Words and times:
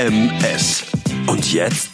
HMS. 0.00 0.84
Und 1.26 1.52
jetzt? 1.52 1.90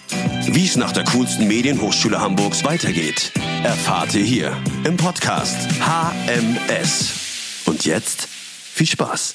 Wie 0.47 0.65
es 0.65 0.77
nach 0.77 0.93
der 0.93 1.03
coolsten 1.03 1.49
Medienhochschule 1.49 2.21
Hamburgs 2.21 2.63
weitergeht, 2.63 3.33
erfahrt 3.65 4.15
ihr 4.15 4.22
hier 4.22 4.56
im 4.85 4.97
Podcast 4.97 5.56
HMS. 5.81 7.65
Und 7.67 7.85
jetzt 7.85 8.29
viel 8.29 8.87
Spaß. 8.87 9.35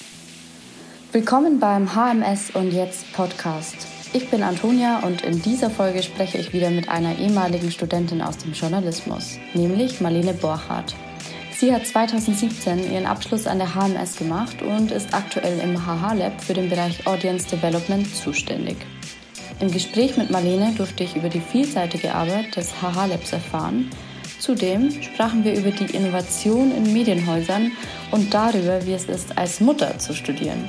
Willkommen 1.12 1.60
beim 1.60 1.90
HMS 1.94 2.52
und 2.52 2.72
jetzt 2.72 3.12
Podcast. 3.12 3.76
Ich 4.14 4.30
bin 4.30 4.42
Antonia 4.42 5.00
und 5.00 5.22
in 5.22 5.42
dieser 5.42 5.70
Folge 5.70 6.02
spreche 6.02 6.38
ich 6.38 6.54
wieder 6.54 6.70
mit 6.70 6.88
einer 6.88 7.20
ehemaligen 7.20 7.72
Studentin 7.72 8.22
aus 8.22 8.38
dem 8.38 8.54
Journalismus, 8.54 9.38
nämlich 9.54 10.00
Marlene 10.00 10.34
Borchardt. 10.34 10.96
Sie 11.62 11.72
hat 11.72 11.86
2017 11.86 12.92
ihren 12.92 13.06
Abschluss 13.06 13.46
an 13.46 13.60
der 13.60 13.76
HMS 13.76 14.16
gemacht 14.16 14.64
und 14.64 14.90
ist 14.90 15.14
aktuell 15.14 15.60
im 15.60 15.86
HH 15.86 16.14
Lab 16.14 16.42
für 16.42 16.56
den 16.56 16.72
Bereich 16.72 17.06
Audience 17.06 17.48
Development 17.56 18.08
zuständig. 18.16 18.78
Im 19.60 19.70
Gespräch 19.70 20.18
mit 20.18 20.32
Marlene 20.32 20.74
durfte 20.76 21.04
ich 21.04 21.16
über 21.16 21.30
die 21.30 21.40
vielseitige 21.40 22.16
Arbeit 22.16 22.56
des 22.56 22.72
HH 22.82 23.06
Labs 23.06 23.32
erfahren. 23.32 23.92
Zudem 24.40 24.90
sprachen 25.04 25.44
wir 25.44 25.54
über 25.54 25.70
die 25.70 25.96
Innovation 25.96 26.76
in 26.76 26.94
Medienhäusern 26.94 27.74
und 28.10 28.34
darüber, 28.34 28.84
wie 28.88 28.94
es 28.94 29.06
ist, 29.06 29.38
als 29.38 29.60
Mutter 29.60 30.00
zu 30.00 30.16
studieren. 30.16 30.68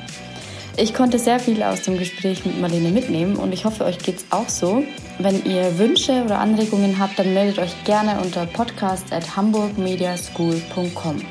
Ich 0.75 0.95
konnte 0.95 1.19
sehr 1.19 1.39
viel 1.39 1.61
aus 1.61 1.83
dem 1.83 1.99
Gespräch 1.99 2.45
mit 2.45 2.59
Marlene 2.59 2.89
mitnehmen 2.89 3.35
und 3.35 3.53
ich 3.53 3.63
hoffe, 3.63 3.85
euch 3.85 3.99
geht 3.99 4.17
es 4.17 4.25
auch 4.31 4.49
so. 4.49 4.83
Wenn 5.19 5.45
ihr 5.45 5.77
Wünsche 5.77 6.23
oder 6.23 6.39
Anregungen 6.39 6.97
habt, 6.97 7.19
dann 7.19 7.31
meldet 7.35 7.59
euch 7.59 7.83
gerne 7.83 8.19
unter 8.19 8.47
podcast 8.47 9.13
at 9.13 9.35
hamburgmediaschool.com. 9.37 11.21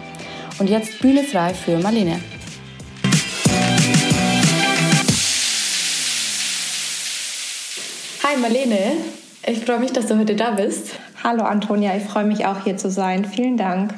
Und 0.61 0.71
jetzt 0.71 1.01
Bühne 1.01 1.25
frei 1.25 1.55
für 1.55 1.77
Marlene. 1.79 2.21
Hi 8.23 8.37
Marlene, 8.41 8.93
ich 9.45 9.59
freue 9.65 9.81
mich, 9.81 9.93
dass 9.93 10.07
du 10.07 10.17
heute 10.19 10.37
da 10.37 10.53
bist. 10.53 11.01
Hallo 11.25 11.43
Antonia, 11.43 11.97
ich 11.97 12.05
freue 12.05 12.25
mich 12.25 12.47
auch 12.47 12.63
hier 12.63 12.77
zu 12.77 12.93
sein. 12.93 13.25
Vielen 13.25 13.57
Dank. 13.57 13.93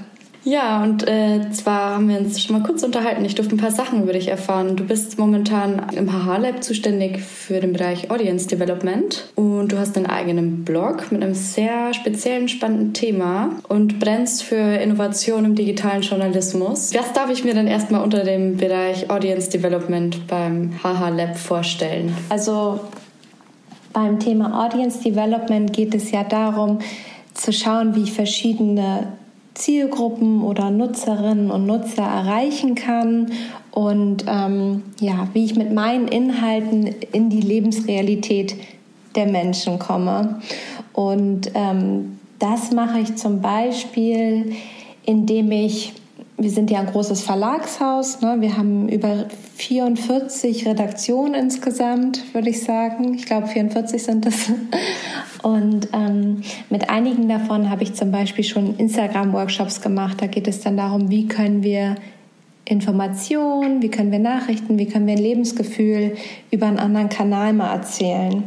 Ja, 0.44 0.82
und 0.82 1.08
äh, 1.08 1.50
zwar 1.52 1.94
haben 1.94 2.08
wir 2.08 2.18
uns 2.18 2.42
schon 2.42 2.58
mal 2.58 2.66
kurz 2.66 2.82
unterhalten. 2.82 3.24
Ich 3.24 3.34
durfte 3.34 3.54
ein 3.54 3.58
paar 3.58 3.70
Sachen 3.70 4.02
über 4.02 4.12
dich 4.12 4.28
erfahren. 4.28 4.76
Du 4.76 4.84
bist 4.84 5.18
momentan 5.18 5.86
im 5.96 6.12
HH 6.12 6.36
Lab 6.36 6.62
zuständig 6.62 7.22
für 7.22 7.60
den 7.60 7.72
Bereich 7.72 8.10
Audience 8.10 8.46
Development 8.46 9.24
und 9.36 9.72
du 9.72 9.78
hast 9.78 9.96
einen 9.96 10.04
eigenen 10.04 10.64
Blog 10.64 11.10
mit 11.10 11.22
einem 11.22 11.34
sehr 11.34 11.94
speziellen, 11.94 12.48
spannenden 12.48 12.92
Thema 12.92 13.52
und 13.68 13.98
brennst 13.98 14.42
für 14.42 14.56
Innovation 14.56 15.46
im 15.46 15.54
digitalen 15.54 16.02
Journalismus. 16.02 16.94
Was 16.94 17.14
darf 17.14 17.30
ich 17.30 17.42
mir 17.44 17.54
denn 17.54 17.66
erstmal 17.66 18.02
unter 18.02 18.22
dem 18.22 18.58
Bereich 18.58 19.08
Audience 19.08 19.48
Development 19.48 20.26
beim 20.26 20.72
HH 20.82 21.08
Lab 21.08 21.38
vorstellen? 21.38 22.14
Also 22.28 22.80
beim 23.94 24.20
Thema 24.20 24.66
Audience 24.66 25.02
Development 25.02 25.72
geht 25.72 25.94
es 25.94 26.10
ja 26.10 26.22
darum, 26.22 26.80
zu 27.32 27.50
schauen, 27.50 27.94
wie 27.94 28.10
verschiedene 28.10 29.08
Zielgruppen 29.54 30.42
oder 30.42 30.70
Nutzerinnen 30.70 31.50
und 31.50 31.66
Nutzer 31.66 32.02
erreichen 32.02 32.74
kann 32.74 33.30
und 33.70 34.24
ähm, 34.28 34.82
ja, 35.00 35.28
wie 35.32 35.44
ich 35.44 35.56
mit 35.56 35.72
meinen 35.72 36.08
Inhalten 36.08 36.86
in 37.12 37.30
die 37.30 37.40
Lebensrealität 37.40 38.56
der 39.14 39.26
Menschen 39.26 39.78
komme. 39.78 40.40
Und 40.92 41.52
ähm, 41.54 42.18
das 42.38 42.72
mache 42.72 43.00
ich 43.00 43.16
zum 43.16 43.40
Beispiel, 43.40 44.52
indem 45.04 45.52
ich 45.52 45.92
wir 46.36 46.50
sind 46.50 46.70
ja 46.70 46.80
ein 46.80 46.86
großes 46.86 47.22
Verlagshaus. 47.22 48.20
Ne? 48.20 48.36
Wir 48.40 48.56
haben 48.56 48.88
über 48.88 49.26
44 49.56 50.66
Redaktionen 50.66 51.34
insgesamt, 51.34 52.34
würde 52.34 52.50
ich 52.50 52.62
sagen. 52.64 53.14
Ich 53.14 53.26
glaube, 53.26 53.46
44 53.46 54.02
sind 54.02 54.26
es. 54.26 54.50
Und 55.42 55.88
ähm, 55.92 56.42
mit 56.70 56.90
einigen 56.90 57.28
davon 57.28 57.70
habe 57.70 57.82
ich 57.84 57.94
zum 57.94 58.10
Beispiel 58.10 58.44
schon 58.44 58.76
Instagram-Workshops 58.78 59.80
gemacht. 59.80 60.20
Da 60.20 60.26
geht 60.26 60.48
es 60.48 60.60
dann 60.60 60.76
darum, 60.76 61.10
wie 61.10 61.28
können 61.28 61.62
wir 61.62 61.96
Informationen, 62.64 63.82
wie 63.82 63.90
können 63.90 64.10
wir 64.10 64.18
Nachrichten, 64.18 64.78
wie 64.78 64.86
können 64.86 65.06
wir 65.06 65.14
ein 65.14 65.22
Lebensgefühl 65.22 66.16
über 66.50 66.66
einen 66.66 66.78
anderen 66.78 67.10
Kanal 67.10 67.52
mal 67.52 67.72
erzählen. 67.74 68.42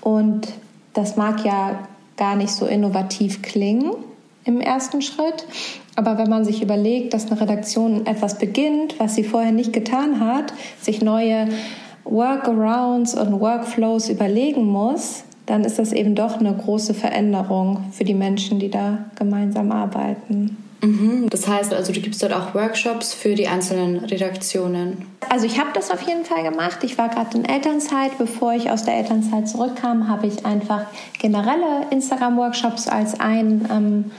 Und 0.00 0.48
das 0.94 1.16
mag 1.16 1.44
ja 1.44 1.88
gar 2.16 2.36
nicht 2.36 2.50
so 2.50 2.66
innovativ 2.66 3.42
klingen 3.42 3.92
im 4.44 4.60
ersten 4.60 5.02
Schritt. 5.02 5.46
Aber 6.00 6.16
wenn 6.16 6.30
man 6.30 6.46
sich 6.46 6.62
überlegt, 6.62 7.12
dass 7.12 7.30
eine 7.30 7.38
Redaktion 7.38 8.06
etwas 8.06 8.38
beginnt, 8.38 8.98
was 8.98 9.16
sie 9.16 9.22
vorher 9.22 9.52
nicht 9.52 9.74
getan 9.74 10.18
hat, 10.18 10.54
sich 10.80 11.02
neue 11.02 11.46
Workarounds 12.04 13.12
und 13.12 13.38
Workflows 13.38 14.08
überlegen 14.08 14.64
muss, 14.64 15.24
dann 15.44 15.62
ist 15.62 15.78
das 15.78 15.92
eben 15.92 16.14
doch 16.14 16.40
eine 16.40 16.54
große 16.54 16.94
Veränderung 16.94 17.84
für 17.92 18.04
die 18.04 18.14
Menschen, 18.14 18.58
die 18.58 18.70
da 18.70 19.10
gemeinsam 19.14 19.72
arbeiten. 19.72 20.56
Mhm. 20.80 21.28
Das 21.28 21.46
heißt 21.46 21.74
also, 21.74 21.92
du 21.92 22.00
gibst 22.00 22.22
dort 22.22 22.32
auch 22.32 22.54
Workshops 22.54 23.12
für 23.12 23.34
die 23.34 23.46
einzelnen 23.46 23.98
Redaktionen. 23.98 25.04
Also 25.28 25.44
ich 25.44 25.60
habe 25.60 25.68
das 25.74 25.90
auf 25.90 26.00
jeden 26.00 26.24
Fall 26.24 26.44
gemacht. 26.44 26.78
Ich 26.82 26.96
war 26.96 27.10
gerade 27.10 27.36
in 27.36 27.44
Elternzeit. 27.44 28.16
Bevor 28.16 28.54
ich 28.54 28.70
aus 28.70 28.84
der 28.84 28.94
Elternzeit 28.94 29.46
zurückkam, 29.50 30.08
habe 30.08 30.28
ich 30.28 30.46
einfach 30.46 30.86
generelle 31.18 31.90
Instagram-Workshops 31.90 32.88
als 32.88 33.20
ein 33.20 33.68
ähm, 33.70 34.10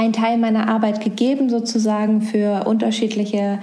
ein 0.00 0.14
Teil 0.14 0.38
meiner 0.38 0.66
Arbeit 0.66 1.02
gegeben, 1.02 1.50
sozusagen 1.50 2.22
für 2.22 2.66
unterschiedliche 2.66 3.58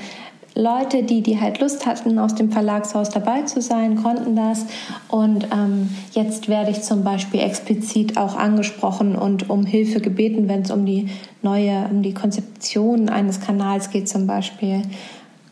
Leute, 0.54 1.02
die, 1.02 1.22
die 1.22 1.42
halt 1.42 1.60
Lust 1.60 1.88
hatten, 1.88 2.20
aus 2.20 2.36
dem 2.36 2.52
Verlagshaus 2.52 3.10
dabei 3.10 3.42
zu 3.42 3.60
sein, 3.60 3.96
konnten 3.96 4.36
das. 4.36 4.68
Und 5.08 5.48
ähm, 5.52 5.90
jetzt 6.12 6.48
werde 6.48 6.70
ich 6.70 6.84
zum 6.84 7.04
Beispiel 7.04 7.40
explizit 7.40 8.18
auch 8.18 8.38
angesprochen 8.38 9.16
und 9.16 9.50
um 9.50 9.66
Hilfe 9.66 10.00
gebeten, 10.00 10.48
wenn 10.48 10.62
es 10.62 10.70
um 10.70 10.86
die 10.86 11.10
neue, 11.42 11.88
um 11.90 12.04
die 12.04 12.14
Konzeption 12.14 13.10
eines 13.10 13.42
Kanals 13.42 13.90
geht 13.90 14.08
zum 14.08 14.28
Beispiel. 14.28 14.84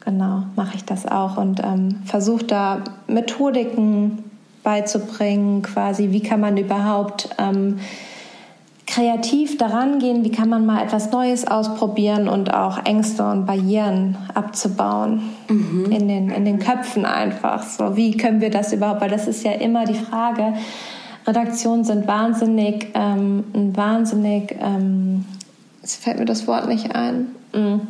Genau, 0.02 0.44
mache 0.56 0.76
ich 0.76 0.86
das 0.86 1.08
auch 1.08 1.38
und 1.38 1.62
ähm, 1.64 2.02
versuche 2.06 2.44
da 2.44 2.84
Methodiken 3.08 4.24
beizubringen, 4.62 5.64
quasi, 5.64 6.12
wie 6.12 6.22
kann 6.22 6.42
man 6.42 6.58
überhaupt 6.58 7.30
ähm, 7.40 7.80
kreativ 8.86 9.58
daran 9.58 10.00
gehen, 10.00 10.24
wie 10.24 10.32
kann 10.32 10.50
man 10.50 10.66
mal 10.66 10.84
etwas 10.84 11.12
Neues 11.12 11.48
ausprobieren 11.48 12.28
und 12.28 12.54
auch 12.54 12.86
Ängste 12.86 13.28
und 13.30 13.46
Barrieren 13.46 14.18
abzubauen 14.34 15.22
mhm. 15.50 15.92
in, 15.92 16.08
den, 16.08 16.30
in 16.30 16.46
den 16.46 16.60
Köpfen 16.60 17.06
einfach. 17.06 17.64
So, 17.64 17.96
wie 17.98 18.16
können 18.16 18.42
wir 18.42 18.52
das 18.52 18.74
überhaupt? 18.74 19.02
Weil 19.02 19.10
das 19.10 19.28
ist 19.28 19.44
ja 19.44 19.54
immer 19.54 19.86
die 19.86 19.96
Frage. 19.96 20.54
Redaktionen 21.26 21.84
sind 21.84 22.08
wahnsinnig, 22.08 22.92
ähm, 22.94 23.44
wahnsinnig, 23.74 24.56
ähm, 24.62 25.26
jetzt 25.82 26.04
fällt 26.04 26.20
mir 26.20 26.26
das 26.26 26.48
Wort 26.48 26.68
nicht 26.68 26.96
ein. 26.96 27.28
Mhm. 27.54 27.82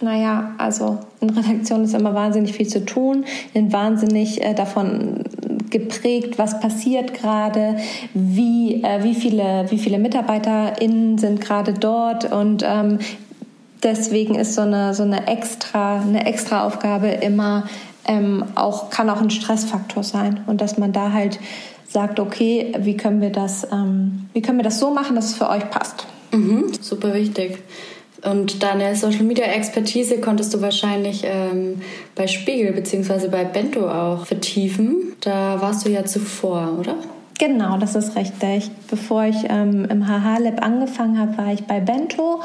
Naja, 0.00 0.52
also 0.58 0.98
in 1.20 1.30
Redaktionen 1.30 1.84
ist 1.84 1.94
immer 1.94 2.14
wahnsinnig 2.14 2.52
viel 2.52 2.68
zu 2.68 2.84
tun, 2.84 3.24
sind 3.52 3.72
wahnsinnig 3.72 4.42
äh, 4.42 4.54
davon 4.54 5.24
geprägt, 5.74 6.38
was 6.38 6.60
passiert 6.60 7.14
gerade, 7.14 7.76
wie, 8.14 8.80
äh, 8.84 9.02
wie, 9.02 9.16
viele, 9.16 9.66
wie 9.70 9.78
viele 9.78 9.98
MitarbeiterInnen 9.98 11.18
sind 11.18 11.40
gerade 11.40 11.74
dort 11.74 12.30
und 12.30 12.62
ähm, 12.64 13.00
deswegen 13.82 14.36
ist 14.36 14.54
so 14.54 14.60
eine, 14.60 14.94
so 14.94 15.02
eine 15.02 15.26
extra, 15.26 16.00
eine 16.00 16.26
extra 16.26 16.64
Aufgabe 16.64 17.08
immer 17.08 17.64
ähm, 18.06 18.44
auch, 18.54 18.88
kann 18.90 19.10
auch 19.10 19.20
ein 19.20 19.30
Stressfaktor 19.30 20.04
sein 20.04 20.44
und 20.46 20.60
dass 20.60 20.78
man 20.78 20.92
da 20.92 21.10
halt 21.10 21.40
sagt, 21.88 22.20
okay, 22.20 22.72
wie 22.78 22.96
können 22.96 23.20
wir 23.20 23.30
das, 23.30 23.66
ähm, 23.72 24.28
wie 24.32 24.42
können 24.42 24.58
wir 24.58 24.64
das 24.64 24.78
so 24.78 24.94
machen, 24.94 25.16
dass 25.16 25.26
es 25.26 25.34
für 25.34 25.48
euch 25.48 25.68
passt. 25.70 26.06
Mhm, 26.30 26.72
super 26.80 27.14
wichtig. 27.14 27.58
Und 28.24 28.62
deine 28.62 28.96
Social 28.96 29.24
Media 29.24 29.44
Expertise 29.44 30.18
konntest 30.20 30.54
du 30.54 30.62
wahrscheinlich 30.62 31.22
ähm, 31.24 31.82
bei 32.14 32.26
Spiegel 32.26 32.72
bzw. 32.72 33.28
bei 33.28 33.44
Bento 33.44 33.88
auch 33.88 34.26
vertiefen. 34.26 35.12
Da 35.20 35.60
warst 35.60 35.86
du 35.86 35.90
ja 35.90 36.04
zuvor, 36.04 36.78
oder? 36.78 36.94
Genau, 37.38 37.76
das 37.78 37.94
ist 37.94 38.16
richtig. 38.16 38.70
Bevor 38.88 39.24
ich 39.24 39.36
ähm, 39.48 39.84
im 39.86 40.06
HH 40.06 40.38
Lab 40.38 40.64
angefangen 40.64 41.18
habe, 41.18 41.36
war 41.36 41.52
ich 41.52 41.64
bei 41.64 41.80
Bento 41.80 42.40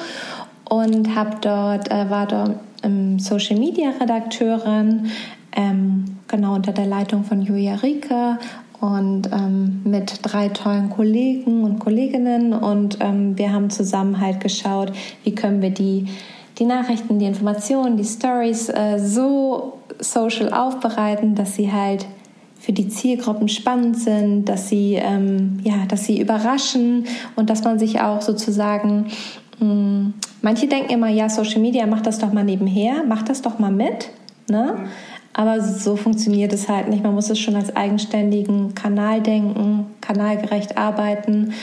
und 0.69 1.15
habe 1.15 1.37
dort 1.41 1.89
äh, 1.91 2.09
war 2.09 2.27
dort 2.27 2.55
ähm, 2.83 3.19
Social 3.19 3.57
Media 3.57 3.91
Redakteurin, 4.01 5.11
ähm, 5.55 6.17
genau 6.27 6.55
unter 6.55 6.71
der 6.71 6.85
Leitung 6.85 7.23
von 7.23 7.41
Julia 7.41 7.75
Rieke 7.75 8.37
und 8.81 9.29
ähm, 9.31 9.81
mit 9.83 10.19
drei 10.23 10.49
tollen 10.49 10.89
Kollegen 10.89 11.63
und 11.63 11.79
Kolleginnen 11.79 12.53
und 12.53 12.97
ähm, 13.01 13.37
wir 13.37 13.51
haben 13.51 13.69
zusammen 13.69 14.19
halt 14.21 14.39
geschaut, 14.39 14.93
wie 15.23 15.35
können 15.35 15.61
wir 15.61 15.71
die, 15.71 16.07
die 16.57 16.65
Nachrichten, 16.65 17.19
die 17.19 17.25
Informationen, 17.25 17.97
die 17.97 18.05
Stories 18.05 18.69
äh, 18.69 18.97
so 18.99 19.79
social 19.99 20.53
aufbereiten, 20.53 21.35
dass 21.35 21.55
sie 21.55 21.71
halt 21.71 22.05
für 22.57 22.71
die 22.71 22.89
Zielgruppen 22.89 23.49
spannend 23.49 23.97
sind, 23.97 24.45
dass 24.45 24.69
sie, 24.69 24.95
ähm, 24.95 25.59
ja, 25.63 25.85
dass 25.87 26.05
sie 26.05 26.21
überraschen 26.21 27.05
und 27.35 27.49
dass 27.49 27.63
man 27.63 27.79
sich 27.79 27.99
auch 27.99 28.21
sozusagen, 28.21 29.07
mh, 29.59 29.65
hm, 29.65 30.13
manche 30.41 30.67
denken 30.67 30.91
immer, 30.91 31.09
ja, 31.09 31.29
Social 31.29 31.61
Media, 31.61 31.85
mach 31.85 32.01
das 32.01 32.19
doch 32.19 32.31
mal 32.31 32.43
nebenher, 32.43 33.03
mach 33.07 33.23
das 33.23 33.41
doch 33.41 33.59
mal 33.59 33.71
mit. 33.71 34.09
Ne? 34.49 34.75
Mhm 34.77 34.87
Aber 35.33 35.61
so 35.61 35.95
funktioniert 35.95 36.53
es 36.53 36.67
halt 36.67 36.89
nicht. 36.89 37.03
Man 37.03 37.13
muss 37.13 37.29
es 37.29 37.39
schon 37.39 37.55
als 37.55 37.75
eigenständigen 37.75 38.75
Kanal 38.75 39.21
denken, 39.21 39.85
kanalgerecht 40.01 40.77
arbeiten 40.77 41.53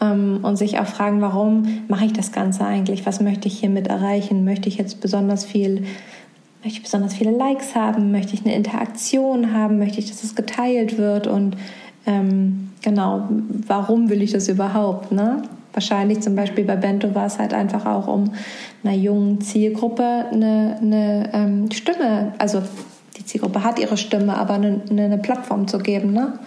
ähm, 0.00 0.40
und 0.42 0.56
sich 0.56 0.78
auch 0.78 0.86
fragen, 0.86 1.20
warum 1.20 1.82
mache 1.88 2.06
ich 2.06 2.12
das 2.12 2.32
Ganze 2.32 2.64
eigentlich? 2.64 3.06
Was 3.06 3.20
möchte 3.20 3.48
ich 3.48 3.58
hiermit 3.58 3.88
erreichen? 3.88 4.44
Möchte 4.44 4.68
ich 4.68 4.78
jetzt 4.78 5.00
besonders 5.00 5.44
viel 5.44 5.84
möchte 6.62 6.78
ich 6.78 6.82
besonders 6.82 7.14
viele 7.14 7.30
Likes 7.30 7.74
haben? 7.74 8.12
Möchte 8.12 8.34
ich 8.34 8.44
eine 8.44 8.54
Interaktion 8.54 9.54
haben? 9.54 9.78
Möchte 9.78 9.98
ich, 9.98 10.10
dass 10.10 10.22
es 10.22 10.34
geteilt 10.34 10.98
wird? 10.98 11.26
Und 11.26 11.56
ähm, 12.06 12.70
genau, 12.82 13.28
warum 13.66 14.10
will 14.10 14.22
ich 14.22 14.32
das 14.32 14.48
überhaupt? 14.48 15.12
Ne? 15.12 15.42
Wahrscheinlich 15.72 16.20
zum 16.20 16.36
Beispiel 16.36 16.64
bei 16.64 16.76
Bento 16.76 17.14
war 17.14 17.26
es 17.26 17.38
halt 17.38 17.54
einfach 17.54 17.86
auch, 17.86 18.08
um 18.08 18.32
einer 18.84 18.94
jungen 18.94 19.40
Zielgruppe 19.40 20.26
eine, 20.32 20.76
eine 20.80 21.30
ähm, 21.32 21.70
Stimme, 21.70 22.34
also 22.38 22.62
Zielgruppe 23.30 23.62
hat 23.62 23.78
ihre 23.78 23.96
Stimme, 23.96 24.36
aber 24.36 24.54
eine, 24.54 24.80
eine 24.90 25.18
Plattform 25.18 25.68
zu 25.68 25.78
geben, 25.78 26.12
ne? 26.12 26.38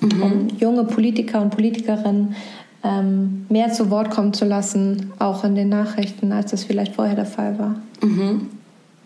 Mhm. 0.00 0.22
um 0.22 0.48
junge 0.58 0.84
Politiker 0.84 1.40
und 1.40 1.50
Politikerinnen 1.50 2.34
ähm, 2.82 3.46
mehr 3.48 3.72
zu 3.72 3.88
Wort 3.90 4.10
kommen 4.10 4.32
zu 4.32 4.44
lassen, 4.44 5.12
auch 5.20 5.44
in 5.44 5.54
den 5.54 5.68
Nachrichten, 5.68 6.32
als 6.32 6.50
das 6.50 6.64
vielleicht 6.64 6.96
vorher 6.96 7.14
der 7.14 7.26
Fall 7.26 7.56
war. 7.58 7.76
Mhm. 8.02 8.48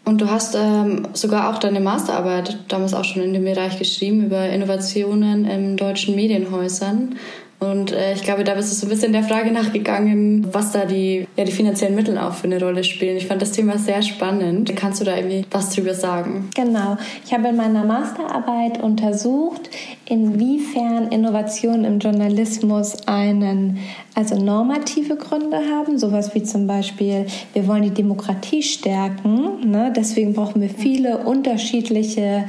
Und 0.06 0.20
du 0.22 0.30
hast 0.30 0.56
ähm, 0.58 1.08
sogar 1.12 1.50
auch 1.50 1.58
deine 1.58 1.80
Masterarbeit 1.80 2.58
damals 2.68 2.94
auch 2.94 3.04
schon 3.04 3.22
in 3.22 3.34
dem 3.34 3.44
Bereich 3.44 3.78
geschrieben 3.78 4.24
über 4.24 4.48
Innovationen 4.48 5.44
in 5.44 5.76
deutschen 5.76 6.14
Medienhäusern. 6.14 7.16
Und 7.58 7.90
äh, 7.92 8.12
ich 8.12 8.22
glaube, 8.22 8.44
da 8.44 8.54
bist 8.54 8.70
du 8.70 8.74
so 8.74 8.86
ein 8.86 8.90
bisschen 8.90 9.12
der 9.12 9.22
Frage 9.22 9.50
nachgegangen, 9.50 10.46
was 10.52 10.72
da 10.72 10.84
die, 10.84 11.26
ja, 11.36 11.44
die 11.44 11.52
finanziellen 11.52 11.94
Mittel 11.94 12.18
auch 12.18 12.34
für 12.34 12.44
eine 12.44 12.60
Rolle 12.60 12.84
spielen. 12.84 13.16
Ich 13.16 13.26
fand 13.26 13.40
das 13.40 13.52
Thema 13.52 13.78
sehr 13.78 14.02
spannend. 14.02 14.76
Kannst 14.76 15.00
du 15.00 15.04
da 15.04 15.16
irgendwie 15.16 15.46
was 15.50 15.70
drüber 15.70 15.94
sagen? 15.94 16.50
Genau. 16.54 16.98
Ich 17.24 17.32
habe 17.32 17.48
in 17.48 17.56
meiner 17.56 17.84
Masterarbeit 17.84 18.82
untersucht, 18.82 19.70
inwiefern 20.04 21.08
Innovationen 21.08 21.84
im 21.84 21.98
Journalismus 21.98 23.08
einen, 23.08 23.78
also 24.14 24.36
normative 24.36 25.16
Gründe 25.16 25.56
haben, 25.56 25.98
sowas 25.98 26.34
wie 26.34 26.42
zum 26.42 26.66
Beispiel, 26.66 27.26
wir 27.54 27.66
wollen 27.66 27.82
die 27.82 27.90
Demokratie 27.90 28.62
stärken, 28.62 29.70
ne? 29.70 29.92
deswegen 29.96 30.34
brauchen 30.34 30.60
wir 30.60 30.68
viele 30.68 31.18
unterschiedliche 31.18 32.44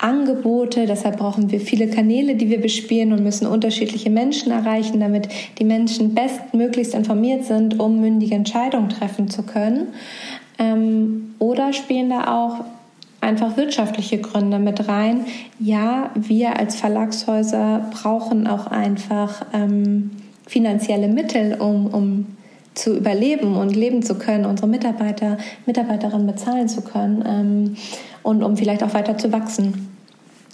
Angebote. 0.00 0.86
Deshalb 0.86 1.18
brauchen 1.18 1.50
wir 1.50 1.60
viele 1.60 1.88
Kanäle, 1.88 2.34
die 2.34 2.50
wir 2.50 2.60
bespielen 2.60 3.12
und 3.12 3.22
müssen 3.22 3.46
unterschiedliche 3.46 4.10
Menschen 4.10 4.52
erreichen, 4.52 5.00
damit 5.00 5.28
die 5.58 5.64
Menschen 5.64 6.14
bestmöglichst 6.14 6.94
informiert 6.94 7.44
sind, 7.44 7.78
um 7.78 8.00
mündige 8.00 8.34
Entscheidungen 8.34 8.88
treffen 8.88 9.28
zu 9.28 9.42
können. 9.42 9.88
Ähm, 10.58 11.34
oder 11.38 11.72
spielen 11.72 12.10
da 12.10 12.34
auch 12.34 12.64
einfach 13.20 13.56
wirtschaftliche 13.56 14.18
Gründe 14.18 14.58
mit 14.58 14.88
rein. 14.88 15.26
Ja, 15.58 16.10
wir 16.14 16.58
als 16.58 16.76
Verlagshäuser 16.76 17.90
brauchen 17.92 18.46
auch 18.46 18.66
einfach 18.66 19.46
ähm, 19.52 20.10
finanzielle 20.46 21.08
Mittel, 21.08 21.54
um, 21.60 21.86
um 21.86 22.26
zu 22.74 22.96
überleben 22.96 23.56
und 23.56 23.76
leben 23.76 24.02
zu 24.02 24.16
können, 24.16 24.46
unsere 24.46 24.68
Mitarbeiter, 24.68 25.38
Mitarbeiterinnen 25.66 26.26
bezahlen 26.26 26.68
zu 26.68 26.82
können 26.82 27.24
ähm, 27.26 27.76
und 28.22 28.42
um 28.42 28.56
vielleicht 28.56 28.82
auch 28.82 28.94
weiter 28.94 29.18
zu 29.18 29.32
wachsen. 29.32 29.89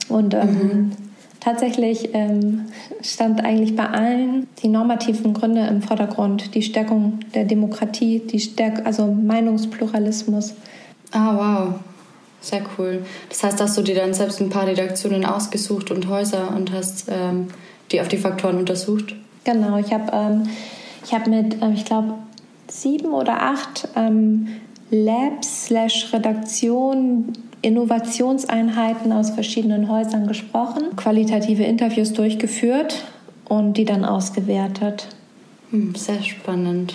Und 0.09 0.35
ähm, 0.35 0.51
mhm. 0.51 0.93
tatsächlich 1.41 2.11
ähm, 2.15 2.67
stand 3.03 3.45
eigentlich 3.45 3.75
bei 3.77 3.89
allen 3.89 4.47
die 4.63 4.69
normativen 4.69 5.35
Gründe 5.35 5.67
im 5.67 5.83
Vordergrund, 5.83 6.55
die 6.55 6.63
Stärkung 6.63 7.21
der 7.35 7.45
Demokratie, 7.45 8.21
die 8.21 8.41
Stärk 8.41 8.87
also 8.87 9.07
Meinungspluralismus. 9.07 10.55
Ah, 11.13 11.35
wow. 11.37 11.75
Sehr 12.41 12.63
cool. 12.79 13.05
Das 13.29 13.43
heißt, 13.43 13.61
hast 13.61 13.77
du 13.77 13.83
dir 13.83 13.97
dann 13.97 14.15
selbst 14.15 14.41
ein 14.41 14.51
paar 14.51 14.67
Redaktionen 14.67 15.25
ausgesucht 15.25 15.91
und 15.91 16.09
Häuser 16.09 16.55
und 16.55 16.73
hast 16.73 17.07
ähm, 17.09 17.49
die 17.91 18.01
auf 18.01 18.09
die 18.09 18.19
Faktoren 18.19 18.59
untersucht? 18.59 19.17
Genau, 19.45 19.79
ich 19.79 19.93
habe 19.93 20.13
ähm, 20.13 20.49
hab 21.11 21.27
mit, 21.27 21.61
äh, 21.61 21.73
ich 21.73 21.85
glaube, 21.85 22.15
sieben 22.69 23.13
oder 23.13 23.43
acht 23.43 23.89
ähm, 23.97 24.49
Labs 24.91 25.67
slash 25.67 26.13
Redaktionen 26.13 27.33
Innovationseinheiten 27.63 29.13
aus 29.13 29.31
verschiedenen 29.31 29.89
Häusern 29.91 30.27
gesprochen, 30.27 30.97
qualitative 30.97 31.65
Interviews 31.65 32.13
durchgeführt 32.13 33.05
und 33.49 33.75
die 33.75 33.85
dann 33.85 34.05
ausgewertet. 34.05 35.09
Hm, 35.71 35.95
sehr 35.95 36.23
spannend. 36.23 36.95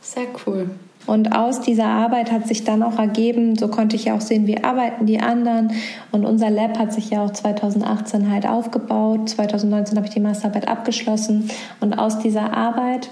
Sehr 0.00 0.26
cool. 0.46 0.70
Und 1.06 1.36
aus 1.36 1.60
dieser 1.60 1.86
Arbeit 1.86 2.32
hat 2.32 2.48
sich 2.48 2.64
dann 2.64 2.82
auch 2.82 2.98
ergeben, 2.98 3.56
so 3.56 3.68
konnte 3.68 3.94
ich 3.94 4.06
ja 4.06 4.16
auch 4.16 4.20
sehen, 4.20 4.46
wie 4.46 4.62
arbeiten 4.62 5.06
die 5.06 5.20
anderen. 5.20 5.72
Und 6.10 6.24
unser 6.24 6.50
Lab 6.50 6.78
hat 6.78 6.92
sich 6.92 7.10
ja 7.10 7.24
auch 7.24 7.30
2018 7.30 8.30
halt 8.30 8.46
aufgebaut. 8.46 9.28
2019 9.28 9.96
habe 9.96 10.08
ich 10.08 10.14
die 10.14 10.20
Masterarbeit 10.20 10.66
abgeschlossen. 10.66 11.48
Und 11.80 11.94
aus 11.94 12.18
dieser 12.18 12.52
Arbeit 12.52 13.08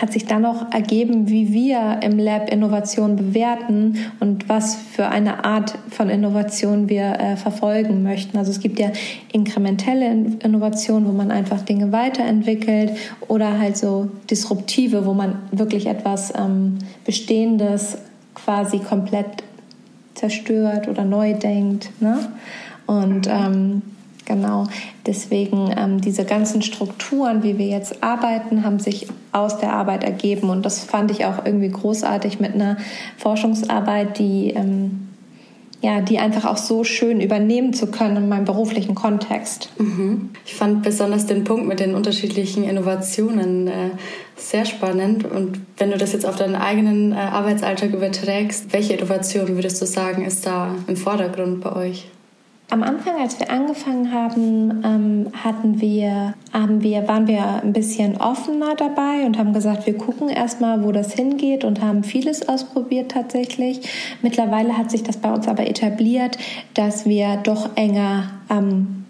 hat 0.00 0.12
sich 0.12 0.26
dann 0.26 0.44
auch 0.44 0.72
ergeben, 0.72 1.28
wie 1.28 1.52
wir 1.52 2.00
im 2.02 2.18
Lab 2.18 2.50
Innovation 2.50 3.16
bewerten 3.16 3.98
und 4.20 4.48
was 4.48 4.74
für 4.74 5.08
eine 5.08 5.44
Art 5.44 5.76
von 5.90 6.10
Innovation 6.10 6.88
wir 6.88 7.18
äh, 7.18 7.36
verfolgen 7.36 8.02
möchten. 8.02 8.36
Also 8.38 8.50
es 8.50 8.60
gibt 8.60 8.78
ja 8.78 8.90
inkrementelle 9.32 10.06
Innovation, 10.42 11.06
wo 11.06 11.12
man 11.12 11.30
einfach 11.30 11.62
Dinge 11.62 11.92
weiterentwickelt 11.92 12.92
oder 13.28 13.58
halt 13.58 13.76
so 13.76 14.10
disruptive, 14.30 15.06
wo 15.06 15.14
man 15.14 15.36
wirklich 15.52 15.86
etwas 15.86 16.32
ähm, 16.36 16.78
Bestehendes 17.04 17.98
quasi 18.34 18.78
komplett 18.78 19.42
zerstört 20.14 20.88
oder 20.88 21.04
neu 21.04 21.34
denkt. 21.34 21.90
Ne? 22.00 22.18
Und 22.86 23.26
ähm, 23.28 23.82
Genau, 24.26 24.66
deswegen 25.06 25.70
ähm, 25.76 26.00
diese 26.00 26.24
ganzen 26.24 26.62
Strukturen, 26.62 27.42
wie 27.42 27.58
wir 27.58 27.66
jetzt 27.66 28.02
arbeiten, 28.02 28.64
haben 28.64 28.78
sich 28.78 29.06
aus 29.32 29.58
der 29.58 29.74
Arbeit 29.74 30.02
ergeben 30.02 30.48
und 30.48 30.64
das 30.64 30.82
fand 30.82 31.10
ich 31.10 31.26
auch 31.26 31.44
irgendwie 31.44 31.68
großartig 31.68 32.40
mit 32.40 32.54
einer 32.54 32.78
Forschungsarbeit, 33.18 34.18
die 34.18 34.50
ähm, 34.50 35.08
ja, 35.84 36.00
die 36.00 36.18
einfach 36.18 36.46
auch 36.46 36.56
so 36.56 36.82
schön 36.82 37.20
übernehmen 37.20 37.74
zu 37.74 37.88
können 37.88 38.16
in 38.16 38.28
meinem 38.30 38.46
beruflichen 38.46 38.94
Kontext. 38.94 39.70
Mhm. 39.78 40.30
Ich 40.46 40.54
fand 40.54 40.82
besonders 40.82 41.26
den 41.26 41.44
Punkt 41.44 41.66
mit 41.66 41.78
den 41.78 41.94
unterschiedlichen 41.94 42.64
Innovationen 42.64 43.68
äh, 43.68 43.90
sehr 44.34 44.64
spannend. 44.64 45.30
Und 45.30 45.60
wenn 45.76 45.90
du 45.90 45.98
das 45.98 46.14
jetzt 46.14 46.24
auf 46.24 46.36
deinen 46.36 46.56
eigenen 46.56 47.12
äh, 47.12 47.16
Arbeitsalltag 47.16 47.92
überträgst, 47.92 48.72
welche 48.72 48.94
Innovation 48.94 49.48
würdest 49.56 49.82
du 49.82 49.84
sagen, 49.84 50.24
ist 50.24 50.46
da 50.46 50.74
im 50.86 50.96
Vordergrund 50.96 51.60
bei 51.60 51.76
euch? 51.76 52.08
Am 52.70 52.82
Anfang, 52.82 53.20
als 53.20 53.38
wir 53.38 53.50
angefangen 53.50 54.10
haben, 54.10 54.82
ähm, 54.84 55.32
hatten 55.44 55.80
wir, 55.80 56.34
haben 56.52 56.82
wir, 56.82 57.06
waren 57.06 57.26
wir 57.28 57.62
ein 57.62 57.72
bisschen 57.74 58.16
offener 58.16 58.74
dabei 58.74 59.26
und 59.26 59.38
haben 59.38 59.52
gesagt, 59.52 59.86
wir 59.86 59.96
gucken 59.96 60.30
erstmal, 60.30 60.82
wo 60.82 60.90
das 60.90 61.12
hingeht 61.12 61.64
und 61.64 61.82
haben 61.82 62.04
vieles 62.04 62.48
ausprobiert 62.48 63.12
tatsächlich. 63.12 63.80
Mittlerweile 64.22 64.78
hat 64.78 64.90
sich 64.90 65.02
das 65.02 65.18
bei 65.18 65.32
uns 65.32 65.46
aber 65.46 65.66
etabliert, 65.66 66.38
dass 66.72 67.04
wir 67.04 67.36
doch 67.36 67.76
enger 67.76 68.30
am, 68.48 69.04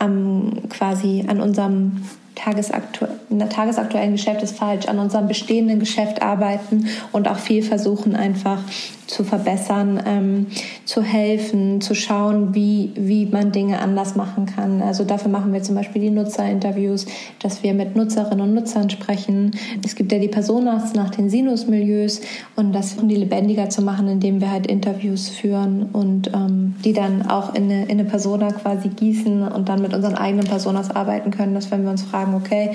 am 0.00 0.68
quasi 0.68 1.24
an 1.28 1.40
unserem 1.40 2.02
tagesaktu 2.34 3.06
tagesaktuellen 3.48 4.12
Geschäft 4.12 4.42
ist 4.42 4.56
falsch, 4.56 4.86
an 4.86 4.98
unserem 4.98 5.26
bestehenden 5.26 5.80
Geschäft 5.80 6.22
arbeiten 6.22 6.88
und 7.12 7.28
auch 7.28 7.38
viel 7.38 7.62
versuchen 7.62 8.14
einfach 8.14 8.58
zu 9.06 9.24
verbessern, 9.24 10.02
ähm, 10.04 10.46
zu 10.84 11.02
helfen, 11.02 11.80
zu 11.80 11.94
schauen, 11.94 12.54
wie, 12.54 12.90
wie 12.96 13.26
man 13.26 13.52
Dinge 13.52 13.80
anders 13.80 14.16
machen 14.16 14.46
kann. 14.46 14.82
Also 14.82 15.04
dafür 15.04 15.30
machen 15.30 15.52
wir 15.52 15.62
zum 15.62 15.74
Beispiel 15.74 16.02
die 16.02 16.10
Nutzerinterviews, 16.10 17.06
dass 17.40 17.62
wir 17.62 17.74
mit 17.74 17.96
Nutzerinnen 17.96 18.40
und 18.40 18.54
Nutzern 18.54 18.90
sprechen. 18.90 19.52
Es 19.84 19.94
gibt 19.94 20.12
ja 20.12 20.18
die 20.18 20.28
Personas 20.28 20.94
nach 20.94 21.10
den 21.10 21.30
Sinusmilieus 21.30 22.20
und 22.56 22.72
das 22.72 22.94
um 22.94 23.08
die 23.08 23.16
lebendiger 23.16 23.68
zu 23.70 23.82
machen, 23.82 24.08
indem 24.08 24.40
wir 24.40 24.50
halt 24.50 24.66
Interviews 24.66 25.28
führen 25.28 25.86
und 25.92 26.32
ähm, 26.34 26.74
die 26.84 26.92
dann 26.92 27.28
auch 27.28 27.54
in 27.54 27.64
eine, 27.64 27.84
in 27.84 27.92
eine 27.92 28.04
Persona 28.04 28.50
quasi 28.52 28.88
gießen 28.88 29.42
und 29.42 29.68
dann 29.68 29.82
mit 29.82 29.94
unseren 29.94 30.14
eigenen 30.14 30.46
Personas 30.46 30.90
arbeiten 30.90 31.30
können, 31.30 31.54
dass 31.54 31.70
wenn 31.70 31.84
wir 31.84 31.90
uns 31.90 32.02
fragen, 32.02 32.34
okay, 32.34 32.72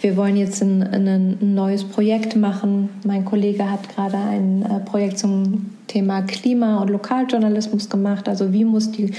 wir 0.00 0.16
wollen 0.16 0.36
jetzt 0.36 0.62
ein, 0.62 0.82
ein 0.82 1.54
neues 1.54 1.84
Projekt 1.84 2.36
machen. 2.36 2.88
Mein 3.04 3.24
Kollege 3.24 3.70
hat 3.70 3.88
gerade 3.94 4.16
ein 4.16 4.62
äh, 4.62 4.80
Projekt 4.80 5.18
zum 5.18 5.73
Thema 5.94 6.22
Klima- 6.22 6.82
und 6.82 6.90
Lokaljournalismus 6.90 7.88
gemacht. 7.88 8.28
Also 8.28 8.52
wie 8.52 8.64
muss 8.64 8.90
die 8.90 9.12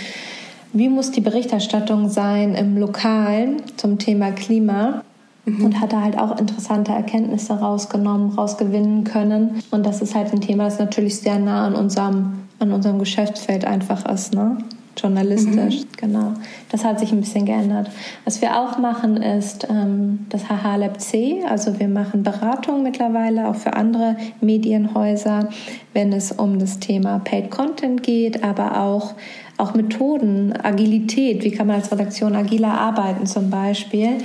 wie 0.73 0.89
muss 0.89 1.09
die 1.11 1.21
Berichterstattung 1.21 2.09
sein 2.09 2.53
im 2.53 2.77
Lokalen 2.77 3.61
zum 3.77 3.97
Thema 3.97 4.31
Klima? 4.31 5.03
Mhm. 5.45 5.63
Und 5.63 5.79
hat 5.79 5.93
da 5.93 6.01
halt 6.01 6.19
auch 6.19 6.37
interessante 6.37 6.91
Erkenntnisse 6.91 7.53
rausgenommen, 7.53 8.31
rausgewinnen 8.31 9.05
können. 9.05 9.63
Und 9.71 9.85
das 9.85 10.01
ist 10.01 10.15
halt 10.15 10.33
ein 10.33 10.41
Thema, 10.41 10.65
das 10.65 10.77
natürlich 10.77 11.17
sehr 11.19 11.39
nah 11.39 11.65
an 11.65 11.75
unserem, 11.75 12.41
an 12.59 12.73
unserem 12.73 12.99
Geschäftsfeld 12.99 13.63
einfach 13.63 14.05
ist. 14.11 14.33
Ne? 14.33 14.57
Journalistisch, 14.97 15.81
mhm. 15.81 15.87
genau. 15.97 16.33
Das 16.69 16.83
hat 16.83 16.99
sich 16.99 17.11
ein 17.11 17.19
bisschen 17.19 17.45
geändert. 17.45 17.89
Was 18.23 18.41
wir 18.41 18.59
auch 18.59 18.77
machen, 18.77 19.17
ist 19.17 19.67
ähm, 19.69 20.25
das 20.29 20.43
HH 20.49 20.75
Lab 20.77 21.01
C. 21.01 21.43
Also 21.47 21.79
wir 21.79 21.87
machen 21.87 22.23
Beratung 22.23 22.83
mittlerweile 22.83 23.47
auch 23.47 23.55
für 23.55 23.73
andere 23.73 24.15
Medienhäuser, 24.41 25.49
wenn 25.93 26.13
es 26.13 26.31
um 26.31 26.59
das 26.59 26.79
Thema 26.79 27.19
Paid 27.19 27.51
Content 27.51 28.03
geht, 28.03 28.43
aber 28.43 28.81
auch, 28.81 29.13
auch 29.57 29.73
Methoden, 29.73 30.53
Agilität. 30.61 31.43
Wie 31.43 31.51
kann 31.51 31.67
man 31.67 31.77
als 31.77 31.91
Redaktion 31.91 32.35
agiler 32.35 32.73
arbeiten 32.73 33.25
zum 33.25 33.49
Beispiel? 33.49 34.17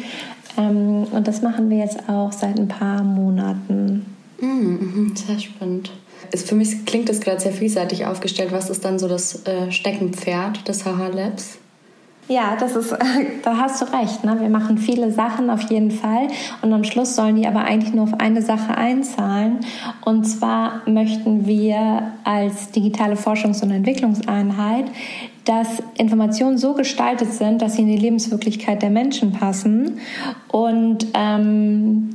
Ähm, 0.57 1.07
und 1.11 1.27
das 1.27 1.43
machen 1.43 1.71
wir 1.71 1.79
jetzt 1.79 2.09
auch 2.09 2.33
seit 2.33 2.59
ein 2.59 2.69
paar 2.69 3.03
Monaten. 3.03 4.07
Mhm, 4.41 5.13
sehr 5.15 5.39
spannend. 5.39 5.91
Für 6.37 6.55
mich 6.55 6.85
klingt 6.87 7.09
das 7.09 7.21
gerade 7.21 7.41
sehr 7.41 7.53
vielseitig 7.53 8.07
aufgestellt. 8.07 8.53
Was 8.53 8.71
ist 8.71 8.85
dann 8.85 8.99
so 8.99 9.09
das 9.09 9.47
äh, 9.47 9.71
Steckenpferd 9.71 10.67
des 10.69 10.85
HH 10.85 11.09
Labs? 11.09 11.59
Ja, 12.31 12.55
das 12.55 12.77
ist, 12.77 12.95
da 13.43 13.57
hast 13.57 13.83
du 13.83 13.87
recht. 13.87 14.23
Ne? 14.23 14.37
Wir 14.41 14.49
machen 14.49 14.79
viele 14.79 15.11
Sachen 15.11 15.51
auf 15.51 15.63
jeden 15.63 15.91
Fall 15.91 16.29
und 16.63 16.73
am 16.73 16.85
Schluss 16.85 17.17
sollen 17.17 17.35
die 17.35 17.49
aber 17.49 17.63
eigentlich 17.63 17.93
nur 17.93 18.05
auf 18.05 18.21
eine 18.21 18.41
Sache 18.41 18.77
einzahlen. 18.77 19.59
Und 20.05 20.25
zwar 20.25 20.83
möchten 20.89 21.47
wir 21.47 22.13
als 22.23 22.71
digitale 22.71 23.17
Forschungs- 23.17 23.65
und 23.65 23.73
Entwicklungseinheit, 23.73 24.85
dass 25.45 25.83
Informationen 25.99 26.57
so 26.57 26.75
gestaltet 26.75 27.33
sind, 27.33 27.63
dass 27.63 27.75
sie 27.75 27.83
in 27.83 27.89
die 27.89 27.97
Lebenswirklichkeit 27.97 28.81
der 28.83 28.91
Menschen 28.91 29.33
passen 29.33 29.99
und 30.53 31.09
ähm, 31.15 32.11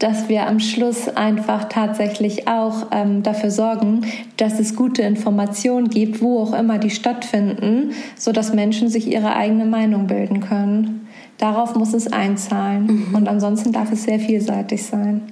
dass 0.00 0.28
wir 0.30 0.46
am 0.46 0.60
Schluss 0.60 1.08
einfach 1.08 1.64
tatsächlich 1.64 2.48
auch 2.48 2.86
ähm, 2.90 3.22
dafür 3.22 3.50
sorgen, 3.50 4.06
dass 4.38 4.58
es 4.58 4.74
gute 4.74 5.02
Informationen 5.02 5.90
gibt, 5.90 6.22
wo 6.22 6.40
auch 6.40 6.58
immer 6.58 6.78
die 6.78 6.90
stattfinden, 6.90 7.92
so 8.16 8.32
dass 8.32 8.52
Menschen 8.52 8.88
sich 8.88 9.06
ihre 9.06 9.36
eigene 9.36 9.66
Meinung 9.66 10.06
bilden 10.06 10.40
können. 10.40 11.06
Darauf 11.36 11.74
muss 11.74 11.92
es 11.92 12.10
einzahlen 12.12 13.08
mhm. 13.10 13.14
und 13.14 13.28
ansonsten 13.28 13.72
darf 13.72 13.92
es 13.92 14.04
sehr 14.04 14.18
vielseitig 14.18 14.84
sein. 14.84 15.22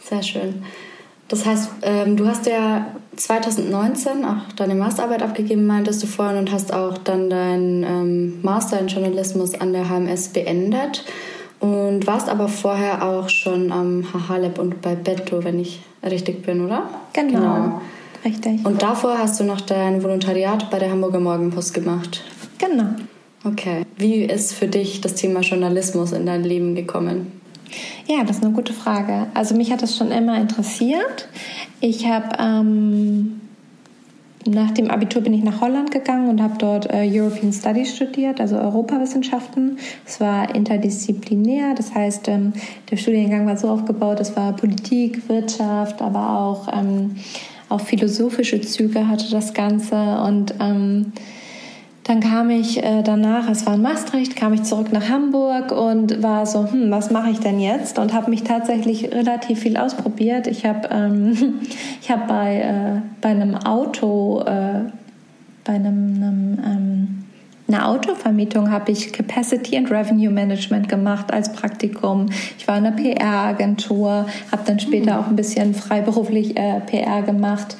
Sehr 0.00 0.22
schön. 0.22 0.62
Das 1.26 1.44
heißt, 1.44 1.70
ähm, 1.82 2.16
du 2.16 2.26
hast 2.26 2.46
ja 2.46 2.86
2019 3.16 4.24
auch 4.24 4.52
deine 4.56 4.76
Masterarbeit 4.76 5.22
abgegeben, 5.22 5.66
meintest 5.66 6.02
du 6.02 6.06
vorhin, 6.06 6.38
und 6.38 6.52
hast 6.52 6.72
auch 6.72 6.96
dann 6.98 7.28
deinen 7.28 7.82
ähm, 7.82 8.38
Master 8.42 8.78
in 8.78 8.86
Journalismus 8.86 9.60
an 9.60 9.72
der 9.72 9.88
HMS 9.90 10.28
beendet. 10.28 11.04
Und 11.60 12.06
warst 12.06 12.28
aber 12.28 12.48
vorher 12.48 13.02
auch 13.04 13.28
schon 13.28 13.72
am 13.72 14.04
HH-Lab 14.12 14.58
und 14.58 14.80
bei 14.80 14.94
Betto, 14.94 15.42
wenn 15.42 15.58
ich 15.58 15.80
richtig 16.08 16.44
bin, 16.44 16.64
oder? 16.64 16.88
Genau. 17.12 17.32
genau. 17.32 17.80
Richtig. 18.24 18.64
Und 18.64 18.82
davor 18.82 19.18
hast 19.18 19.40
du 19.40 19.44
noch 19.44 19.60
dein 19.60 20.02
Volontariat 20.02 20.70
bei 20.70 20.78
der 20.78 20.90
Hamburger 20.90 21.20
Morgenpost 21.20 21.74
gemacht. 21.74 22.22
Genau. 22.58 22.90
Okay. 23.44 23.84
Wie 23.96 24.24
ist 24.24 24.54
für 24.54 24.66
dich 24.66 25.00
das 25.00 25.14
Thema 25.14 25.40
Journalismus 25.40 26.12
in 26.12 26.26
dein 26.26 26.44
Leben 26.44 26.74
gekommen? 26.74 27.32
Ja, 28.06 28.24
das 28.24 28.38
ist 28.38 28.44
eine 28.44 28.54
gute 28.54 28.72
Frage. 28.72 29.26
Also 29.34 29.54
mich 29.54 29.70
hat 29.70 29.82
das 29.82 29.96
schon 29.96 30.10
immer 30.10 30.40
interessiert. 30.40 31.28
Ich 31.80 32.06
habe 32.06 32.36
ähm, 32.38 33.40
nach 34.48 34.70
dem 34.72 34.90
Abitur 34.90 35.22
bin 35.22 35.34
ich 35.34 35.42
nach 35.42 35.60
Holland 35.60 35.90
gegangen 35.90 36.28
und 36.28 36.42
habe 36.42 36.54
dort 36.58 36.90
äh, 36.92 37.08
European 37.08 37.52
Studies 37.52 37.94
studiert, 37.94 38.40
also 38.40 38.56
Europawissenschaften. 38.56 39.78
Es 40.06 40.20
war 40.20 40.54
interdisziplinär, 40.54 41.74
das 41.74 41.94
heißt, 41.94 42.28
ähm, 42.28 42.52
der 42.90 42.96
Studiengang 42.96 43.46
war 43.46 43.56
so 43.56 43.68
aufgebaut, 43.68 44.20
es 44.20 44.36
war 44.36 44.54
Politik, 44.54 45.28
Wirtschaft, 45.28 46.00
aber 46.02 46.38
auch, 46.38 46.68
ähm, 46.72 47.16
auch 47.68 47.80
philosophische 47.80 48.60
Züge 48.60 49.08
hatte 49.08 49.30
das 49.30 49.54
Ganze 49.54 49.96
und 50.22 50.54
ähm, 50.60 51.12
dann 52.08 52.20
kam 52.20 52.48
ich 52.48 52.82
äh, 52.82 53.02
danach, 53.02 53.50
es 53.50 53.66
war 53.66 53.74
in 53.74 53.82
Maastricht, 53.82 54.34
kam 54.34 54.54
ich 54.54 54.62
zurück 54.62 54.92
nach 54.92 55.10
Hamburg 55.10 55.72
und 55.72 56.22
war 56.22 56.46
so, 56.46 56.72
hm, 56.72 56.90
was 56.90 57.10
mache 57.10 57.28
ich 57.28 57.38
denn 57.38 57.60
jetzt? 57.60 57.98
Und 57.98 58.14
habe 58.14 58.30
mich 58.30 58.44
tatsächlich 58.44 59.12
relativ 59.12 59.60
viel 59.60 59.76
ausprobiert. 59.76 60.46
Ich 60.46 60.64
habe 60.64 60.88
ähm, 60.90 61.60
ich 62.00 62.10
hab 62.10 62.26
bei, 62.26 62.60
äh, 62.60 63.00
bei 63.20 63.28
einem 63.28 63.54
Auto, 63.56 64.40
äh, 64.40 64.84
bei 65.64 65.74
einem, 65.74 66.14
einem 66.14 66.58
ähm, 66.64 67.24
einer 67.68 67.86
Autovermietung 67.86 68.70
habe 68.70 68.90
ich 68.90 69.12
Capacity 69.12 69.76
and 69.76 69.90
Revenue 69.90 70.30
Management 70.30 70.88
gemacht 70.88 71.30
als 71.30 71.52
Praktikum. 71.52 72.30
Ich 72.56 72.66
war 72.66 72.78
in 72.78 72.86
einer 72.86 72.96
PR-Agentur, 72.96 74.24
habe 74.50 74.62
dann 74.64 74.80
später 74.80 75.12
mhm. 75.12 75.20
auch 75.20 75.26
ein 75.26 75.36
bisschen 75.36 75.74
freiberuflich 75.74 76.56
äh, 76.56 76.80
PR 76.80 77.20
gemacht, 77.20 77.76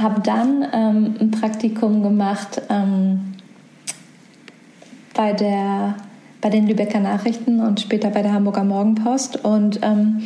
habe 0.00 0.20
dann 0.20 0.64
ähm, 0.72 1.16
ein 1.20 1.30
Praktikum 1.32 2.04
gemacht. 2.04 2.62
Ähm, 2.70 3.31
bei, 5.14 5.32
der, 5.32 5.94
bei 6.40 6.50
den 6.50 6.66
Lübecker 6.66 7.00
Nachrichten 7.00 7.60
und 7.60 7.80
später 7.80 8.10
bei 8.10 8.22
der 8.22 8.32
Hamburger 8.32 8.64
Morgenpost 8.64 9.44
und 9.44 9.80
ähm, 9.82 10.22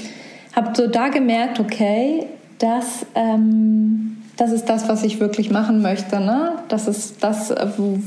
habe 0.55 0.71
so 0.75 0.87
da 0.87 1.09
gemerkt, 1.09 1.61
okay, 1.61 2.27
das, 2.59 3.07
ähm, 3.15 4.17
das 4.37 4.53
ist 4.53 4.67
das, 4.67 4.89
was 4.89 5.03
ich 5.03 5.21
wirklich 5.21 5.51
machen 5.51 5.83
möchte. 5.83 6.21
Ne? 6.21 6.53
Das 6.69 6.89
ist 6.89 7.23
das, 7.23 7.55
wo, 7.77 7.99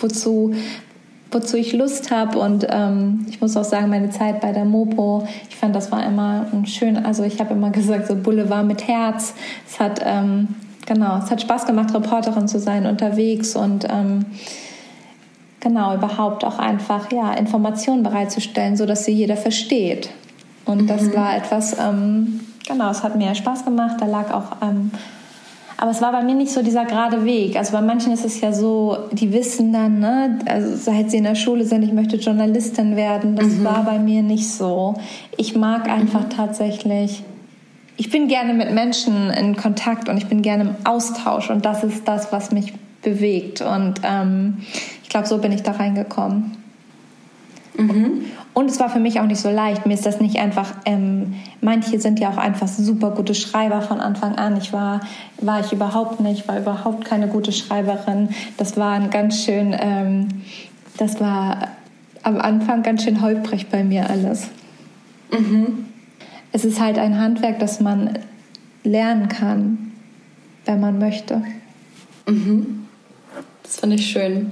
wozu, 0.00 0.54
wozu 1.30 1.56
ich 1.56 1.72
Lust 1.72 2.10
habe. 2.10 2.38
Und 2.38 2.66
ähm, 2.68 3.26
ich 3.28 3.40
muss 3.40 3.56
auch 3.56 3.64
sagen, 3.64 3.88
meine 3.90 4.10
Zeit 4.10 4.40
bei 4.40 4.52
der 4.52 4.64
Mopo, 4.64 5.26
ich 5.48 5.56
fand, 5.56 5.74
das 5.74 5.92
war 5.92 6.04
immer 6.04 6.46
ein 6.52 6.66
schön, 6.66 6.96
also 6.96 7.22
ich 7.22 7.40
habe 7.40 7.54
immer 7.54 7.70
gesagt, 7.72 8.08
so 8.08 8.16
Boulevard 8.16 8.66
mit 8.66 8.86
Herz. 8.88 9.34
Es 9.68 9.78
hat, 9.78 10.00
ähm, 10.04 10.48
genau, 10.86 11.18
es 11.18 11.30
hat 11.30 11.40
Spaß 11.40 11.66
gemacht, 11.66 11.94
Reporterin 11.94 12.48
zu 12.48 12.58
sein, 12.58 12.86
unterwegs 12.86 13.54
und 13.54 13.86
ähm, 13.88 14.26
genau 15.62 15.94
überhaupt 15.94 16.44
auch 16.44 16.58
einfach 16.58 17.10
ja, 17.10 17.32
Informationen 17.32 18.02
bereitzustellen, 18.02 18.76
so 18.76 18.84
dass 18.84 19.06
sie 19.06 19.12
jeder 19.12 19.36
versteht. 19.36 20.10
Und 20.66 20.82
mhm. 20.82 20.86
das 20.88 21.14
war 21.14 21.34
etwas, 21.36 21.78
ähm, 21.78 22.40
genau, 22.68 22.90
es 22.90 23.02
hat 23.02 23.16
mir 23.16 23.34
Spaß 23.34 23.64
gemacht. 23.64 23.96
Da 24.00 24.06
lag 24.06 24.32
auch, 24.34 24.56
ähm, 24.60 24.90
aber 25.78 25.90
es 25.90 26.02
war 26.02 26.12
bei 26.12 26.22
mir 26.22 26.34
nicht 26.34 26.52
so 26.52 26.62
dieser 26.62 26.84
gerade 26.84 27.24
Weg. 27.24 27.56
Also 27.56 27.72
bei 27.72 27.80
manchen 27.80 28.12
ist 28.12 28.24
es 28.24 28.40
ja 28.40 28.52
so, 28.52 28.98
die 29.12 29.32
wissen 29.32 29.72
dann, 29.72 30.00
ne, 30.00 30.38
also 30.46 30.76
seit 30.76 31.10
sie 31.10 31.16
in 31.16 31.24
der 31.24 31.34
Schule 31.34 31.64
sind, 31.64 31.82
ich 31.82 31.92
möchte 31.92 32.16
Journalistin 32.16 32.94
werden. 32.94 33.36
Das 33.36 33.46
mhm. 33.46 33.64
war 33.64 33.84
bei 33.84 33.98
mir 33.98 34.22
nicht 34.22 34.48
so. 34.48 34.94
Ich 35.36 35.56
mag 35.56 35.88
einfach 35.88 36.24
mhm. 36.24 36.30
tatsächlich 36.30 37.22
ich 37.96 38.10
bin 38.10 38.26
gerne 38.26 38.54
mit 38.54 38.72
Menschen 38.72 39.30
in 39.30 39.56
Kontakt 39.56 40.08
und 40.08 40.16
ich 40.16 40.26
bin 40.26 40.42
gerne 40.42 40.64
im 40.64 40.76
Austausch 40.84 41.50
und 41.50 41.64
das 41.64 41.84
ist 41.84 42.08
das, 42.08 42.32
was 42.32 42.50
mich 42.50 42.72
bewegt. 43.02 43.60
Und 43.60 44.00
ähm, 44.04 44.58
ich 45.02 45.08
glaube, 45.08 45.26
so 45.26 45.38
bin 45.38 45.52
ich 45.52 45.62
da 45.62 45.72
reingekommen. 45.72 46.56
Mhm. 47.76 48.24
Und 48.54 48.70
es 48.70 48.78
war 48.80 48.90
für 48.90 48.98
mich 48.98 49.18
auch 49.18 49.26
nicht 49.26 49.40
so 49.40 49.50
leicht. 49.50 49.86
Mir 49.86 49.94
ist 49.94 50.04
das 50.04 50.20
nicht 50.20 50.38
einfach. 50.38 50.74
Ähm, 50.84 51.34
manche 51.60 51.98
sind 51.98 52.20
ja 52.20 52.30
auch 52.30 52.36
einfach 52.36 52.68
super 52.68 53.12
gute 53.12 53.34
Schreiber 53.34 53.80
von 53.80 53.98
Anfang 53.98 54.34
an. 54.34 54.58
Ich 54.58 54.72
war, 54.72 55.00
war 55.40 55.60
ich 55.60 55.72
überhaupt 55.72 56.20
nicht, 56.20 56.46
war 56.48 56.58
überhaupt 56.58 57.04
keine 57.04 57.28
gute 57.28 57.52
Schreiberin. 57.52 58.28
Das 58.58 58.76
war 58.76 58.92
ein 58.92 59.08
ganz 59.10 59.42
schön, 59.44 59.74
ähm, 59.78 60.28
das 60.98 61.18
war 61.18 61.68
am 62.22 62.38
Anfang 62.38 62.82
ganz 62.82 63.04
schön 63.04 63.22
holprig 63.22 63.68
bei 63.68 63.84
mir 63.84 64.10
alles. 64.10 64.48
Mhm. 65.30 65.86
Es 66.52 66.66
ist 66.66 66.78
halt 66.78 66.98
ein 66.98 67.18
Handwerk, 67.18 67.58
das 67.58 67.80
man 67.80 68.18
lernen 68.84 69.28
kann, 69.28 69.92
wenn 70.66 70.78
man 70.78 70.98
möchte. 70.98 71.42
Mhm. 72.28 72.81
Das 73.72 73.80
finde 73.80 73.96
ich 73.96 74.10
schön. 74.10 74.50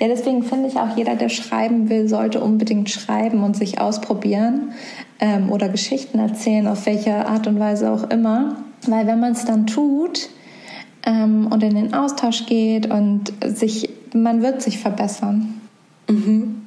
Ja, 0.00 0.08
deswegen 0.08 0.42
finde 0.42 0.66
ich 0.66 0.74
auch, 0.74 0.96
jeder, 0.96 1.14
der 1.14 1.28
schreiben 1.28 1.88
will, 1.88 2.08
sollte 2.08 2.40
unbedingt 2.40 2.90
schreiben 2.90 3.44
und 3.44 3.56
sich 3.56 3.80
ausprobieren 3.80 4.72
ähm, 5.20 5.52
oder 5.52 5.68
Geschichten 5.68 6.18
erzählen, 6.18 6.66
auf 6.66 6.84
welche 6.84 7.28
Art 7.28 7.46
und 7.46 7.60
Weise 7.60 7.92
auch 7.92 8.10
immer. 8.10 8.56
Weil 8.88 9.06
wenn 9.06 9.20
man 9.20 9.32
es 9.32 9.44
dann 9.44 9.68
tut 9.68 10.30
ähm, 11.06 11.46
und 11.46 11.62
in 11.62 11.76
den 11.76 11.94
Austausch 11.94 12.46
geht 12.46 12.90
und 12.90 13.32
sich, 13.46 13.88
man 14.14 14.42
wird 14.42 14.62
sich 14.62 14.80
verbessern. 14.80 15.60
Mhm. 16.08 16.62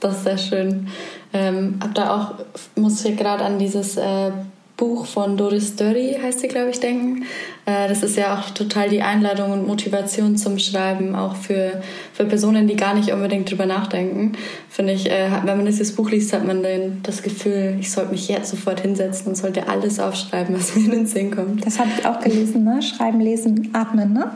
Das 0.00 0.16
ist 0.16 0.24
sehr 0.24 0.38
schön. 0.38 0.88
Ähm, 1.32 1.78
hab 1.80 1.94
da 1.94 2.16
auch, 2.16 2.34
muss 2.74 3.04
ich 3.04 3.16
gerade 3.16 3.44
an 3.44 3.60
dieses 3.60 3.96
äh, 3.96 4.32
Buch 4.78 5.06
von 5.06 5.36
Doris 5.36 5.74
Dörri, 5.74 6.16
heißt 6.22 6.38
sie, 6.38 6.46
glaube 6.46 6.70
ich, 6.70 6.78
denken. 6.78 7.24
Äh, 7.66 7.88
das 7.88 8.04
ist 8.04 8.16
ja 8.16 8.38
auch 8.38 8.50
total 8.50 8.88
die 8.88 9.02
Einladung 9.02 9.50
und 9.50 9.66
Motivation 9.66 10.36
zum 10.36 10.60
Schreiben, 10.60 11.16
auch 11.16 11.34
für, 11.34 11.82
für 12.12 12.24
Personen, 12.24 12.68
die 12.68 12.76
gar 12.76 12.94
nicht 12.94 13.12
unbedingt 13.12 13.50
drüber 13.50 13.66
nachdenken. 13.66 14.32
Finde 14.70 14.92
ich, 14.92 15.10
äh, 15.10 15.30
wenn 15.44 15.56
man 15.56 15.66
dieses 15.66 15.96
Buch 15.96 16.10
liest, 16.10 16.32
hat 16.32 16.46
man 16.46 16.62
dann 16.62 17.00
das 17.02 17.22
Gefühl, 17.22 17.76
ich 17.80 17.90
sollte 17.90 18.12
mich 18.12 18.28
jetzt 18.28 18.50
sofort 18.50 18.78
hinsetzen 18.80 19.26
und 19.26 19.34
sollte 19.34 19.68
alles 19.68 19.98
aufschreiben, 19.98 20.54
was 20.56 20.76
mir 20.76 20.84
in 20.84 20.90
den 20.92 21.06
Sinn 21.06 21.34
kommt. 21.34 21.66
Das 21.66 21.80
habe 21.80 21.90
ich 21.98 22.06
auch 22.06 22.20
gelesen, 22.20 22.62
ne? 22.62 22.80
Schreiben, 22.80 23.20
lesen, 23.20 23.70
atmen, 23.72 24.12
ne? 24.12 24.30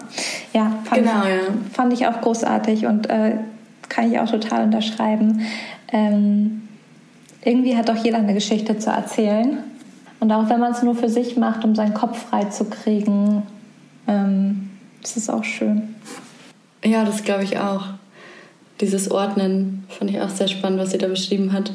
Ja, 0.52 0.76
fand, 0.82 1.02
genau, 1.02 1.22
ich, 1.22 1.28
ja. 1.28 1.54
fand 1.72 1.92
ich 1.92 2.06
auch 2.08 2.20
großartig 2.20 2.86
und 2.86 3.08
äh, 3.08 3.36
kann 3.88 4.10
ich 4.10 4.18
auch 4.18 4.28
total 4.28 4.64
unterschreiben. 4.64 5.42
Ähm, 5.92 6.62
irgendwie 7.44 7.76
hat 7.76 7.88
auch 7.90 7.96
jeder 7.96 8.18
eine 8.18 8.34
Geschichte 8.34 8.76
zu 8.78 8.90
erzählen. 8.90 9.58
Und 10.22 10.30
auch 10.30 10.48
wenn 10.48 10.60
man 10.60 10.70
es 10.70 10.84
nur 10.84 10.94
für 10.94 11.08
sich 11.08 11.36
macht, 11.36 11.64
um 11.64 11.74
seinen 11.74 11.94
Kopf 11.94 12.16
frei 12.28 12.44
zu 12.44 12.66
kriegen, 12.66 13.42
ähm, 14.06 14.70
ist 15.02 15.16
es 15.16 15.28
auch 15.28 15.42
schön. 15.42 15.96
Ja, 16.84 17.04
das 17.04 17.24
glaube 17.24 17.42
ich 17.42 17.58
auch. 17.58 17.86
Dieses 18.80 19.10
Ordnen 19.10 19.82
fand 19.88 20.12
ich 20.12 20.20
auch 20.20 20.28
sehr 20.28 20.46
spannend, 20.46 20.78
was 20.78 20.92
sie 20.92 20.98
da 20.98 21.08
beschrieben 21.08 21.52
hat. 21.52 21.72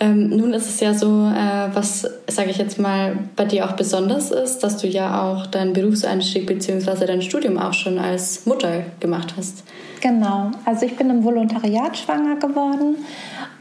Ähm, 0.00 0.30
nun 0.30 0.54
ist 0.54 0.66
es 0.66 0.80
ja 0.80 0.94
so, 0.94 1.26
äh, 1.26 1.74
was, 1.74 2.08
sage 2.26 2.48
ich 2.48 2.56
jetzt 2.56 2.78
mal, 2.78 3.18
bei 3.36 3.44
dir 3.44 3.66
auch 3.66 3.72
besonders 3.72 4.30
ist, 4.30 4.60
dass 4.60 4.78
du 4.78 4.86
ja 4.86 5.20
auch 5.22 5.46
deinen 5.46 5.74
Berufseinstieg 5.74 6.46
bzw. 6.46 7.04
dein 7.04 7.20
Studium 7.20 7.58
auch 7.58 7.74
schon 7.74 7.98
als 7.98 8.46
Mutter 8.46 8.84
gemacht 8.98 9.34
hast. 9.36 9.62
Genau, 10.00 10.52
also 10.64 10.86
ich 10.86 10.96
bin 10.96 11.10
im 11.10 11.22
Volontariat 11.22 11.98
schwanger 11.98 12.36
geworden 12.36 12.96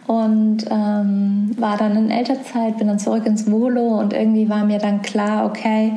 und 0.08 0.66
ähm, 0.70 1.52
war 1.58 1.78
dann 1.78 1.96
in 1.96 2.12
Elternzeit, 2.12 2.78
bin 2.78 2.88
dann 2.88 3.00
zurück 3.00 3.26
ins 3.26 3.50
Volo 3.50 4.00
und 4.00 4.14
irgendwie 4.14 4.50
war 4.50 4.66
mir 4.66 4.80
dann 4.80 5.02
klar, 5.02 5.46
okay, 5.46 5.94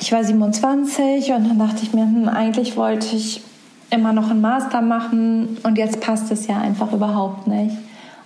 ich 0.00 0.12
war 0.12 0.24
27 0.24 1.32
und 1.32 1.48
dann 1.48 1.58
dachte 1.58 1.82
ich 1.82 1.92
mir, 1.92 2.04
hm, 2.04 2.28
eigentlich 2.28 2.76
wollte 2.76 3.14
ich 3.14 3.42
immer 3.90 4.12
noch 4.12 4.30
einen 4.30 4.40
Master 4.40 4.80
machen 4.80 5.58
und 5.62 5.78
jetzt 5.78 6.00
passt 6.00 6.30
es 6.30 6.46
ja 6.46 6.58
einfach 6.58 6.92
überhaupt 6.92 7.46
nicht. 7.46 7.76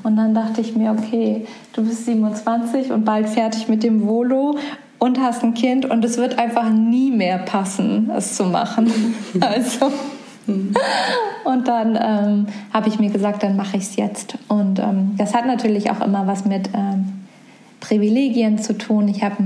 Und 0.03 0.17
dann 0.17 0.35
dachte 0.35 0.61
ich 0.61 0.75
mir, 0.75 0.93
okay, 0.93 1.47
du 1.73 1.85
bist 1.85 2.07
27 2.07 2.91
und 2.91 3.05
bald 3.05 3.29
fertig 3.29 3.69
mit 3.69 3.83
dem 3.83 4.07
Volo 4.07 4.57
und 4.99 5.21
hast 5.21 5.43
ein 5.43 5.55
Kind 5.55 5.85
und 5.85 6.05
es 6.05 6.17
wird 6.17 6.39
einfach 6.39 6.71
nie 6.71 7.11
mehr 7.11 7.39
passen, 7.39 8.11
es 8.17 8.37
zu 8.37 8.45
machen. 8.45 8.93
also. 9.41 9.91
Und 11.45 11.69
dann 11.69 11.99
ähm, 12.01 12.47
habe 12.73 12.89
ich 12.89 12.99
mir 12.99 13.11
gesagt, 13.11 13.43
dann 13.43 13.57
mache 13.57 13.77
ich 13.77 13.85
es 13.85 13.97
jetzt. 13.97 14.39
Und 14.49 14.79
ähm, 14.79 15.15
das 15.19 15.35
hat 15.35 15.47
natürlich 15.47 15.91
auch 15.91 16.01
immer 16.01 16.27
was 16.27 16.45
mit 16.45 16.71
ähm, 16.75 17.25
Privilegien 17.81 18.59
zu 18.59 18.77
tun. 18.79 19.09
Ich 19.09 19.23
habe 19.23 19.37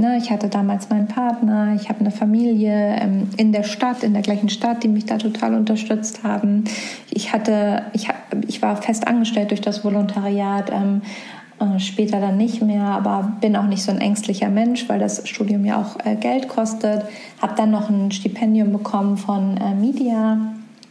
Ne, 0.00 0.16
ich 0.16 0.30
hatte 0.30 0.48
damals 0.48 0.88
meinen 0.88 1.08
Partner, 1.08 1.76
ich 1.78 1.90
habe 1.90 2.00
eine 2.00 2.10
Familie 2.10 2.96
ähm, 2.98 3.28
in 3.36 3.52
der 3.52 3.64
Stadt, 3.64 4.02
in 4.02 4.14
der 4.14 4.22
gleichen 4.22 4.48
Stadt, 4.48 4.82
die 4.82 4.88
mich 4.88 5.04
da 5.04 5.18
total 5.18 5.54
unterstützt 5.54 6.24
haben. 6.24 6.64
Ich 7.10 7.34
hatte, 7.34 7.82
ich, 7.92 8.08
ich 8.46 8.62
war 8.62 8.80
fest 8.80 9.06
angestellt 9.06 9.50
durch 9.50 9.60
das 9.60 9.84
Volontariat, 9.84 10.70
ähm, 10.72 11.02
äh, 11.02 11.39
später 11.78 12.20
dann 12.20 12.36
nicht 12.36 12.62
mehr, 12.62 12.84
aber 12.84 13.32
bin 13.40 13.56
auch 13.56 13.66
nicht 13.66 13.82
so 13.82 13.90
ein 13.90 14.00
ängstlicher 14.00 14.48
Mensch, 14.48 14.88
weil 14.88 14.98
das 14.98 15.28
Studium 15.28 15.64
ja 15.64 15.80
auch 15.80 16.04
äh, 16.04 16.16
Geld 16.16 16.48
kostet. 16.48 17.04
Habe 17.40 17.54
dann 17.56 17.70
noch 17.70 17.90
ein 17.90 18.10
Stipendium 18.12 18.72
bekommen 18.72 19.16
von 19.16 19.56
äh, 19.56 19.74
Media 19.74 20.38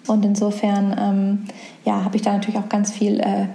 und 0.08 0.26
insofern 0.26 0.96
ähm, 1.00 1.46
ja, 1.86 2.04
habe 2.04 2.16
ich 2.16 2.22
da 2.22 2.34
natürlich 2.34 2.60
auch 2.60 2.70
ganz 2.70 2.92
viel 2.92 3.20
äh, 3.20 3.48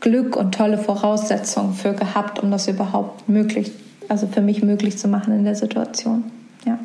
Glück 0.00 0.36
und 0.36 0.54
tolle 0.54 0.78
Voraussetzungen 0.78 1.74
für 1.74 1.92
gehabt, 1.92 2.42
um 2.42 2.50
das 2.50 2.68
überhaupt 2.68 3.28
möglich 3.28 3.72
also 4.12 4.26
für 4.26 4.42
mich 4.42 4.62
möglich 4.62 4.98
zu 4.98 5.08
machen 5.08 5.34
in 5.34 5.44
der 5.44 5.54
Situation. 5.54 6.24
Ja. 6.66 6.78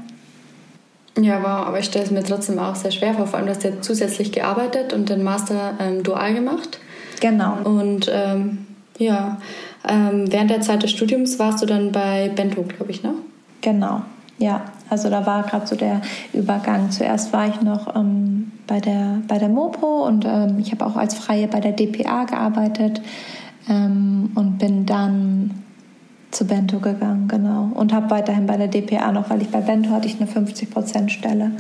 Ja, 1.20 1.41
wow, 1.41 1.67
aber 1.67 1.79
ich 1.79 1.86
stelle 1.86 2.06
es 2.06 2.12
mir 2.12 2.24
trotzdem 2.24 2.60
auch 2.60 2.75
sehr 2.75 2.91
schwer 2.91 3.13
vor. 3.15 3.27
Vor 3.27 3.38
allem, 3.39 3.48
du 3.48 3.53
hast 3.53 3.63
ja 3.63 3.82
zusätzlich 3.82 4.32
gearbeitet 4.32 4.94
und 4.94 5.10
den 5.10 5.24
Master 5.24 5.74
ähm, 5.79 6.03
dual 6.03 6.34
gemacht. 6.34 6.79
Genau. 7.20 7.58
Und 7.63 8.10
ähm, 8.13 8.67
ja, 8.98 9.39
ähm, 9.89 10.32
während 10.32 10.50
der 10.50 10.62
Zeit 10.62 10.84
des 10.84 10.91
Studiums 10.91 11.39
warst 11.39 11.62
du 11.62 11.65
dann 11.65 11.91
bei 11.91 12.29
Bento, 12.29 12.63
glaube 12.63 12.91
ich, 12.91 13.03
ne? 13.03 13.13
Genau, 13.62 14.01
ja. 14.38 14.62
Also 14.89 15.10
da 15.10 15.25
war 15.25 15.44
gerade 15.44 15.67
so 15.67 15.75
der 15.75 16.01
Übergang. 16.34 16.91
Zuerst 16.91 17.34
war 17.34 17.48
ich 17.48 17.62
noch 17.62 17.94
ähm, 17.96 18.51
bei, 18.67 18.79
der, 18.79 19.22
bei 19.27 19.38
der 19.38 19.50
Mopo 19.50 20.06
und 20.06 20.25
ähm, 20.25 20.60
ich 20.60 20.72
habe 20.72 20.86
auch 20.86 20.96
als 20.96 21.13
Freie 21.13 21.48
bei 21.48 21.60
der 21.60 21.74
DPA 21.74 22.24
gearbeitet 22.24 23.01
ähm, 23.70 24.32
und 24.36 24.60
bin 24.60 24.86
dann 24.86 25.51
zu 26.31 26.46
Bento 26.46 26.79
gegangen, 26.79 27.27
genau. 27.27 27.72
Und 27.74 27.93
habe 27.93 28.10
weiterhin 28.10 28.48
bei 28.48 28.57
der 28.57 28.67
DPA 28.67 29.12
noch, 29.12 29.29
weil 29.29 29.41
ich 29.41 29.50
bei 29.50 29.62
Bento 29.62 29.91
hatte 29.91 30.07
ich 30.07 30.19
eine 30.19 30.29
50%-Stelle. 30.29 31.51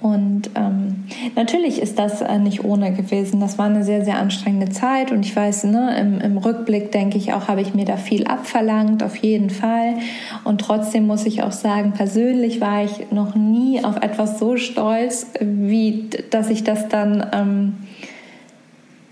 Und 0.00 0.50
ähm, 0.54 1.04
natürlich 1.36 1.80
ist 1.80 1.98
das 1.98 2.20
äh, 2.20 2.38
nicht 2.38 2.64
ohne 2.64 2.92
gewesen. 2.92 3.40
Das 3.40 3.56
war 3.56 3.66
eine 3.66 3.84
sehr, 3.84 4.04
sehr 4.04 4.18
anstrengende 4.18 4.70
Zeit. 4.70 5.12
Und 5.12 5.24
ich 5.24 5.34
weiß, 5.34 5.64
ne, 5.64 5.98
im, 5.98 6.20
im 6.20 6.36
Rückblick 6.36 6.92
denke 6.92 7.16
ich 7.16 7.32
auch, 7.32 7.48
habe 7.48 7.62
ich 7.62 7.72
mir 7.72 7.86
da 7.86 7.96
viel 7.96 8.26
abverlangt, 8.26 9.02
auf 9.02 9.16
jeden 9.16 9.48
Fall. 9.48 9.94
Und 10.42 10.60
trotzdem 10.60 11.06
muss 11.06 11.24
ich 11.24 11.42
auch 11.42 11.52
sagen, 11.52 11.92
persönlich 11.92 12.60
war 12.60 12.84
ich 12.84 13.12
noch 13.12 13.34
nie 13.34 13.82
auf 13.82 13.96
etwas 13.96 14.38
so 14.38 14.56
stolz, 14.56 15.28
wie 15.40 16.10
dass 16.30 16.50
ich 16.50 16.64
das 16.64 16.88
dann, 16.88 17.26
ähm, 17.32 17.74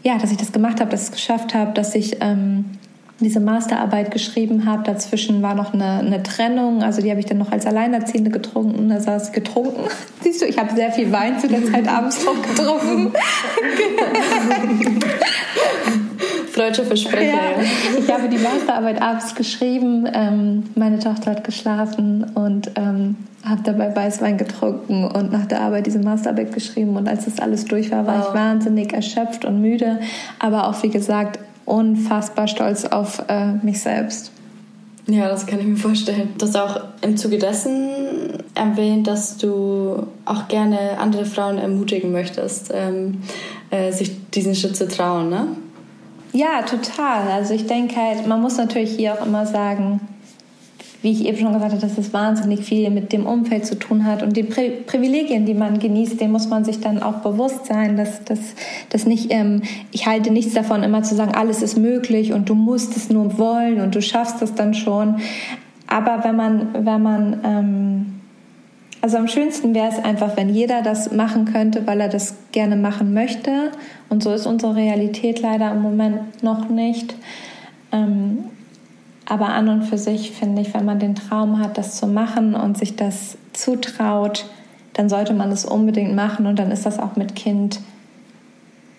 ja, 0.02 0.18
dass 0.18 0.32
ich 0.32 0.36
das 0.36 0.52
gemacht 0.52 0.80
habe, 0.80 0.90
dass 0.90 1.04
ich 1.04 1.08
es 1.08 1.12
geschafft 1.12 1.54
habe, 1.54 1.72
dass 1.72 1.94
ich 1.94 2.16
ähm, 2.20 2.66
diese 3.22 3.40
Masterarbeit 3.40 4.10
geschrieben 4.10 4.66
habe. 4.66 4.82
Dazwischen 4.84 5.42
war 5.42 5.54
noch 5.54 5.72
eine, 5.72 5.98
eine 6.00 6.22
Trennung, 6.22 6.82
also 6.82 7.02
die 7.02 7.10
habe 7.10 7.20
ich 7.20 7.26
dann 7.26 7.38
noch 7.38 7.52
als 7.52 7.66
Alleinerziehende 7.66 8.30
getrunken. 8.30 8.88
Da 8.88 9.00
saß 9.00 9.32
getrunken. 9.32 9.82
Siehst 10.22 10.42
du, 10.42 10.46
ich 10.46 10.58
habe 10.58 10.74
sehr 10.74 10.92
viel 10.92 11.10
Wein 11.12 11.38
zu 11.38 11.48
der 11.48 11.64
Zeit 11.64 11.88
abends 11.88 12.24
noch 12.24 12.40
getrunken. 12.42 13.12
Freudsche 16.52 16.84
Versprecher. 16.84 17.32
Ja, 17.32 17.62
ich 17.98 18.12
habe 18.12 18.28
die 18.28 18.36
Masterarbeit 18.36 19.00
abends 19.00 19.34
geschrieben. 19.34 20.06
Ähm, 20.12 20.64
meine 20.74 20.98
Tochter 20.98 21.30
hat 21.30 21.44
geschlafen 21.44 22.24
und 22.34 22.72
ähm, 22.76 23.16
habe 23.44 23.62
dabei 23.64 23.94
Weißwein 23.94 24.36
getrunken 24.38 25.04
und 25.04 25.32
nach 25.32 25.46
der 25.46 25.62
Arbeit 25.62 25.86
diese 25.86 25.98
Masterarbeit 25.98 26.52
geschrieben. 26.52 26.96
Und 26.96 27.08
als 27.08 27.24
das 27.24 27.40
alles 27.40 27.64
durch 27.64 27.90
war, 27.90 28.06
war 28.06 28.18
wow. 28.18 28.26
ich 28.28 28.34
wahnsinnig 28.34 28.92
erschöpft 28.92 29.44
und 29.44 29.60
müde. 29.60 29.98
Aber 30.38 30.68
auch, 30.68 30.82
wie 30.82 30.90
gesagt, 30.90 31.38
unfassbar 31.64 32.48
stolz 32.48 32.84
auf 32.84 33.22
äh, 33.28 33.52
mich 33.62 33.80
selbst. 33.80 34.32
Ja, 35.06 35.28
das 35.28 35.46
kann 35.46 35.58
ich 35.58 35.66
mir 35.66 35.76
vorstellen. 35.76 36.30
Du 36.38 36.46
hast 36.46 36.56
auch 36.56 36.80
im 37.00 37.16
Zuge 37.16 37.38
dessen 37.38 38.44
erwähnt, 38.54 39.08
dass 39.08 39.36
du 39.36 40.06
auch 40.24 40.46
gerne 40.46 40.98
andere 40.98 41.24
Frauen 41.24 41.58
ermutigen 41.58 42.12
möchtest, 42.12 42.70
ähm, 42.72 43.22
äh, 43.70 43.90
sich 43.90 44.30
diesen 44.30 44.54
Schritt 44.54 44.76
zu 44.76 44.86
trauen, 44.86 45.28
ne? 45.28 45.48
Ja, 46.32 46.62
total. 46.62 47.28
Also 47.30 47.52
ich 47.52 47.66
denke 47.66 47.96
halt, 47.96 48.26
man 48.26 48.40
muss 48.40 48.56
natürlich 48.56 48.96
hier 48.96 49.14
auch 49.14 49.26
immer 49.26 49.44
sagen, 49.44 50.00
wie 51.02 51.10
ich 51.10 51.26
eben 51.26 51.36
schon 51.36 51.52
gesagt 51.52 51.72
habe, 51.72 51.82
dass 51.82 51.98
es 51.98 52.12
wahnsinnig 52.12 52.60
viel 52.60 52.88
mit 52.90 53.12
dem 53.12 53.26
Umfeld 53.26 53.66
zu 53.66 53.76
tun 53.76 54.04
hat 54.04 54.22
und 54.22 54.36
die 54.36 54.44
Pri 54.44 54.70
Privilegien, 54.86 55.44
die 55.44 55.54
man 55.54 55.80
genießt, 55.80 56.20
dem 56.20 56.30
muss 56.30 56.48
man 56.48 56.64
sich 56.64 56.80
dann 56.80 57.02
auch 57.02 57.16
bewusst 57.16 57.66
sein, 57.66 57.96
dass 57.96 58.20
das 58.88 59.06
nicht, 59.06 59.32
ähm, 59.32 59.62
ich 59.90 60.06
halte 60.06 60.32
nichts 60.32 60.54
davon, 60.54 60.84
immer 60.84 61.02
zu 61.02 61.16
sagen, 61.16 61.34
alles 61.34 61.60
ist 61.62 61.76
möglich 61.76 62.32
und 62.32 62.48
du 62.48 62.54
musst 62.54 62.96
es 62.96 63.10
nur 63.10 63.36
wollen 63.38 63.80
und 63.80 63.94
du 63.94 64.00
schaffst 64.00 64.40
es 64.42 64.54
dann 64.54 64.74
schon. 64.74 65.16
Aber 65.88 66.24
wenn 66.24 66.36
man, 66.36 66.86
wenn 66.86 67.02
man, 67.02 67.40
ähm, 67.44 68.06
also 69.00 69.16
am 69.16 69.26
schönsten 69.26 69.74
wäre 69.74 69.88
es 69.88 69.98
einfach, 70.02 70.36
wenn 70.36 70.48
jeder 70.48 70.82
das 70.82 71.10
machen 71.10 71.46
könnte, 71.46 71.86
weil 71.86 72.00
er 72.00 72.08
das 72.08 72.36
gerne 72.52 72.76
machen 72.76 73.12
möchte. 73.12 73.72
Und 74.08 74.22
so 74.22 74.32
ist 74.32 74.46
unsere 74.46 74.76
Realität 74.76 75.42
leider 75.42 75.72
im 75.72 75.82
Moment 75.82 76.42
noch 76.44 76.68
nicht. 76.68 77.14
Ähm, 77.90 78.44
aber 79.32 79.48
an 79.48 79.70
und 79.70 79.84
für 79.84 79.96
sich 79.96 80.32
finde 80.32 80.60
ich, 80.60 80.74
wenn 80.74 80.84
man 80.84 80.98
den 80.98 81.14
Traum 81.14 81.58
hat, 81.58 81.78
das 81.78 81.96
zu 81.96 82.06
machen 82.06 82.54
und 82.54 82.76
sich 82.76 82.96
das 82.96 83.38
zutraut, 83.54 84.44
dann 84.92 85.08
sollte 85.08 85.32
man 85.32 85.50
es 85.50 85.64
unbedingt 85.64 86.14
machen 86.14 86.44
und 86.44 86.58
dann 86.58 86.70
ist 86.70 86.84
das 86.84 86.98
auch 86.98 87.16
mit 87.16 87.34
Kind 87.34 87.80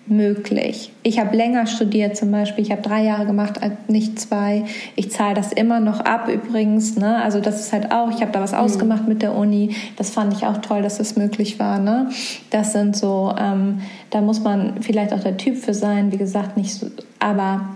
möglich. 0.07 0.91
Ich 1.03 1.19
habe 1.19 1.37
länger 1.37 1.67
studiert 1.67 2.17
zum 2.17 2.31
Beispiel. 2.31 2.63
Ich 2.63 2.71
habe 2.71 2.81
drei 2.81 3.03
Jahre 3.03 3.27
gemacht, 3.27 3.59
nicht 3.87 4.19
zwei. 4.19 4.63
Ich 4.95 5.11
zahle 5.11 5.35
das 5.35 5.51
immer 5.51 5.79
noch 5.79 5.99
ab 5.99 6.27
übrigens. 6.27 6.97
Ne? 6.97 7.21
Also 7.21 7.39
das 7.39 7.59
ist 7.59 7.71
halt 7.71 7.91
auch, 7.91 8.09
ich 8.09 8.21
habe 8.21 8.31
da 8.31 8.41
was 8.41 8.53
mhm. 8.53 8.57
ausgemacht 8.57 9.07
mit 9.07 9.21
der 9.21 9.35
Uni. 9.35 9.75
Das 9.97 10.09
fand 10.09 10.33
ich 10.33 10.47
auch 10.47 10.57
toll, 10.57 10.81
dass 10.81 10.97
das 10.97 11.15
möglich 11.15 11.59
war. 11.59 11.77
Ne? 11.77 12.09
Das 12.49 12.73
sind 12.73 12.97
so, 12.97 13.35
ähm, 13.39 13.81
da 14.09 14.21
muss 14.21 14.41
man 14.41 14.81
vielleicht 14.81 15.13
auch 15.13 15.21
der 15.21 15.37
Typ 15.37 15.57
für 15.57 15.75
sein. 15.75 16.11
Wie 16.11 16.17
gesagt, 16.17 16.57
nicht 16.57 16.73
so, 16.73 16.87
aber 17.19 17.75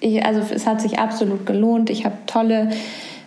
ich, 0.00 0.24
also 0.24 0.40
es 0.54 0.66
hat 0.66 0.80
sich 0.80 0.98
absolut 0.98 1.46
gelohnt. 1.46 1.90
Ich 1.90 2.04
habe 2.04 2.16
tolle 2.26 2.70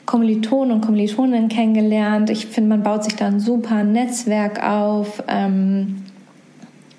Kommilitonen 0.05 0.73
und 0.73 0.81
Kommilitoninnen 0.81 1.49
kennengelernt. 1.49 2.29
Ich 2.29 2.47
finde, 2.47 2.69
man 2.69 2.83
baut 2.83 3.03
sich 3.03 3.15
da 3.15 3.27
ein 3.27 3.39
super 3.39 3.83
Netzwerk 3.83 4.63
auf. 4.63 5.23
Ähm, 5.27 6.03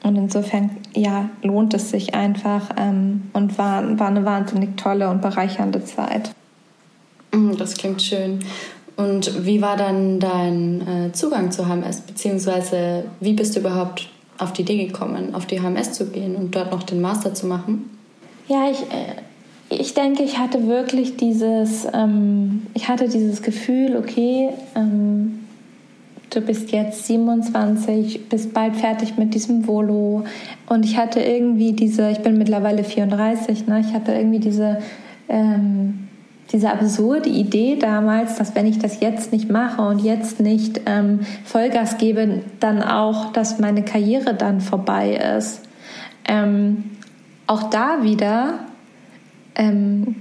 und 0.03 0.17
insofern, 0.17 0.71
ja, 0.95 1.29
lohnt 1.43 1.75
es 1.75 1.91
sich 1.91 2.15
einfach 2.15 2.71
ähm, 2.77 3.31
und 3.33 3.57
war, 3.59 3.99
war 3.99 4.09
eine 4.09 4.25
wahnsinnig 4.25 4.77
tolle 4.77 5.09
und 5.11 5.23
bereichernde 5.23 5.85
Zeit. 5.85 6.33
Mm, 7.33 7.57
das 7.57 7.75
klingt 7.75 8.03
schön. 8.03 8.41
Und 8.97 9.47
wie 9.47 9.63
war 9.63 9.77
dann 9.77 10.21
dein 10.21 10.87
äh, 10.87 11.13
Zugang 11.13 11.51
zu 11.51 11.67
HMS? 11.69 12.03
Beziehungsweise, 12.03 13.05
wie 13.21 13.33
bist 13.33 13.57
du 13.57 13.61
überhaupt 13.61 14.09
auf 14.39 14.53
die 14.53 14.63
Idee 14.63 14.87
gekommen, 14.87 15.35
auf 15.35 15.47
die 15.47 15.61
HMS 15.61 15.93
zu 15.93 16.07
gehen 16.07 16.37
und 16.37 16.55
dort 16.55 16.73
noch 16.73 16.83
den 16.83 17.01
Master 17.01 17.33
zu 17.33 17.47
machen? 17.47 17.91
Ja, 18.49 18.71
ich, 18.71 18.83
äh, 18.83 19.17
ich 19.81 19.95
denke, 19.95 20.23
ich 20.23 20.39
hatte 20.39 20.67
wirklich 20.67 21.17
dieses, 21.17 21.87
ähm, 21.93 22.67
ich 22.75 22.89
hatte 22.89 23.09
dieses 23.09 23.43
Gefühl, 23.43 23.97
okay, 23.97 24.51
ähm, 24.75 25.41
du 26.31 26.41
bist 26.41 26.73
jetzt 26.73 27.07
27, 27.07 28.29
bist 28.29 28.55
bald 28.55 28.77
fertig 28.77 29.19
mit 29.19 29.35
diesem 29.35 29.67
Volo. 29.67 30.25
Und 30.69 30.85
ich 30.85 30.97
hatte 30.97 31.21
irgendwie 31.21 31.73
diese, 31.73 32.11
ich 32.11 32.21
bin 32.21 32.39
mittlerweile 32.39 32.85
34, 32.85 33.67
ne? 33.67 33.81
ich 33.81 33.93
hatte 33.93 34.13
irgendwie 34.13 34.39
diese, 34.39 34.79
ähm, 35.29 36.09
diese 36.53 36.71
absurde 36.71 37.29
Idee 37.29 37.77
damals, 37.77 38.37
dass 38.37 38.55
wenn 38.55 38.67
ich 38.67 38.79
das 38.79 39.01
jetzt 39.01 39.33
nicht 39.33 39.51
mache 39.51 39.83
und 39.83 40.01
jetzt 40.01 40.41
nicht 40.41 40.83
ähm, 40.87 41.21
Vollgas 41.45 41.99
gebe, 41.99 42.43
dann 42.61 42.83
auch, 42.83 43.33
dass 43.33 43.59
meine 43.59 43.83
Karriere 43.83 44.35
dann 44.35 44.61
vorbei 44.61 45.15
ist. 45.37 45.63
Ähm, 46.27 46.85
auch 47.47 47.65
da 47.65 48.03
wieder 48.03 48.61
ähm, 49.55 50.17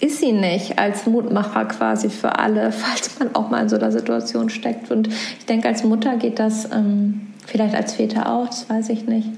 ist 0.00 0.20
sie 0.20 0.32
nicht 0.32 0.78
als 0.78 1.06
Mutmacher 1.06 1.66
quasi 1.66 2.08
für 2.08 2.38
alle, 2.38 2.72
falls 2.72 3.18
man 3.18 3.34
auch 3.34 3.50
mal 3.50 3.62
in 3.62 3.68
so 3.68 3.76
einer 3.76 3.92
Situation 3.92 4.50
steckt. 4.50 4.90
Und 4.90 5.08
ich 5.08 5.46
denke, 5.46 5.68
als 5.68 5.84
Mutter 5.84 6.16
geht 6.16 6.38
das, 6.38 6.70
ähm, 6.72 7.28
vielleicht 7.46 7.74
als 7.74 7.94
Väter 7.94 8.32
auch, 8.32 8.46
das 8.46 8.68
weiß 8.68 8.88
ich 8.90 9.06
nicht, 9.06 9.28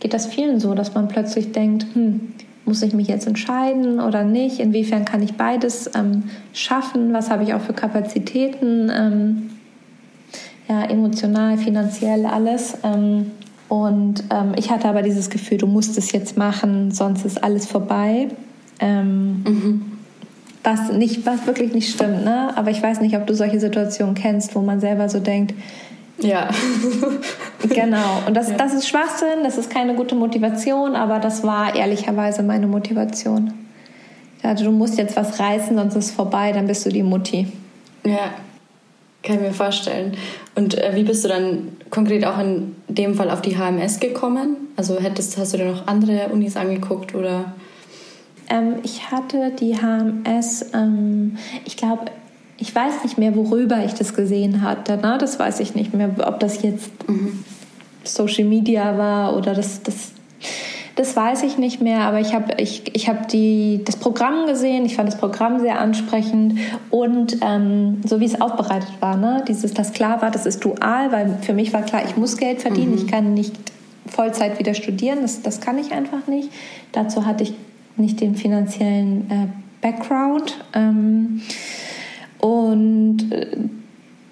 geht 0.00 0.14
das 0.14 0.26
vielen 0.26 0.60
so, 0.60 0.74
dass 0.74 0.94
man 0.94 1.08
plötzlich 1.08 1.52
denkt, 1.52 1.86
hm, 1.94 2.32
muss 2.64 2.82
ich 2.82 2.92
mich 2.92 3.08
jetzt 3.08 3.26
entscheiden 3.26 4.00
oder 4.00 4.22
nicht? 4.22 4.60
Inwiefern 4.60 5.04
kann 5.04 5.22
ich 5.22 5.34
beides 5.34 5.90
ähm, 5.94 6.24
schaffen? 6.52 7.12
Was 7.12 7.30
habe 7.30 7.42
ich 7.42 7.54
auch 7.54 7.60
für 7.60 7.72
Kapazitäten? 7.72 8.90
Ähm, 8.94 9.50
ja, 10.68 10.84
emotional, 10.84 11.58
finanziell, 11.58 12.26
alles. 12.26 12.78
Ähm, 12.84 13.32
und 13.70 14.24
ähm, 14.30 14.54
ich 14.56 14.68
hatte 14.72 14.88
aber 14.88 15.02
dieses 15.02 15.30
Gefühl, 15.30 15.56
du 15.56 15.68
musst 15.68 15.96
es 15.96 16.10
jetzt 16.10 16.36
machen, 16.36 16.90
sonst 16.90 17.24
ist 17.24 17.42
alles 17.42 17.66
vorbei. 17.66 18.26
Ähm, 18.80 19.44
mhm. 19.44 19.92
Was, 20.64 20.90
nicht, 20.90 21.24
was 21.24 21.46
wirklich 21.46 21.72
nicht 21.72 21.94
stimmt, 21.94 22.24
ne? 22.24 22.50
Aber 22.56 22.72
ich 22.72 22.82
weiß 22.82 23.00
nicht, 23.00 23.16
ob 23.16 23.28
du 23.28 23.34
solche 23.34 23.60
Situationen 23.60 24.16
kennst, 24.16 24.56
wo 24.56 24.60
man 24.60 24.80
selber 24.80 25.08
so 25.08 25.20
denkt, 25.20 25.54
ja. 26.18 26.48
genau. 27.68 28.22
Und 28.26 28.36
das, 28.36 28.50
ja. 28.50 28.56
das 28.56 28.74
ist 28.74 28.88
Schwachsinn, 28.88 29.44
das 29.44 29.56
ist 29.56 29.70
keine 29.70 29.94
gute 29.94 30.16
Motivation, 30.16 30.96
aber 30.96 31.20
das 31.20 31.44
war 31.44 31.76
ehrlicherweise 31.76 32.42
meine 32.42 32.66
Motivation. 32.66 33.54
Also 34.42 34.64
du 34.64 34.72
musst 34.72 34.98
jetzt 34.98 35.16
was 35.16 35.38
reißen, 35.38 35.76
sonst 35.76 35.94
ist 35.94 36.06
es 36.06 36.10
vorbei, 36.10 36.50
dann 36.50 36.66
bist 36.66 36.84
du 36.84 36.90
die 36.90 37.04
Mutti. 37.04 37.46
Ja, 38.04 38.32
kann 39.22 39.36
ich 39.36 39.42
mir 39.42 39.52
vorstellen. 39.52 40.16
Und 40.54 40.78
äh, 40.78 40.92
wie 40.94 41.04
bist 41.04 41.24
du 41.24 41.28
dann 41.28 41.76
konkret 41.90 42.24
auch 42.24 42.38
in 42.38 42.76
dem 42.88 43.14
Fall 43.14 43.30
auf 43.30 43.42
die 43.42 43.56
HMS 43.56 44.00
gekommen? 44.00 44.56
Also 44.76 44.98
hättest, 44.98 45.36
hast 45.36 45.52
du 45.52 45.58
dir 45.58 45.66
noch 45.66 45.86
andere 45.86 46.28
Unis 46.28 46.56
angeguckt 46.56 47.14
oder? 47.14 47.52
Ähm, 48.48 48.76
ich 48.82 49.10
hatte 49.10 49.52
die 49.58 49.76
HMS, 49.76 50.70
ähm, 50.74 51.36
ich 51.64 51.76
glaube, 51.76 52.06
ich 52.58 52.74
weiß 52.74 53.04
nicht 53.04 53.16
mehr, 53.16 53.34
worüber 53.36 53.84
ich 53.84 53.94
das 53.94 54.14
gesehen 54.14 54.62
hatte. 54.62 54.96
Ne? 54.96 55.16
Das 55.18 55.38
weiß 55.38 55.60
ich 55.60 55.74
nicht 55.74 55.94
mehr, 55.94 56.10
ob 56.26 56.40
das 56.40 56.62
jetzt 56.62 56.90
mhm. 57.08 57.44
Social 58.04 58.44
Media 58.44 58.98
war 58.98 59.36
oder 59.36 59.54
das, 59.54 59.82
das, 59.82 60.12
das 61.00 61.16
weiß 61.16 61.44
ich 61.44 61.56
nicht 61.56 61.80
mehr. 61.80 62.00
Aber 62.00 62.20
ich 62.20 62.34
habe 62.34 62.52
ich, 62.58 62.94
ich 62.94 63.08
hab 63.08 63.22
das 63.28 63.96
Programm 63.96 64.46
gesehen. 64.46 64.84
Ich 64.84 64.96
fand 64.96 65.08
das 65.08 65.16
Programm 65.16 65.58
sehr 65.60 65.80
ansprechend 65.80 66.58
und 66.90 67.38
ähm, 67.40 68.02
so 68.04 68.20
wie 68.20 68.26
es 68.26 68.38
aufbereitet 68.38 68.92
war. 69.00 69.16
Ne? 69.16 69.42
Dieses, 69.48 69.72
das 69.72 69.94
klar 69.94 70.20
war, 70.20 70.30
das 70.30 70.44
ist 70.44 70.62
dual, 70.62 71.10
weil 71.10 71.38
für 71.40 71.54
mich 71.54 71.72
war 71.72 71.82
klar, 71.82 72.02
ich 72.04 72.18
muss 72.18 72.36
Geld 72.36 72.60
verdienen. 72.60 72.90
Mhm. 72.90 72.98
Ich 72.98 73.06
kann 73.06 73.32
nicht 73.32 73.54
Vollzeit 74.06 74.58
wieder 74.58 74.74
studieren. 74.74 75.20
Das, 75.22 75.40
das 75.40 75.62
kann 75.62 75.78
ich 75.78 75.92
einfach 75.92 76.26
nicht. 76.26 76.50
Dazu 76.92 77.24
hatte 77.24 77.44
ich 77.44 77.54
nicht 77.96 78.20
den 78.20 78.34
finanziellen 78.34 79.30
äh, 79.30 79.46
Background. 79.80 80.58
Ähm, 80.74 81.40
und 82.40 83.32
äh, 83.32 83.56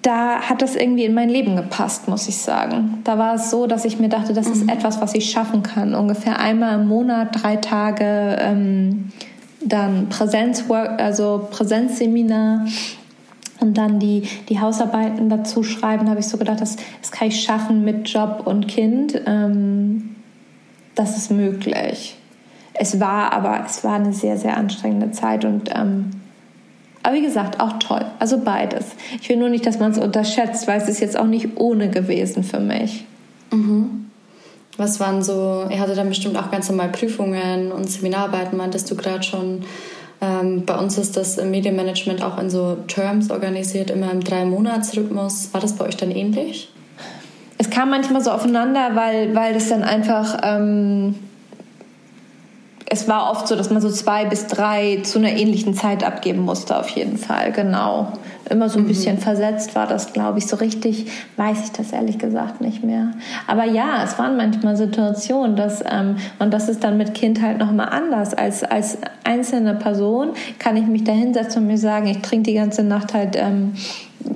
da 0.01 0.41
hat 0.41 0.61
das 0.61 0.75
irgendwie 0.75 1.03
in 1.03 1.13
mein 1.13 1.29
Leben 1.29 1.55
gepasst, 1.55 2.07
muss 2.07 2.27
ich 2.29 2.37
sagen. 2.37 2.99
Da 3.03 3.17
war 3.17 3.35
es 3.35 3.49
so, 3.49 3.67
dass 3.67 3.83
ich 3.83 3.99
mir 3.99 4.09
dachte, 4.09 4.33
das 4.33 4.47
ist 4.47 4.63
mhm. 4.63 4.69
etwas, 4.69 5.01
was 5.01 5.13
ich 5.13 5.29
schaffen 5.29 5.61
kann. 5.61 5.93
Ungefähr 5.93 6.39
einmal 6.39 6.79
im 6.79 6.87
Monat, 6.87 7.41
drei 7.41 7.57
Tage, 7.57 8.37
ähm, 8.39 9.11
dann 9.61 10.07
Präsenzwork, 10.07 11.01
also 11.01 11.47
Präsenzseminar 11.51 12.65
und 13.59 13.77
dann 13.77 13.99
die, 13.99 14.23
die 14.47 14.61
Hausarbeiten 14.61 15.29
dazu 15.29 15.63
schreiben, 15.63 16.09
habe 16.09 16.21
ich 16.21 16.27
so 16.27 16.37
gedacht, 16.37 16.61
das, 16.61 16.77
das 17.01 17.11
kann 17.11 17.27
ich 17.27 17.41
schaffen 17.41 17.83
mit 17.83 18.07
Job 18.07 18.43
und 18.45 18.67
Kind. 18.69 19.21
Ähm, 19.25 20.15
das 20.95 21.17
ist 21.17 21.29
möglich. 21.29 22.15
Es 22.73 23.01
war 23.01 23.33
aber, 23.33 23.65
es 23.65 23.83
war 23.83 23.95
eine 23.95 24.13
sehr, 24.13 24.37
sehr 24.37 24.55
anstrengende 24.55 25.11
Zeit 25.11 25.43
und 25.43 25.69
ähm, 25.75 26.11
aber 27.03 27.15
wie 27.15 27.21
gesagt, 27.21 27.59
auch 27.59 27.79
toll. 27.79 28.05
Also 28.19 28.39
beides. 28.39 28.85
Ich 29.21 29.29
will 29.29 29.37
nur 29.37 29.49
nicht, 29.49 29.65
dass 29.65 29.79
man 29.79 29.91
es 29.91 29.97
unterschätzt, 29.97 30.67
weil 30.67 30.81
es 30.81 30.89
ist 30.89 30.99
jetzt 30.99 31.17
auch 31.17 31.25
nicht 31.25 31.49
ohne 31.55 31.89
gewesen 31.89 32.43
für 32.43 32.59
mich. 32.59 33.05
Mhm. 33.51 34.05
Was 34.77 34.99
waren 34.99 35.23
so, 35.23 35.65
ihr 35.69 35.79
hattet 35.79 35.97
dann 35.97 36.09
bestimmt 36.09 36.37
auch 36.37 36.51
ganz 36.51 36.69
normal 36.69 36.89
Prüfungen 36.89 37.71
und 37.71 37.89
Seminararbeiten, 37.89 38.57
meintest 38.57 38.89
du 38.89 38.95
gerade 38.95 39.23
schon. 39.23 39.63
Ähm, 40.21 40.65
bei 40.65 40.77
uns 40.77 40.97
ist 40.97 41.15
das 41.15 41.37
Medienmanagement 41.37 42.23
auch 42.23 42.37
in 42.39 42.49
so 42.49 42.77
Terms 42.87 43.29
organisiert, 43.29 43.89
immer 43.89 44.11
im 44.11 44.21
Drei-Monats-Rhythmus. 44.21 45.53
War 45.53 45.61
das 45.61 45.73
bei 45.73 45.85
euch 45.85 45.97
dann 45.97 46.11
ähnlich? 46.11 46.71
Es 47.57 47.69
kam 47.69 47.89
manchmal 47.89 48.23
so 48.23 48.31
aufeinander, 48.31 48.91
weil, 48.95 49.35
weil 49.35 49.53
das 49.53 49.69
dann 49.69 49.83
einfach 49.83 50.37
ähm, 50.43 51.15
es 52.91 53.07
war 53.07 53.29
oft 53.29 53.47
so, 53.47 53.55
dass 53.55 53.69
man 53.69 53.81
so 53.81 53.89
zwei 53.89 54.25
bis 54.25 54.47
drei 54.47 54.99
zu 55.03 55.19
einer 55.19 55.31
ähnlichen 55.31 55.75
Zeit 55.75 56.03
abgeben 56.03 56.41
musste, 56.41 56.77
auf 56.77 56.89
jeden 56.89 57.17
Fall, 57.17 57.51
genau. 57.51 58.11
Immer 58.49 58.67
so 58.67 58.79
ein 58.79 58.85
mhm. 58.85 58.87
bisschen 58.87 59.17
versetzt 59.19 59.75
war 59.75 59.85
das, 59.85 60.11
glaube 60.11 60.39
ich. 60.39 60.47
So 60.47 60.55
richtig 60.55 61.05
weiß 61.37 61.65
ich 61.65 61.71
das 61.71 61.91
ehrlich 61.91 62.17
gesagt 62.17 62.61
nicht 62.61 62.83
mehr. 62.83 63.11
Aber 63.45 63.65
ja, 63.65 64.03
es 64.03 64.17
waren 64.17 64.37
manchmal 64.37 64.75
Situationen, 64.75 65.55
dass, 65.55 65.83
ähm, 65.87 66.15
und 66.39 66.51
das 66.51 66.67
ist 66.67 66.83
dann 66.83 66.97
mit 66.97 67.13
Kind 67.13 67.43
halt 67.43 67.59
nochmal 67.59 67.89
anders. 67.89 68.33
Als, 68.33 68.63
als 68.63 68.97
einzelne 69.23 69.75
Person 69.75 70.29
kann 70.57 70.75
ich 70.75 70.87
mich 70.87 71.03
da 71.03 71.11
hinsetzen 71.11 71.61
und 71.61 71.67
mir 71.67 71.77
sagen, 71.77 72.07
ich 72.07 72.21
trinke 72.21 72.49
die 72.49 72.55
ganze 72.55 72.83
Nacht 72.83 73.13
halt 73.13 73.35
ähm, 73.35 73.73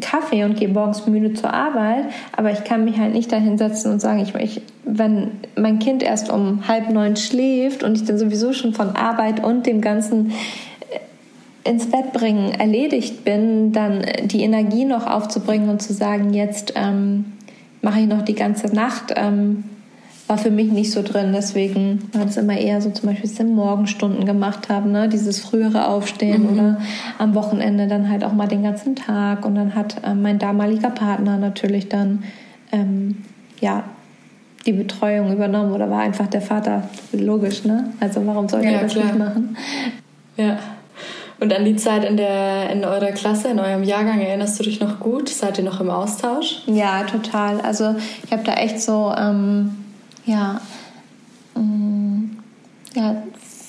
Kaffee 0.01 0.43
und 0.43 0.57
gehe 0.57 0.69
morgens 0.69 1.05
müde 1.07 1.33
zur 1.33 1.53
Arbeit, 1.53 2.05
aber 2.35 2.51
ich 2.51 2.63
kann 2.63 2.85
mich 2.85 2.97
halt 2.97 3.13
nicht 3.13 3.31
da 3.31 3.37
hinsetzen 3.37 3.91
und 3.91 3.99
sagen, 3.99 4.19
ich, 4.19 4.35
ich, 4.35 4.61
wenn 4.85 5.31
mein 5.55 5.79
Kind 5.79 6.03
erst 6.03 6.31
um 6.31 6.67
halb 6.67 6.89
neun 6.89 7.15
schläft 7.15 7.83
und 7.83 7.95
ich 7.95 8.05
dann 8.05 8.17
sowieso 8.17 8.53
schon 8.53 8.73
von 8.73 8.95
Arbeit 8.95 9.43
und 9.43 9.65
dem 9.65 9.81
ganzen 9.81 10.31
äh, 10.31 11.69
ins 11.69 11.87
Bett 11.87 12.13
bringen 12.13 12.51
erledigt 12.51 13.25
bin, 13.25 13.71
dann 13.71 14.05
die 14.25 14.43
Energie 14.43 14.85
noch 14.85 15.05
aufzubringen 15.05 15.69
und 15.69 15.81
zu 15.81 15.93
sagen, 15.93 16.33
jetzt 16.33 16.73
ähm, 16.75 17.33
mache 17.81 18.01
ich 18.01 18.07
noch 18.07 18.21
die 18.21 18.35
ganze 18.35 18.67
Nacht 18.67 19.13
ähm, 19.15 19.65
war 20.33 20.39
für 20.39 20.49
mich 20.49 20.71
nicht 20.71 20.91
so 20.91 21.03
drin. 21.03 21.31
Deswegen 21.31 22.09
war 22.11 22.25
das 22.25 22.37
immer 22.37 22.57
eher 22.57 22.81
so 22.81 22.89
zum 22.89 23.09
Beispiel, 23.09 23.29
dass 23.29 23.37
wir 23.37 23.45
Morgenstunden 23.45 24.25
gemacht 24.25 24.67
haben, 24.67 24.91
ne? 24.91 25.07
dieses 25.07 25.39
frühere 25.39 25.87
Aufstehen 25.87 26.43
mhm. 26.43 26.49
oder 26.49 26.77
am 27.19 27.35
Wochenende 27.35 27.87
dann 27.87 28.09
halt 28.09 28.23
auch 28.23 28.33
mal 28.33 28.47
den 28.47 28.63
ganzen 28.63 28.95
Tag. 28.95 29.45
Und 29.45 29.53
dann 29.53 29.75
hat 29.75 29.97
äh, 30.03 30.15
mein 30.15 30.39
damaliger 30.39 30.89
Partner 30.89 31.37
natürlich 31.37 31.87
dann 31.87 32.23
ähm, 32.71 33.17
ja 33.61 33.83
die 34.65 34.73
Betreuung 34.73 35.31
übernommen 35.31 35.71
oder 35.71 35.91
war 35.91 35.99
einfach 35.99 36.25
der 36.25 36.41
Vater. 36.41 36.89
Logisch, 37.11 37.63
ne? 37.63 37.91
Also 37.99 38.25
warum 38.25 38.49
sollte 38.49 38.65
ja, 38.65 38.71
er 38.71 38.81
das 38.81 38.93
klar. 38.93 39.05
nicht 39.05 39.19
machen? 39.19 39.57
Ja. 40.35 40.57
Und 41.39 41.53
an 41.53 41.63
die 41.63 41.75
Zeit 41.75 42.05
in, 42.05 42.17
der, 42.17 42.71
in 42.71 42.83
eurer 42.85 43.11
Klasse, 43.11 43.49
in 43.49 43.59
eurem 43.59 43.83
Jahrgang, 43.83 44.19
erinnerst 44.19 44.59
du 44.59 44.63
dich 44.63 44.79
noch 44.79 44.99
gut? 44.99 45.29
Seid 45.29 45.59
ihr 45.59 45.63
noch 45.63 45.79
im 45.79 45.91
Austausch? 45.91 46.63
Ja, 46.65 47.03
total. 47.03 47.61
Also 47.61 47.93
ich 48.25 48.31
habe 48.31 48.43
da 48.43 48.53
echt 48.53 48.81
so 48.81 49.13
ähm, 49.15 49.75
ja, 50.25 50.61
ähm, 51.55 52.37
ja, 52.95 53.23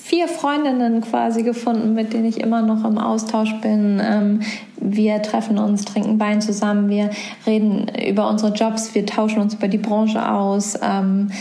vier 0.05 0.27
Freundinnen 0.27 1.01
quasi 1.01 1.41
gefunden, 1.41 1.93
mit 1.95 2.13
denen 2.13 2.25
ich 2.25 2.39
immer 2.39 2.61
noch 2.61 2.85
im 2.85 2.97
Austausch 2.97 3.53
bin. 3.61 3.99
Ähm, 4.03 4.41
wir 4.79 5.21
treffen 5.23 5.57
uns, 5.57 5.83
trinken 5.83 6.19
Wein 6.19 6.41
zusammen, 6.41 6.89
wir 6.89 7.09
reden 7.47 7.87
über 8.07 8.29
unsere 8.29 8.53
Jobs, 8.53 8.93
wir 8.93 9.05
tauschen 9.05 9.41
uns 9.41 9.55
über 9.55 9.67
die 9.67 9.79
Branche 9.79 10.29
aus. 10.31 10.77
Ähm, 10.81 11.31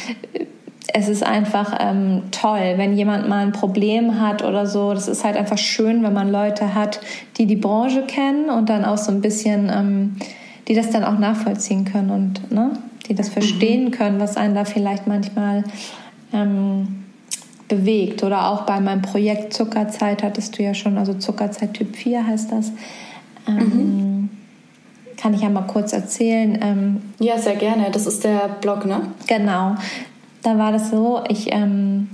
es 0.94 1.09
ist 1.09 1.22
einfach 1.22 1.77
ähm, 1.79 2.22
toll, 2.31 2.74
wenn 2.77 2.96
jemand 2.96 3.29
mal 3.29 3.44
ein 3.44 3.53
Problem 3.53 4.20
hat 4.20 4.42
oder 4.42 4.66
so. 4.66 4.94
Das 4.94 5.09
ist 5.09 5.24
halt 5.24 5.37
einfach 5.37 5.59
schön, 5.59 6.03
wenn 6.03 6.12
man 6.12 6.31
Leute 6.31 6.74
hat, 6.74 7.00
die 7.37 7.46
die 7.46 7.57
Branche 7.57 8.03
kennen 8.03 8.48
und 8.48 8.70
dann 8.70 8.85
auch 8.85 8.96
so 8.96 9.11
ein 9.11 9.20
bisschen, 9.20 9.70
ähm, 9.70 10.16
die 10.68 10.74
das 10.74 10.90
dann 10.90 11.05
auch 11.05 11.18
nachvollziehen 11.18 11.85
können 11.85 12.11
und 12.11 12.50
ne, 12.50 12.70
die 13.08 13.14
das 13.14 13.28
verstehen 13.28 13.86
mhm. 13.86 13.90
können, 13.90 14.20
was 14.20 14.36
einen 14.36 14.54
da 14.54 14.64
vielleicht 14.64 15.06
manchmal 15.06 15.64
ähm, 16.32 17.04
bewegt. 17.68 18.22
Oder 18.22 18.48
auch 18.48 18.62
bei 18.62 18.80
meinem 18.80 19.02
Projekt 19.02 19.52
Zuckerzeit 19.52 20.22
hattest 20.22 20.58
du 20.58 20.62
ja 20.62 20.74
schon, 20.74 20.98
also 20.98 21.14
Zuckerzeit 21.14 21.74
Typ 21.74 21.96
4 21.96 22.26
heißt 22.26 22.52
das. 22.52 22.72
Ähm, 23.46 23.56
mhm. 23.56 24.28
Kann 25.16 25.34
ich 25.34 25.42
ja 25.42 25.48
mal 25.48 25.62
kurz 25.62 25.92
erzählen. 25.92 26.58
Ähm, 26.60 27.02
ja, 27.18 27.38
sehr 27.38 27.56
gerne. 27.56 27.90
Das 27.90 28.06
ist 28.06 28.24
der 28.24 28.48
Blog, 28.60 28.84
ne? 28.84 29.02
Genau. 29.26 29.76
Da 30.42 30.58
war 30.58 30.72
das 30.72 30.90
so, 30.90 31.22
ich 31.28 31.52
ähm, 31.52 32.08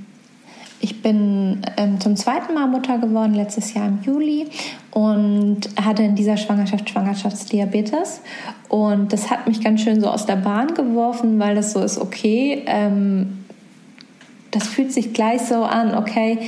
ich 0.81 1.03
bin 1.03 1.61
ähm, 1.77 2.01
zum 2.01 2.17
zweiten 2.17 2.55
Mal 2.55 2.67
Mutter 2.67 2.99
geworden, 2.99 3.35
letztes 3.35 3.75
Jahr 3.75 3.89
im 3.89 4.01
Juli 4.03 4.47
und 4.91 5.61
hatte 5.81 6.03
in 6.03 6.15
dieser 6.15 6.39
Schwangerschaft 6.39 6.89
Schwangerschaftsdiabetes. 6.89 8.23
Und 8.69 9.13
das 9.13 9.31
hat 9.31 9.47
mich 9.47 9.63
ganz 9.63 9.83
schön 9.83 10.01
so 10.01 10.09
aus 10.09 10.25
der 10.25 10.37
Bahn 10.37 10.75
geworfen, 10.75 11.39
weil 11.39 11.55
das 11.55 11.73
so 11.73 11.83
ist, 11.83 11.99
okay, 11.99 12.63
ähm, 12.67 13.45
das 14.51 14.67
fühlt 14.67 14.93
sich 14.93 15.13
gleich 15.13 15.43
so 15.43 15.63
an, 15.65 15.95
okay, 15.95 16.39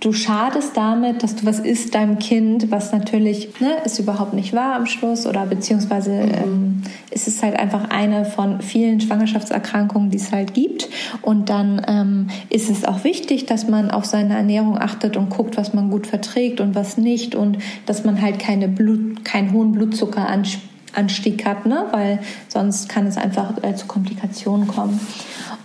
du 0.00 0.12
schadest 0.12 0.76
damit, 0.76 1.22
dass 1.22 1.36
du 1.36 1.46
was 1.46 1.60
isst 1.60 1.94
deinem 1.94 2.18
Kind, 2.18 2.70
was 2.70 2.92
natürlich 2.92 3.60
ne, 3.60 3.76
ist 3.84 3.98
überhaupt 3.98 4.34
nicht 4.34 4.52
wahr 4.52 4.74
am 4.74 4.86
Schluss 4.86 5.26
oder 5.26 5.46
beziehungsweise 5.46 6.10
mhm. 6.10 6.32
ähm, 6.32 6.82
ist 7.10 7.28
es 7.28 7.42
halt 7.42 7.58
einfach 7.58 7.90
eine 7.90 8.24
von 8.24 8.60
vielen 8.60 9.00
Schwangerschaftserkrankungen, 9.00 10.10
die 10.10 10.18
es 10.18 10.32
halt 10.32 10.54
gibt. 10.54 10.88
Und 11.22 11.48
dann 11.48 11.82
ähm, 11.86 12.26
ist 12.50 12.70
es 12.70 12.84
auch 12.84 13.04
wichtig, 13.04 13.46
dass 13.46 13.68
man 13.68 13.90
auf 13.90 14.04
seine 14.04 14.36
Ernährung 14.36 14.78
achtet 14.78 15.16
und 15.16 15.30
guckt, 15.30 15.56
was 15.56 15.74
man 15.74 15.90
gut 15.90 16.06
verträgt 16.06 16.60
und 16.60 16.74
was 16.74 16.98
nicht 16.98 17.34
und 17.34 17.58
dass 17.86 18.04
man 18.04 18.20
halt 18.20 18.38
keine 18.38 18.68
Blut, 18.68 19.24
keinen 19.24 19.52
hohen 19.52 19.72
Blutzuckeranstieg 19.72 21.44
hat, 21.46 21.66
ne? 21.66 21.86
weil 21.92 22.18
sonst 22.48 22.88
kann 22.88 23.06
es 23.06 23.16
einfach 23.16 23.62
äh, 23.62 23.74
zu 23.74 23.86
Komplikationen 23.86 24.66
kommen. 24.66 25.00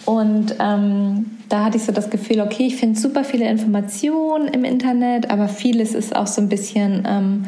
Und 0.09 0.55
ähm, 0.59 1.37
da 1.49 1.65
hatte 1.65 1.77
ich 1.77 1.83
so 1.83 1.91
das 1.91 2.09
Gefühl, 2.09 2.41
okay, 2.41 2.65
ich 2.65 2.77
finde 2.77 2.99
super 2.99 3.23
viele 3.23 3.47
Informationen 3.47 4.47
im 4.47 4.63
Internet, 4.63 5.29
aber 5.29 5.47
vieles 5.47 5.93
ist 5.93 6.15
auch 6.15 6.25
so 6.25 6.41
ein 6.41 6.49
bisschen 6.49 7.03
ähm, 7.07 7.45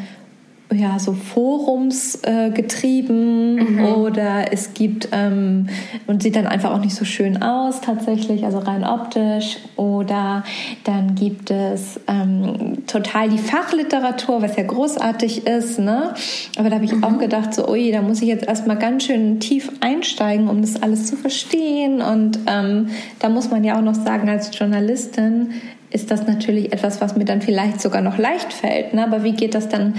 ja, 0.74 0.98
so 0.98 1.12
Forums 1.12 2.20
äh, 2.22 2.50
getrieben 2.50 3.54
mhm. 3.54 3.84
oder 3.84 4.52
es 4.52 4.74
gibt 4.74 5.08
ähm, 5.12 5.68
und 6.06 6.22
sieht 6.22 6.36
dann 6.36 6.46
einfach 6.46 6.72
auch 6.72 6.80
nicht 6.80 6.94
so 6.94 7.04
schön 7.04 7.42
aus 7.42 7.80
tatsächlich, 7.80 8.44
also 8.44 8.58
rein 8.58 8.84
optisch. 8.84 9.58
Oder 9.76 10.44
dann 10.84 11.14
gibt 11.14 11.50
es 11.50 12.00
ähm, 12.08 12.86
total 12.86 13.28
die 13.28 13.38
Fachliteratur, 13.38 14.42
was 14.42 14.56
ja 14.56 14.64
großartig 14.64 15.46
ist, 15.46 15.78
ne? 15.78 16.14
Aber 16.56 16.68
da 16.68 16.76
habe 16.76 16.84
ich 16.84 16.92
mhm. 16.92 17.04
auch 17.04 17.18
gedacht, 17.18 17.54
so, 17.54 17.68
ui, 17.68 17.90
da 17.92 18.02
muss 18.02 18.22
ich 18.22 18.28
jetzt 18.28 18.46
erstmal 18.46 18.78
ganz 18.78 19.04
schön 19.04 19.40
tief 19.40 19.70
einsteigen, 19.80 20.48
um 20.48 20.60
das 20.60 20.82
alles 20.82 21.06
zu 21.06 21.16
verstehen. 21.16 22.00
Und 22.02 22.38
ähm, 22.46 22.88
da 23.18 23.28
muss 23.28 23.50
man 23.50 23.64
ja 23.64 23.76
auch 23.76 23.82
noch 23.82 23.94
sagen, 23.94 24.28
als 24.28 24.56
Journalistin, 24.56 25.50
ist 25.92 26.10
das 26.10 26.26
natürlich 26.26 26.72
etwas, 26.72 27.00
was 27.00 27.16
mir 27.16 27.24
dann 27.24 27.42
vielleicht 27.42 27.80
sogar 27.80 28.00
noch 28.00 28.18
leicht 28.18 28.52
fällt. 28.52 28.94
Ne? 28.94 29.04
Aber 29.04 29.24
wie 29.24 29.32
geht 29.32 29.54
das 29.54 29.68
dann 29.68 29.94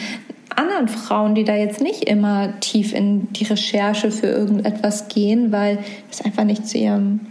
anderen 0.57 0.87
Frauen, 0.87 1.35
die 1.35 1.43
da 1.43 1.55
jetzt 1.55 1.81
nicht 1.81 2.03
immer 2.03 2.59
tief 2.59 2.93
in 2.93 3.31
die 3.33 3.45
Recherche 3.45 4.11
für 4.11 4.27
irgendetwas 4.27 5.07
gehen, 5.07 5.51
weil 5.51 5.79
das 6.09 6.21
einfach 6.21 6.43
nicht 6.43 6.67
zu 6.67 6.77
ihrem, 6.77 7.21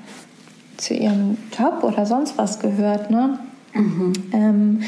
zu 0.76 0.94
ihrem 0.94 1.38
Job 1.58 1.82
oder 1.82 2.06
sonst 2.06 2.38
was 2.38 2.60
gehört. 2.60 3.10
Ne? 3.10 3.38
Mhm. 3.74 4.12
Ähm, 4.32 4.80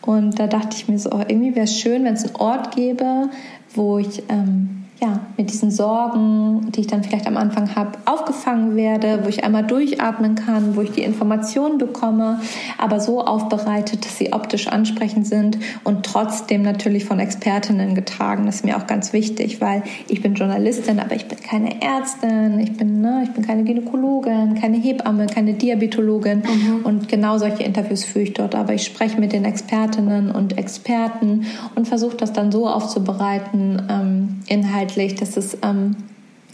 und 0.00 0.38
da 0.38 0.46
dachte 0.46 0.76
ich 0.76 0.88
mir 0.88 0.98
so, 0.98 1.10
oh, 1.12 1.22
irgendwie 1.26 1.54
wäre 1.54 1.64
es 1.64 1.78
schön, 1.78 2.04
wenn 2.04 2.14
es 2.14 2.24
einen 2.24 2.36
Ort 2.36 2.74
gäbe, 2.74 3.30
wo 3.74 3.98
ich 3.98 4.22
ähm, 4.28 4.81
ja, 5.02 5.18
mit 5.36 5.50
diesen 5.50 5.72
Sorgen, 5.72 6.70
die 6.70 6.82
ich 6.82 6.86
dann 6.86 7.02
vielleicht 7.02 7.26
am 7.26 7.36
Anfang 7.36 7.74
habe, 7.74 7.98
aufgefangen 8.04 8.76
werde, 8.76 9.18
wo 9.24 9.28
ich 9.28 9.42
einmal 9.42 9.64
durchatmen 9.64 10.36
kann, 10.36 10.76
wo 10.76 10.80
ich 10.80 10.92
die 10.92 11.02
Informationen 11.02 11.78
bekomme, 11.78 12.40
aber 12.78 13.00
so 13.00 13.20
aufbereitet, 13.20 14.04
dass 14.04 14.16
sie 14.16 14.32
optisch 14.32 14.68
ansprechend 14.68 15.26
sind 15.26 15.58
und 15.82 16.06
trotzdem 16.06 16.62
natürlich 16.62 17.04
von 17.04 17.18
Expertinnen 17.18 17.96
getragen. 17.96 18.46
Das 18.46 18.56
ist 18.56 18.64
mir 18.64 18.76
auch 18.76 18.86
ganz 18.86 19.12
wichtig, 19.12 19.60
weil 19.60 19.82
ich 20.06 20.22
bin 20.22 20.34
Journalistin, 20.34 21.00
aber 21.00 21.16
ich 21.16 21.26
bin 21.26 21.40
keine 21.40 21.82
Ärztin, 21.82 22.60
ich 22.60 22.76
bin, 22.76 23.00
ne, 23.00 23.22
ich 23.24 23.30
bin 23.32 23.44
keine 23.44 23.64
Gynäkologin, 23.64 24.54
keine 24.60 24.76
Hebamme, 24.76 25.26
keine 25.26 25.54
Diabetologin 25.54 26.44
mhm. 26.44 26.84
und 26.84 27.08
genau 27.08 27.38
solche 27.38 27.64
Interviews 27.64 28.04
führe 28.04 28.22
ich 28.22 28.34
dort. 28.34 28.54
Aber 28.54 28.72
ich 28.72 28.84
spreche 28.84 29.18
mit 29.18 29.32
den 29.32 29.44
Expertinnen 29.44 30.30
und 30.30 30.56
Experten 30.56 31.46
und 31.74 31.88
versuche 31.88 32.16
das 32.16 32.32
dann 32.32 32.52
so 32.52 32.68
aufzubereiten, 32.68 33.82
ähm, 33.90 34.40
inhaltlich 34.46 34.91
inhaltlich, 34.92 35.14
dass 35.14 35.36
es, 35.36 35.56
ähm, 35.62 35.96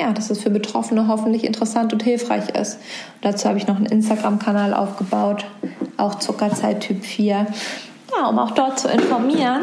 ja, 0.00 0.12
dass 0.12 0.30
es 0.30 0.40
für 0.40 0.50
Betroffene 0.50 1.08
hoffentlich 1.08 1.44
interessant 1.44 1.92
und 1.92 2.02
hilfreich 2.02 2.48
ist. 2.50 2.74
Und 2.74 3.24
dazu 3.24 3.48
habe 3.48 3.58
ich 3.58 3.66
noch 3.66 3.76
einen 3.76 3.86
Instagram-Kanal 3.86 4.74
aufgebaut, 4.74 5.44
auch 5.96 6.16
Zuckerzeit 6.16 6.80
Typ 6.80 7.04
4, 7.04 7.46
ja, 8.16 8.28
um 8.28 8.38
auch 8.38 8.52
dort 8.52 8.78
zu 8.78 8.88
informieren. 8.88 9.62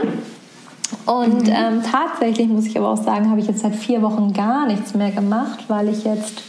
Und 1.06 1.48
mhm. 1.48 1.54
ähm, 1.54 1.84
tatsächlich 1.84 2.48
muss 2.48 2.66
ich 2.66 2.78
aber 2.78 2.90
auch 2.90 3.02
sagen, 3.02 3.30
habe 3.30 3.40
ich 3.40 3.48
jetzt 3.48 3.62
seit 3.62 3.76
vier 3.76 4.02
Wochen 4.02 4.34
gar 4.34 4.68
nichts 4.68 4.94
mehr 4.94 5.12
gemacht, 5.12 5.66
weil 5.68 5.90
ich 5.90 6.04
jetzt 6.04 6.44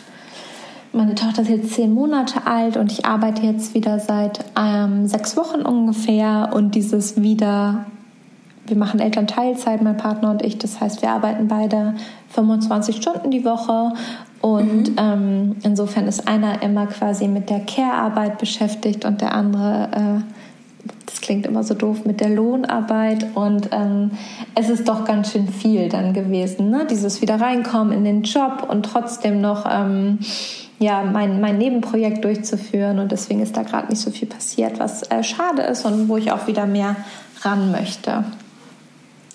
meine 0.93 1.15
Tochter 1.15 1.43
ist 1.43 1.51
jetzt 1.51 1.75
zehn 1.75 1.93
Monate 1.93 2.47
alt 2.47 2.79
und 2.79 2.91
ich 2.91 3.05
arbeite 3.05 3.43
jetzt 3.43 3.75
wieder 3.75 3.99
seit 3.99 4.47
ähm, 4.59 5.07
sechs 5.07 5.37
Wochen 5.37 5.61
ungefähr 5.61 6.51
und 6.55 6.75
dieses 6.75 7.21
wieder 7.21 7.85
wir 8.67 8.77
machen 8.77 9.01
Elternteilzeit, 9.01 9.83
mein 9.83 9.97
Partner 9.97 10.31
und 10.31 10.43
ich. 10.43 10.59
Das 10.59 10.81
heißt, 10.81 11.03
wir 11.03 11.11
arbeiten 11.11 11.49
beide 11.49 11.95
25 12.31 12.97
Stunden 12.97 13.31
die 13.31 13.45
Woche. 13.45 13.93
Und 14.41 14.91
mhm. 14.91 14.97
ähm, 14.99 15.57
insofern 15.63 16.07
ist 16.07 16.29
einer 16.29 16.63
immer 16.63 16.87
quasi 16.87 17.29
mit 17.29 17.51
der 17.51 17.61
Care-Arbeit 17.61 18.39
beschäftigt 18.39 19.05
und 19.05 19.21
der 19.21 19.35
andere, 19.35 19.89
äh, 19.93 20.91
das 21.07 21.21
klingt 21.21 21.47
immer 21.47 21.65
so 21.65 21.75
doof, 21.75 22.05
mit 22.05 22.21
der 22.21 22.29
Lohnarbeit. 22.29 23.35
Und 23.35 23.71
ähm, 23.73 24.13
es 24.55 24.69
ist 24.69 24.89
doch 24.89 25.05
ganz 25.05 25.33
schön 25.33 25.49
viel 25.49 25.89
dann 25.89 26.13
gewesen, 26.13 26.71
ne? 26.71 26.87
dieses 26.89 27.23
wieder 27.23 27.41
reinkommen 27.41 27.93
in 27.93 28.05
den 28.05 28.23
Job 28.23 28.67
und 28.69 28.85
trotzdem 28.85 29.41
noch 29.41 29.65
ähm, 29.69 30.19
ja, 30.79 31.03
mein, 31.03 31.41
mein 31.41 31.59
Nebenprojekt 31.59 32.25
durchzuführen. 32.25 32.99
Und 32.99 33.13
deswegen 33.13 33.41
ist 33.41 33.57
da 33.57 33.63
gerade 33.63 33.89
nicht 33.89 34.01
so 34.01 34.11
viel 34.11 34.29
passiert, 34.29 34.79
was 34.79 35.03
äh, 35.11 35.23
schade 35.23 35.63
ist 35.63 35.85
und 35.85 36.09
wo 36.09 36.17
ich 36.17 36.33
auch 36.33 36.47
wieder 36.47 36.67
mehr 36.67 36.97
ran 37.43 37.71
möchte. 37.71 38.25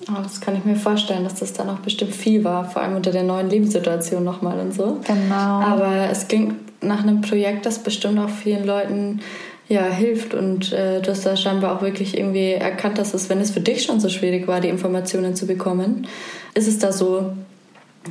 Oh, 0.10 0.22
das 0.24 0.42
kann 0.42 0.56
ich 0.56 0.66
mir 0.66 0.76
vorstellen, 0.76 1.24
dass 1.24 1.36
das 1.36 1.54
dann 1.54 1.70
auch 1.70 1.80
bestimmt 1.80 2.14
viel 2.14 2.44
war, 2.44 2.70
vor 2.70 2.82
allem 2.82 2.96
unter 2.96 3.12
der 3.12 3.24
neuen 3.24 3.50
Lebenssituation 3.50 4.24
nochmal 4.24 4.60
und 4.60 4.74
so. 4.74 5.00
Genau. 5.06 5.36
Aber 5.36 6.10
es 6.10 6.28
klingt 6.28 6.56
nach 6.84 7.04
einem 7.04 7.22
Projekt, 7.22 7.66
das 7.66 7.80
bestimmt 7.80 8.20
auch 8.20 8.30
vielen 8.30 8.66
Leuten 8.66 9.20
ja, 9.68 9.86
hilft 9.86 10.34
und 10.34 10.74
äh, 10.74 11.02
du 11.02 11.12
hast 11.12 11.26
da 11.26 11.38
scheinbar 11.38 11.78
auch 11.78 11.82
wirklich 11.82 12.18
irgendwie 12.18 12.52
erkannt, 12.52 12.98
dass 12.98 13.14
es, 13.14 13.30
wenn 13.30 13.40
es 13.40 13.52
für 13.52 13.62
dich 13.62 13.84
schon 13.84 14.02
so 14.02 14.10
schwierig 14.10 14.48
war, 14.48 14.60
die 14.60 14.68
Informationen 14.68 15.34
zu 15.34 15.48
bekommen, 15.48 16.08
ist 16.56 16.68
es 16.68 16.78
da 16.80 16.92
so, 16.92 17.32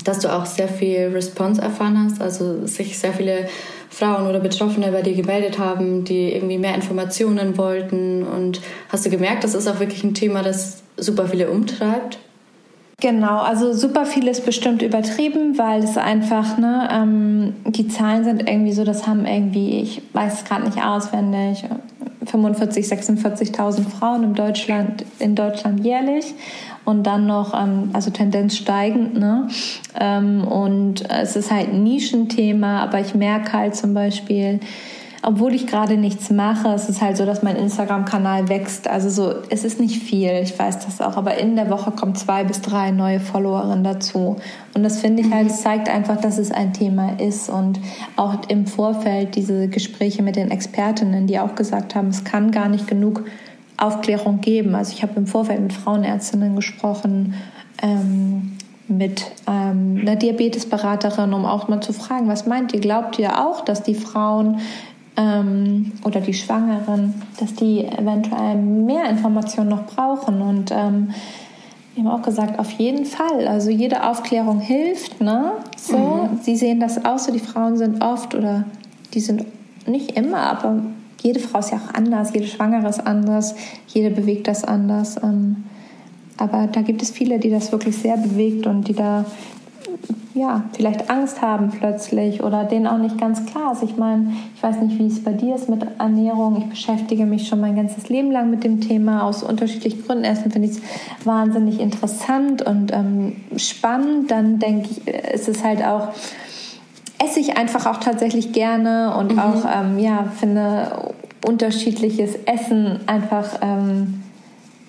dass 0.05 0.21
du 0.21 0.33
auch 0.33 0.47
sehr 0.47 0.69
viel 0.69 1.11
Response 1.13 1.61
erfahren 1.61 2.03
hast, 2.03 2.23
also 2.23 2.67
sich 2.67 2.99
sehr 2.99 3.13
viele 3.13 3.49
Frauen 3.91 4.29
oder 4.29 4.39
Betroffene 4.39 4.93
bei 4.93 5.03
dir 5.03 5.15
gemeldet 5.15 5.59
haben, 5.59 6.05
die 6.05 6.33
irgendwie 6.33 6.59
mehr 6.59 6.75
Informationen 6.75 7.59
wollten 7.59 8.23
und 8.23 8.61
hast 8.89 9.05
du 9.05 9.11
gemerkt, 9.11 9.45
das 9.45 9.55
ist 9.55 9.67
auch 9.67 9.81
wirklich 9.81 10.05
ein 10.05 10.15
Thema, 10.15 10.43
das 10.43 10.83
super 10.97 11.27
viele 11.27 11.51
umtreibt? 11.51 12.19
Genau, 13.01 13.39
also 13.39 13.73
super 13.73 14.05
viel 14.05 14.29
ist 14.29 14.45
bestimmt 14.45 14.83
übertrieben, 14.83 15.59
weil 15.59 15.83
es 15.83 15.97
einfach, 15.97 16.59
ne, 16.59 16.89
ähm, 16.93 17.55
die 17.67 17.89
Zahlen 17.89 18.25
sind 18.25 18.49
irgendwie 18.49 18.73
so, 18.73 18.85
das 18.85 19.07
haben 19.07 19.27
irgendwie, 19.27 19.81
ich 19.81 20.03
weiß 20.13 20.35
es 20.35 20.45
gerade 20.45 20.65
nicht 20.67 20.83
auswendig, 20.83 21.65
45, 22.27 22.87
46.000 22.87 23.89
Frauen 23.89 24.23
in 24.23 24.35
Deutschland, 24.35 25.05
in 25.19 25.35
Deutschland 25.35 25.85
jährlich 25.85 26.35
und 26.85 27.05
dann 27.05 27.27
noch, 27.27 27.55
ähm, 27.55 27.91
also 27.93 28.11
Tendenz 28.11 28.57
steigend, 28.57 29.19
ne? 29.19 29.49
Ähm, 29.99 30.45
und 30.45 31.09
es 31.11 31.37
ist 31.37 31.51
halt 31.51 31.69
ein 31.69 31.83
Nischenthema, 31.83 32.83
aber 32.83 33.01
ich 33.01 33.15
merke 33.15 33.53
halt 33.53 33.77
zum 33.77 33.95
Beispiel, 33.95 34.61
obwohl 35.23 35.55
ich 35.55 35.67
gerade 35.67 35.99
nichts 35.99 36.31
mache, 36.31 36.69
es 36.69 36.89
ist 36.89 37.03
halt 37.03 37.19
so, 37.19 37.27
dass 37.27 37.43
mein 37.43 37.57
Instagram-Kanal 37.57 38.49
wächst. 38.49 38.89
Also 38.89 39.11
so, 39.11 39.35
es 39.51 39.65
ist 39.65 39.79
nicht 39.79 40.03
viel, 40.03 40.31
ich 40.43 40.59
weiß 40.59 40.79
das 40.87 41.01
auch, 41.03 41.17
aber 41.19 41.37
in 41.37 41.57
der 41.57 41.69
Woche 41.69 41.91
kommen 41.91 42.15
zwei 42.15 42.43
bis 42.45 42.63
drei 42.63 42.91
neue 42.91 43.21
Followerinnen 43.21 43.85
dazu. 43.85 44.37
Und 44.75 44.83
das 44.83 45.01
finde 45.01 45.23
ich 45.23 45.31
halt, 45.31 45.49
es 45.49 45.61
zeigt 45.61 45.91
einfach, 45.91 46.19
dass 46.19 46.39
es 46.39 46.51
ein 46.51 46.73
Thema 46.73 47.21
ist. 47.21 47.51
Und 47.51 47.81
auch 48.17 48.49
im 48.49 48.67
Vorfeld 48.67 49.37
diese 49.37 49.69
Gespräche 49.69 50.23
mit 50.23 50.37
den 50.37 50.51
Expertinnen, 50.51 51.27
die 51.27 51.39
auch 51.39 51.55
gesagt 51.55 51.95
haben, 51.95 52.09
es 52.09 52.25
kann 52.25 52.51
gar 52.51 52.69
nicht 52.69 52.87
genug 52.87 53.25
Aufklärung 53.81 54.41
geben. 54.41 54.75
Also 54.75 54.93
ich 54.93 55.03
habe 55.03 55.13
im 55.17 55.27
Vorfeld 55.27 55.61
mit 55.61 55.73
Frauenärztinnen 55.73 56.57
gesprochen, 56.57 57.35
ähm, 57.83 58.57
mit 58.89 59.31
ähm, 59.47 59.99
einer 60.03 60.17
Diabetesberaterin, 60.17 61.33
um 61.33 61.45
auch 61.45 61.69
mal 61.69 61.81
zu 61.81 61.93
fragen, 61.93 62.29
was 62.29 62.47
meint 62.47 62.75
ihr? 62.75 62.81
Glaubt 62.81 63.19
ihr 63.19 63.45
auch, 63.45 63.65
dass 63.65 63.83
die 63.83 63.95
Frauen 63.95 64.59
ähm, 65.17 65.93
oder 66.05 66.21
die 66.21 66.35
Schwangeren, 66.35 67.15
dass 67.39 67.55
die 67.55 67.85
eventuell 67.85 68.57
mehr 68.57 69.09
Informationen 69.09 69.71
noch 69.71 69.87
brauchen. 69.87 70.43
Und 70.43 70.73
ähm, 70.73 71.11
wir 71.95 72.05
haben 72.05 72.21
auch 72.21 72.23
gesagt, 72.23 72.59
auf 72.59 72.71
jeden 72.73 73.05
Fall. 73.05 73.47
Also 73.47 73.71
jede 73.71 74.09
Aufklärung 74.09 74.61
hilft. 74.61 75.21
Ne? 75.21 75.53
So, 75.77 75.97
mhm. 75.99 76.41
Sie 76.43 76.57
sehen 76.57 76.81
das 76.81 77.05
aus, 77.05 77.25
so 77.25 77.33
die 77.33 77.39
Frauen 77.39 77.77
sind 77.77 78.03
oft 78.03 78.35
oder 78.35 78.65
die 79.15 79.21
sind 79.21 79.45
nicht 79.87 80.17
immer, 80.17 80.39
aber 80.39 80.83
jede 81.23 81.41
Frau 81.41 81.59
ist 81.59 81.71
ja 81.71 81.79
auch 81.79 81.95
anders, 81.95 82.33
jede 82.33 82.47
Schwangere 82.47 82.89
ist 82.89 83.07
anders, 83.07 83.55
jede 83.89 84.11
bewegt 84.11 84.49
das 84.49 84.65
anders. 84.65 85.19
Aber 86.37 86.67
da 86.67 86.83
gibt 86.83 87.03
es 87.03 87.11
viele, 87.11 87.39
die 87.39 87.51
das 87.51 87.73
wirklich 87.73 87.97
sehr 87.97 88.17
bewegt 88.17 88.67
und 88.67 88.89
die 88.89 88.95
da 88.95 89.25
ja, 90.35 90.65
vielleicht 90.73 91.11
Angst 91.11 91.43
haben 91.43 91.71
plötzlich 91.71 92.43
oder 92.43 92.65
denen 92.65 92.87
auch 92.87 92.99
nicht 92.99 93.19
ganz 93.19 93.45
klar 93.47 93.73
ist. 93.73 93.83
Ich 93.83 93.97
meine, 93.97 94.33
ich 94.55 94.63
weiß 94.63 94.81
nicht, 94.81 94.99
wie 94.99 95.07
es 95.07 95.23
bei 95.23 95.33
dir 95.33 95.57
ist 95.57 95.69
mit 95.69 95.85
Ernährung. 95.99 96.57
Ich 96.59 96.67
beschäftige 96.67 97.27
mich 97.27 97.49
schon 97.49 97.61
mein 97.61 97.75
ganzes 97.75 98.09
Leben 98.09 98.31
lang 98.31 98.49
mit 98.49 98.63
dem 98.63 98.81
Thema 98.81 99.25
aus 99.25 99.43
unterschiedlichen 99.43 100.05
Gründen. 100.07 100.25
Erstens 100.25 100.53
finde 100.53 100.69
ich 100.69 100.77
es 100.77 101.27
wahnsinnig 101.27 101.81
interessant 101.81 102.63
und 102.63 102.93
ähm, 102.93 103.37
spannend. 103.57 104.31
Dann 104.31 104.61
denke 104.61 104.89
ich, 104.91 105.09
ist 105.09 105.49
es 105.49 105.65
halt 105.65 105.85
auch, 105.85 106.09
esse 107.25 107.41
ich 107.41 107.57
einfach 107.57 107.87
auch 107.87 107.99
tatsächlich 107.99 108.53
gerne 108.53 109.15
und 109.17 109.33
mhm. 109.33 109.39
auch, 109.39 109.65
ähm, 109.73 109.99
ja, 109.99 110.25
finde 110.39 111.13
unterschiedliches 111.47 112.37
Essen 112.47 113.01
einfach 113.07 113.61
ähm, 113.63 114.23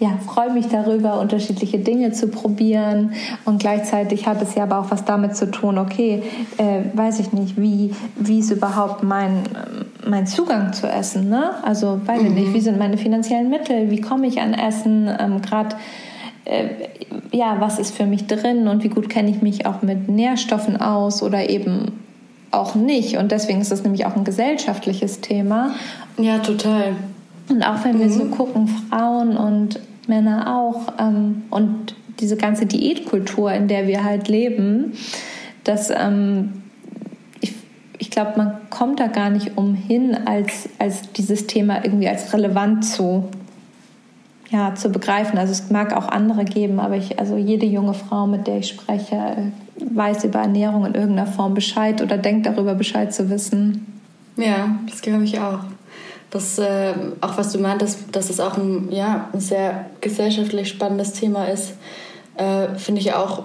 ja, 0.01 0.17
freue 0.25 0.51
mich 0.51 0.67
darüber, 0.67 1.19
unterschiedliche 1.19 1.77
Dinge 1.77 2.11
zu 2.11 2.29
probieren. 2.29 3.13
Und 3.45 3.59
gleichzeitig 3.59 4.25
hat 4.25 4.41
es 4.41 4.55
ja 4.55 4.63
aber 4.63 4.79
auch 4.79 4.89
was 4.89 5.05
damit 5.05 5.35
zu 5.35 5.51
tun, 5.51 5.77
okay, 5.77 6.23
äh, 6.57 6.79
weiß 6.95 7.19
ich 7.19 7.33
nicht, 7.33 7.61
wie, 7.61 7.93
wie 8.15 8.39
ist 8.39 8.49
überhaupt 8.49 9.03
mein, 9.03 9.43
mein 10.03 10.25
Zugang 10.25 10.73
zu 10.73 10.87
Essen? 10.87 11.29
Ne? 11.29 11.51
Also 11.61 12.01
weiß 12.03 12.23
ich 12.23 12.31
nicht, 12.31 12.47
mhm. 12.47 12.53
wie 12.55 12.61
sind 12.61 12.79
meine 12.79 12.97
finanziellen 12.97 13.51
Mittel? 13.51 13.91
Wie 13.91 14.01
komme 14.01 14.25
ich 14.25 14.41
an 14.41 14.55
Essen? 14.55 15.07
Ähm, 15.19 15.39
Gerade 15.43 15.75
äh, 16.45 16.69
ja, 17.31 17.57
was 17.59 17.77
ist 17.77 17.95
für 17.95 18.07
mich 18.07 18.25
drin 18.25 18.67
und 18.67 18.83
wie 18.83 18.89
gut 18.89 19.07
kenne 19.07 19.29
ich 19.29 19.43
mich 19.43 19.67
auch 19.67 19.83
mit 19.83 20.09
Nährstoffen 20.09 20.81
aus 20.81 21.21
oder 21.21 21.47
eben 21.47 21.99
auch 22.51 22.75
nicht. 22.75 23.17
Und 23.17 23.31
deswegen 23.31 23.61
ist 23.61 23.71
es 23.71 23.83
nämlich 23.83 24.05
auch 24.05 24.15
ein 24.15 24.23
gesellschaftliches 24.23 25.21
Thema. 25.21 25.71
Ja, 26.17 26.39
total. 26.39 26.95
Und 27.49 27.63
auch 27.63 27.83
wenn 27.83 27.99
wir 27.99 28.09
so 28.09 28.25
mhm. 28.25 28.31
gucken, 28.31 28.67
Frauen 28.67 29.37
und 29.37 29.79
Männer 30.07 30.57
auch. 30.57 30.93
Ähm, 30.99 31.43
und 31.49 31.95
diese 32.19 32.37
ganze 32.37 32.65
Diätkultur, 32.65 33.51
in 33.51 33.67
der 33.67 33.87
wir 33.87 34.03
halt 34.03 34.27
leben, 34.27 34.93
dass 35.63 35.89
ähm, 35.89 36.63
ich, 37.39 37.53
ich 37.97 38.11
glaube, 38.11 38.33
man 38.37 38.53
kommt 38.69 38.99
da 38.99 39.07
gar 39.07 39.29
nicht 39.29 39.57
umhin, 39.57 40.15
als, 40.25 40.69
als 40.77 41.11
dieses 41.13 41.47
Thema 41.47 41.83
irgendwie 41.83 42.07
als 42.07 42.33
relevant 42.33 42.85
zu, 42.85 43.25
ja, 44.51 44.75
zu 44.75 44.89
begreifen. 44.89 45.37
Also 45.39 45.51
es 45.53 45.69
mag 45.69 45.95
auch 45.95 46.07
andere 46.07 46.45
geben, 46.45 46.79
aber 46.79 46.97
ich, 46.97 47.19
also 47.19 47.37
jede 47.37 47.65
junge 47.65 47.93
Frau, 47.93 48.27
mit 48.27 48.47
der 48.47 48.59
ich 48.59 48.67
spreche, 48.67 49.51
weiß 49.77 50.25
über 50.25 50.39
Ernährung 50.39 50.85
in 50.85 50.93
irgendeiner 50.93 51.27
Form 51.27 51.53
Bescheid 51.53 52.01
oder 52.01 52.17
denkt 52.17 52.45
darüber 52.45 52.75
Bescheid 52.75 53.13
zu 53.13 53.29
wissen. 53.29 54.01
Ja, 54.37 54.75
das 54.87 55.01
glaube 55.01 55.23
ich 55.23 55.39
auch 55.39 55.59
das, 56.31 56.57
äh, 56.57 56.93
auch 57.19 57.37
was 57.37 57.51
du 57.51 57.59
meintest, 57.59 58.15
dass 58.15 58.29
es 58.29 58.39
auch 58.39 58.57
ein, 58.57 58.91
ja, 58.91 59.29
ein 59.33 59.39
sehr 59.39 59.85
gesellschaftlich 59.99 60.69
spannendes 60.69 61.13
Thema 61.13 61.45
ist, 61.45 61.73
äh, 62.37 62.69
finde 62.75 63.01
ich 63.01 63.13
auch 63.13 63.43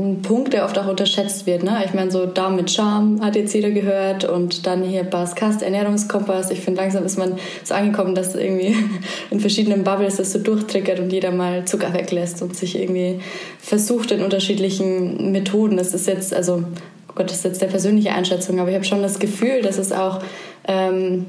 ein 0.00 0.22
Punkt, 0.22 0.52
der 0.52 0.64
oft 0.64 0.78
auch 0.78 0.86
unterschätzt 0.86 1.46
wird. 1.46 1.64
Ne? 1.64 1.82
Ich 1.84 1.92
meine, 1.92 2.12
so 2.12 2.24
Darm 2.24 2.54
mit 2.54 2.70
Charme 2.70 3.20
hat 3.20 3.34
jetzt 3.34 3.52
jeder 3.52 3.72
gehört 3.72 4.24
und 4.24 4.64
dann 4.64 4.84
hier 4.84 5.02
Bas 5.02 5.34
Kast, 5.34 5.60
Ernährungskompass. 5.60 6.52
Ich 6.52 6.60
finde, 6.60 6.80
langsam 6.80 7.04
ist 7.04 7.18
man 7.18 7.34
so 7.64 7.74
angekommen, 7.74 8.14
dass 8.14 8.36
irgendwie 8.36 8.76
in 9.30 9.40
verschiedenen 9.40 9.82
Bubbles 9.82 10.16
das 10.16 10.32
so 10.32 10.38
durchtriggert 10.38 11.00
und 11.00 11.12
jeder 11.12 11.32
mal 11.32 11.64
Zucker 11.64 11.92
weglässt 11.94 12.42
und 12.42 12.54
sich 12.54 12.78
irgendwie 12.78 13.18
versucht 13.58 14.12
in 14.12 14.22
unterschiedlichen 14.22 15.32
Methoden. 15.32 15.76
Das 15.76 15.92
ist 15.92 16.06
jetzt, 16.06 16.32
also, 16.32 16.62
oh 17.08 17.12
Gott, 17.16 17.30
das 17.30 17.38
ist 17.38 17.44
jetzt 17.44 17.62
der 17.62 17.66
persönliche 17.66 18.12
Einschätzung, 18.12 18.60
aber 18.60 18.68
ich 18.68 18.76
habe 18.76 18.84
schon 18.84 19.02
das 19.02 19.18
Gefühl, 19.18 19.62
dass 19.62 19.78
es 19.78 19.90
auch 19.90 20.20
ähm, 20.68 21.26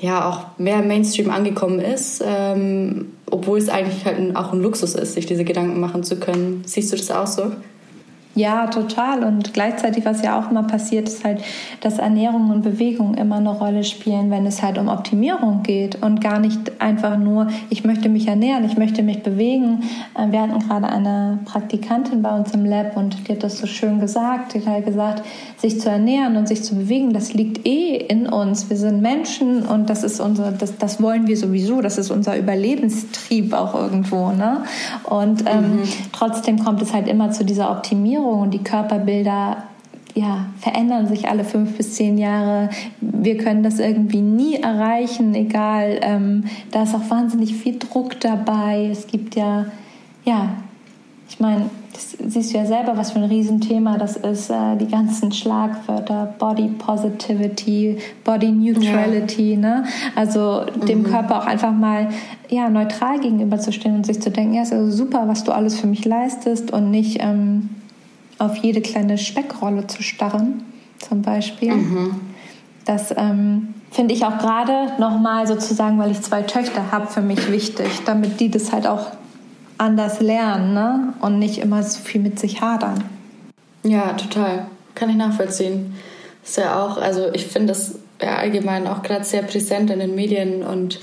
ja 0.00 0.28
auch 0.28 0.56
mehr 0.58 0.82
Mainstream 0.82 1.30
angekommen 1.30 1.80
ist, 1.80 2.22
ähm, 2.24 3.12
obwohl 3.28 3.58
es 3.58 3.68
eigentlich 3.68 4.04
halt 4.04 4.36
auch 4.36 4.52
ein 4.52 4.60
Luxus 4.60 4.94
ist, 4.94 5.14
sich 5.14 5.26
diese 5.26 5.44
Gedanken 5.44 5.80
machen 5.80 6.04
zu 6.04 6.14
können. 6.14 6.62
Siehst 6.64 6.92
du 6.92 6.96
das 6.96 7.10
auch 7.10 7.26
so? 7.26 7.50
Ja, 8.36 8.66
total. 8.66 9.22
Und 9.22 9.54
gleichzeitig, 9.54 10.04
was 10.04 10.22
ja 10.22 10.38
auch 10.38 10.50
immer 10.50 10.64
passiert, 10.64 11.08
ist 11.08 11.24
halt, 11.24 11.40
dass 11.82 11.98
Ernährung 11.98 12.50
und 12.50 12.62
Bewegung 12.62 13.14
immer 13.14 13.36
eine 13.36 13.50
Rolle 13.50 13.84
spielen, 13.84 14.30
wenn 14.32 14.44
es 14.44 14.60
halt 14.60 14.76
um 14.76 14.88
Optimierung 14.88 15.62
geht 15.62 16.02
und 16.02 16.20
gar 16.20 16.40
nicht 16.40 16.80
einfach 16.80 17.16
nur, 17.16 17.46
ich 17.70 17.84
möchte 17.84 18.08
mich 18.08 18.26
ernähren, 18.26 18.64
ich 18.64 18.76
möchte 18.76 19.04
mich 19.04 19.22
bewegen. 19.22 19.84
Äh, 20.18 20.32
wir 20.32 20.42
hatten 20.42 20.58
gerade 20.58 20.88
eine 20.88 21.38
Praktikantin 21.44 22.22
bei 22.22 22.34
uns 22.36 22.52
im 22.52 22.64
Lab 22.64 22.96
und 22.96 23.28
die 23.28 23.32
hat 23.32 23.44
das 23.44 23.58
so 23.58 23.68
schön 23.68 24.00
gesagt. 24.00 24.54
Die 24.54 24.58
hat 24.58 24.66
halt 24.66 24.86
gesagt, 24.86 25.22
sich 25.56 25.80
zu 25.80 25.88
ernähren 25.88 26.36
und 26.36 26.48
sich 26.48 26.64
zu 26.64 26.74
bewegen, 26.74 27.12
das 27.12 27.34
liegt 27.34 27.64
eh 27.64 27.96
in 27.96 28.26
uns. 28.26 28.68
Wir 28.68 28.76
sind 28.76 29.00
Menschen 29.00 29.62
und 29.62 29.88
das 29.88 30.02
ist 30.02 30.18
unser, 30.18 30.50
das, 30.50 30.76
das 30.76 31.00
wollen 31.00 31.28
wir 31.28 31.36
sowieso. 31.36 31.80
Das 31.82 31.98
ist 31.98 32.10
unser 32.10 32.36
Überlebenstrieb 32.36 33.52
auch 33.52 33.76
irgendwo. 33.76 34.32
Ne? 34.32 34.64
Und 35.04 35.44
ähm, 35.46 35.76
mhm. 35.76 35.82
trotzdem 36.12 36.58
kommt 36.58 36.82
es 36.82 36.92
halt 36.92 37.06
immer 37.06 37.30
zu 37.30 37.44
dieser 37.44 37.70
Optimierung 37.70 38.23
Ernährung 38.24 38.42
und 38.42 38.54
die 38.54 38.62
Körperbilder 38.62 39.64
ja, 40.16 40.46
verändern 40.60 41.08
sich 41.08 41.28
alle 41.28 41.42
fünf 41.42 41.76
bis 41.76 41.94
zehn 41.94 42.18
Jahre. 42.18 42.70
Wir 43.00 43.36
können 43.36 43.64
das 43.64 43.80
irgendwie 43.80 44.20
nie 44.20 44.54
erreichen, 44.54 45.34
egal. 45.34 45.98
Ähm, 46.02 46.44
da 46.70 46.84
ist 46.84 46.94
auch 46.94 47.10
wahnsinnig 47.10 47.54
viel 47.54 47.80
Druck 47.80 48.20
dabei. 48.20 48.88
Es 48.92 49.08
gibt 49.08 49.34
ja, 49.34 49.66
ja, 50.24 50.50
ich 51.28 51.40
meine, 51.40 51.68
das 51.92 52.16
siehst 52.26 52.52
du 52.52 52.58
ja 52.58 52.64
selber, 52.64 52.96
was 52.96 53.10
für 53.10 53.18
ein 53.18 53.24
Riesenthema 53.24 53.98
das 53.98 54.16
ist. 54.16 54.50
Äh, 54.50 54.76
die 54.76 54.86
ganzen 54.86 55.32
Schlagwörter, 55.32 56.32
Body 56.38 56.68
Positivity, 56.78 57.98
Body 58.22 58.52
Neutrality, 58.52 59.54
ja. 59.54 59.58
ne? 59.58 59.84
Also 60.14 60.62
mhm. 60.80 60.86
dem 60.86 61.02
Körper 61.02 61.40
auch 61.40 61.46
einfach 61.46 61.72
mal 61.72 62.10
ja, 62.48 62.68
neutral 62.68 63.18
gegenüberzustehen 63.18 63.96
und 63.96 64.06
sich 64.06 64.20
zu 64.22 64.30
denken, 64.30 64.54
ja, 64.54 64.62
ist 64.62 64.72
also 64.72 64.92
super, 64.92 65.26
was 65.26 65.42
du 65.42 65.50
alles 65.50 65.80
für 65.80 65.88
mich 65.88 66.04
leistest 66.04 66.72
und 66.72 66.92
nicht 66.92 67.18
ähm, 67.20 67.70
auf 68.38 68.56
jede 68.56 68.80
kleine 68.80 69.18
Speckrolle 69.18 69.86
zu 69.86 70.02
starren, 70.02 70.64
zum 70.98 71.22
Beispiel. 71.22 71.74
Mhm. 71.74 72.20
Das 72.84 73.14
ähm, 73.16 73.74
finde 73.90 74.14
ich 74.14 74.24
auch 74.24 74.38
gerade 74.38 74.92
nochmal 74.98 75.46
sozusagen, 75.46 75.98
weil 75.98 76.10
ich 76.10 76.20
zwei 76.20 76.42
Töchter 76.42 76.92
habe, 76.92 77.06
für 77.06 77.22
mich 77.22 77.50
wichtig, 77.50 77.86
damit 78.04 78.40
die 78.40 78.50
das 78.50 78.72
halt 78.72 78.86
auch 78.86 79.12
anders 79.78 80.20
lernen 80.20 80.74
ne? 80.74 81.14
und 81.20 81.38
nicht 81.38 81.58
immer 81.58 81.82
so 81.82 82.00
viel 82.00 82.20
mit 82.20 82.38
sich 82.38 82.60
hadern. 82.60 83.04
Ja, 83.82 84.12
total. 84.12 84.66
Kann 84.94 85.10
ich 85.10 85.16
nachvollziehen. 85.16 85.94
Ist 86.44 86.56
ja 86.56 86.82
auch, 86.82 86.98
also 86.98 87.32
ich 87.32 87.46
finde 87.46 87.68
das 87.68 87.98
ja 88.20 88.36
allgemein 88.36 88.86
auch 88.86 89.02
gerade 89.02 89.24
sehr 89.24 89.42
präsent 89.42 89.90
in 89.90 89.98
den 89.98 90.14
Medien 90.14 90.62
und 90.62 91.00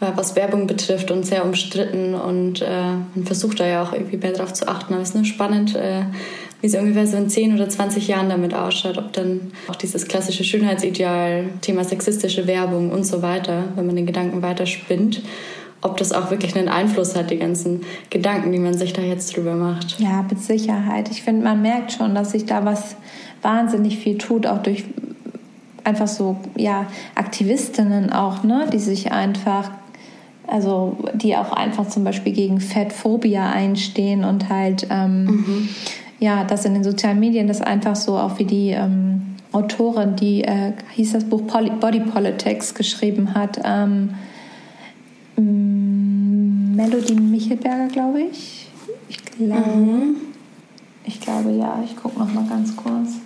äh, 0.00 0.06
was 0.14 0.36
Werbung 0.36 0.66
betrifft 0.66 1.10
und 1.10 1.24
sehr 1.24 1.44
umstritten 1.44 2.14
und 2.14 2.62
äh, 2.62 2.92
man 3.14 3.24
versucht 3.24 3.60
da 3.60 3.66
ja 3.66 3.82
auch 3.82 3.92
irgendwie 3.92 4.16
mehr 4.16 4.32
drauf 4.32 4.52
zu 4.52 4.68
achten. 4.68 4.94
Aber 4.94 5.02
es 5.02 5.10
ist 5.10 5.14
nur 5.14 5.24
spannend, 5.24 5.74
äh, 5.74 6.02
wie 6.64 6.68
es 6.68 6.74
ungefähr 6.76 7.06
so 7.06 7.18
in 7.18 7.28
10 7.28 7.56
oder 7.56 7.68
20 7.68 8.08
Jahren 8.08 8.30
damit 8.30 8.54
ausschaut, 8.54 8.96
ob 8.96 9.12
dann 9.12 9.52
auch 9.68 9.76
dieses 9.76 10.08
klassische 10.08 10.44
Schönheitsideal, 10.44 11.44
Thema 11.60 11.84
sexistische 11.84 12.46
Werbung 12.46 12.90
und 12.90 13.04
so 13.04 13.20
weiter, 13.20 13.64
wenn 13.76 13.84
man 13.84 13.96
den 13.96 14.06
Gedanken 14.06 14.40
weiter 14.40 14.64
spinnt, 14.64 15.20
ob 15.82 15.98
das 15.98 16.14
auch 16.14 16.30
wirklich 16.30 16.56
einen 16.56 16.68
Einfluss 16.68 17.14
hat, 17.16 17.30
die 17.30 17.36
ganzen 17.36 17.82
Gedanken, 18.08 18.50
die 18.50 18.58
man 18.58 18.72
sich 18.72 18.94
da 18.94 19.02
jetzt 19.02 19.36
drüber 19.36 19.56
macht. 19.56 20.00
Ja, 20.00 20.22
mit 20.22 20.40
Sicherheit. 20.40 21.10
Ich 21.10 21.22
finde, 21.22 21.44
man 21.44 21.60
merkt 21.60 21.92
schon, 21.92 22.14
dass 22.14 22.30
sich 22.30 22.46
da 22.46 22.64
was 22.64 22.96
wahnsinnig 23.42 23.98
viel 23.98 24.16
tut, 24.16 24.46
auch 24.46 24.62
durch 24.62 24.84
einfach 25.84 26.08
so 26.08 26.38
ja 26.56 26.86
Aktivistinnen 27.14 28.10
auch, 28.10 28.42
ne, 28.42 28.70
die 28.72 28.78
sich 28.78 29.12
einfach 29.12 29.70
also 30.46 30.96
die 31.14 31.36
auch 31.36 31.52
einfach 31.52 31.88
zum 31.88 32.04
Beispiel 32.04 32.32
gegen 32.32 32.60
Fettphobia 32.60 33.50
einstehen 33.50 34.24
und 34.24 34.48
halt 34.48 34.86
ähm, 34.90 35.24
mhm 35.24 35.68
ja, 36.20 36.44
dass 36.44 36.64
in 36.64 36.74
den 36.74 36.84
sozialen 36.84 37.20
Medien 37.20 37.46
das 37.46 37.60
einfach 37.60 37.96
so 37.96 38.16
auch 38.16 38.38
wie 38.38 38.44
die 38.44 38.70
ähm, 38.70 39.36
Autorin, 39.52 40.16
die 40.16 40.42
äh, 40.42 40.72
hieß 40.92 41.12
das 41.12 41.24
Buch 41.24 41.46
Poly 41.46 41.70
Body 41.70 42.00
Politics 42.00 42.74
geschrieben 42.74 43.34
hat, 43.34 43.60
ähm, 43.64 44.10
mm, 45.36 46.74
Melody 46.74 47.14
Michelberger, 47.14 47.88
glaube 47.88 48.22
ich. 48.22 48.68
Ich 49.08 49.24
glaube, 49.24 49.76
mhm. 49.76 50.16
ich 51.04 51.20
glaube 51.20 51.52
ja. 51.52 51.82
Ich 51.84 51.96
gucke 51.96 52.18
noch 52.18 52.32
mal 52.32 52.44
ganz 52.48 52.74
kurz. 52.74 53.20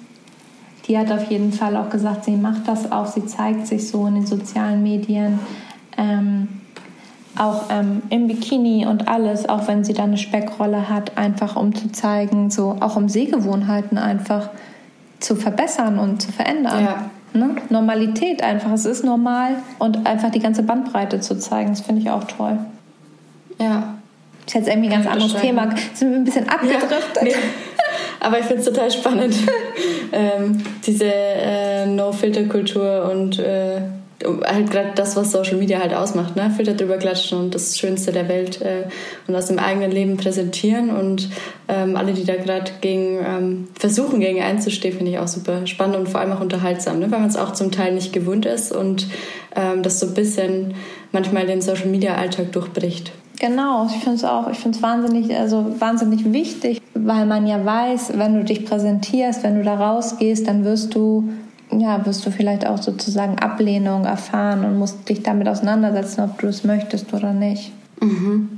Die 0.87 0.99
hat 0.99 1.11
auf 1.11 1.31
jeden 1.31 1.53
Fall 1.53 1.77
auch 1.77 1.91
gesagt, 1.91 2.25
sie 2.25 2.37
macht 2.37 2.67
das 2.67 2.91
auch. 2.91 3.07
Sie 3.07 3.25
zeigt 3.27 3.67
sich 3.67 3.89
so 3.89 4.07
in 4.07 4.15
den 4.15 4.27
sozialen 4.27 4.83
Medien. 4.83 5.39
Ähm, 5.97 6.49
auch 7.39 7.65
ähm, 7.71 8.03
im 8.11 8.27
Bikini 8.27 8.87
und 8.87 9.09
alles, 9.09 9.49
auch 9.49 9.69
wenn 9.69 9.85
sie 9.85 9.93
da 9.93 10.05
eine 10.05 10.19
Speckrolle 10.19 10.89
hat, 10.89 11.17
einfach 11.17 11.57
um 11.57 11.75
zu 11.75 11.91
zeigen, 11.93 12.51
so 12.51 12.77
auch 12.81 12.97
um 12.97 13.09
Sehgewohnheiten 13.09 13.99
einfach 13.99 14.51
zu 15.21 15.37
verbessern 15.37 15.99
und 15.99 16.23
zu 16.23 16.33
verändern. 16.33 16.85
Ja. 16.85 17.11
Ne? 17.35 17.57
Normalität 17.69 18.43
einfach, 18.43 18.73
es 18.73 18.87
ist 18.87 19.05
normal 19.05 19.57
und 19.79 20.07
einfach 20.07 20.31
die 20.31 20.41
ganze 20.41 20.63
Bandbreite 20.63 21.21
zu 21.21 21.39
zeigen, 21.39 21.71
das 21.71 21.83
finde 21.83 22.03
ich 22.03 22.11
auch 22.11 22.25
toll. 22.25 22.59
Ja. 23.59 23.95
Das 24.45 24.55
ist 24.55 24.61
jetzt 24.61 24.69
irgendwie 24.69 24.89
ein 24.89 25.03
ganz 25.03 25.07
anderes 25.07 25.35
Thema. 25.35 25.69
Sind 25.93 26.11
wir 26.11 26.17
ein 26.17 26.25
bisschen 26.25 26.49
abgedriftet. 26.49 27.17
Ja, 27.17 27.25
nee. 27.25 27.35
Aber 28.21 28.39
ich 28.39 28.47
finde 28.47 28.63
es 28.63 28.67
total 28.67 28.91
spannend, 28.91 29.35
ähm, 30.13 30.63
diese 30.85 31.05
äh, 31.13 31.87
No-Filter-Kultur 31.87 33.11
und 33.13 33.39
äh, 33.39 33.81
halt 34.25 34.71
gerade 34.71 34.91
das, 34.97 35.17
was 35.17 35.31
Social 35.31 35.57
Media 35.57 35.79
halt 35.79 35.95
ausmacht, 35.95 36.35
ne? 36.35 36.51
Filter 36.51 36.75
drüber 36.75 36.97
klatschen 36.97 37.39
und 37.39 37.55
das 37.55 37.79
Schönste 37.79 38.11
der 38.11 38.29
Welt 38.29 38.61
äh, 38.61 38.85
und 39.27 39.37
aus 39.37 39.47
dem 39.47 39.59
eigenen 39.59 39.93
Leben 39.93 40.17
präsentieren 40.17 40.91
und 40.91 41.29
ähm, 41.69 41.97
alle, 41.97 42.13
die 42.13 42.25
da 42.25 42.35
gerade 42.35 42.71
gegen 42.81 43.19
ähm, 43.25 43.69
versuchen, 43.79 44.19
gegen 44.21 44.43
einzustehen, 44.43 44.97
finde 44.97 45.13
ich 45.13 45.19
auch 45.19 45.29
super 45.29 45.67
spannend 45.67 45.97
und 45.97 46.09
vor 46.09 46.21
allem 46.21 46.33
auch 46.33 46.41
unterhaltsam, 46.41 46.99
ne? 46.99 47.11
weil 47.11 47.21
man 47.21 47.29
es 47.29 47.37
auch 47.37 47.53
zum 47.53 47.71
Teil 47.71 47.95
nicht 47.95 48.13
gewöhnt 48.13 48.45
ist 48.45 48.73
und 48.73 49.07
ähm, 49.55 49.83
das 49.83 50.01
so 50.01 50.07
ein 50.07 50.15
bisschen 50.15 50.75
manchmal 51.13 51.47
den 51.47 51.61
Social 51.61 51.87
Media 51.87 52.17
Alltag 52.17 52.51
durchbricht. 52.53 53.13
Genau, 53.41 53.87
ich 53.87 54.03
finde 54.03 54.17
es 54.17 54.25
auch, 54.25 54.51
ich 54.51 54.59
finde 54.59 54.77
es 54.77 54.83
wahnsinnig, 54.83 55.37
also 55.37 55.77
wahnsinnig 55.79 56.33
wichtig, 56.33 56.83
weil 56.95 57.25
man 57.25 57.47
ja 57.47 57.65
weiß, 57.65 58.15
wenn 58.17 58.35
du 58.35 58.43
dich 58.43 58.65
präsentierst, 58.65 59.45
wenn 59.45 59.57
du 59.59 59.63
da 59.63 59.77
rausgehst, 59.77 60.49
dann 60.49 60.65
wirst 60.65 60.97
du 60.97 61.29
ja, 61.71 62.05
wirst 62.07 62.25
du 62.25 62.31
vielleicht 62.31 62.67
auch 62.67 62.81
sozusagen 62.81 63.39
Ablehnung 63.39 64.05
erfahren 64.05 64.65
und 64.65 64.79
musst 64.79 65.09
dich 65.09 65.23
damit 65.23 65.49
auseinandersetzen, 65.49 66.23
ob 66.23 66.39
du 66.39 66.47
es 66.47 66.65
möchtest 66.65 67.13
oder 67.13 67.33
nicht. 67.33 67.73
Mhm. 68.01 68.49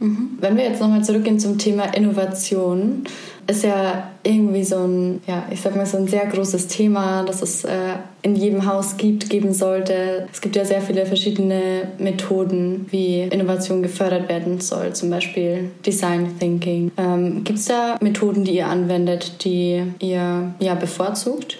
Mhm. 0.00 0.38
Wenn 0.40 0.56
wir 0.56 0.64
jetzt 0.64 0.80
nochmal 0.80 1.02
zurückgehen 1.02 1.40
zum 1.40 1.58
Thema 1.58 1.84
Innovation, 1.94 3.04
ist 3.48 3.64
ja 3.64 4.10
irgendwie 4.22 4.62
so 4.62 4.76
ein, 4.76 5.20
ja, 5.26 5.44
ich 5.50 5.60
sag 5.60 5.74
mal, 5.74 5.86
so 5.86 5.96
ein 5.96 6.06
sehr 6.06 6.26
großes 6.26 6.68
Thema, 6.68 7.24
das 7.24 7.42
es 7.42 7.64
äh, 7.64 7.94
in 8.22 8.36
jedem 8.36 8.66
Haus 8.66 8.96
gibt, 8.96 9.30
geben 9.30 9.54
sollte. 9.54 10.28
Es 10.30 10.40
gibt 10.40 10.54
ja 10.54 10.64
sehr 10.64 10.82
viele 10.82 11.06
verschiedene 11.06 11.88
Methoden, 11.98 12.86
wie 12.90 13.22
Innovation 13.22 13.82
gefördert 13.82 14.28
werden 14.28 14.60
soll, 14.60 14.92
zum 14.92 15.10
Beispiel 15.10 15.70
Design 15.84 16.38
Thinking. 16.38 16.92
Ähm, 16.98 17.42
gibt 17.42 17.58
es 17.58 17.64
da 17.64 17.96
Methoden, 18.00 18.44
die 18.44 18.56
ihr 18.56 18.66
anwendet, 18.66 19.44
die 19.44 19.82
ihr 19.98 20.54
ja 20.60 20.74
bevorzugt? 20.74 21.58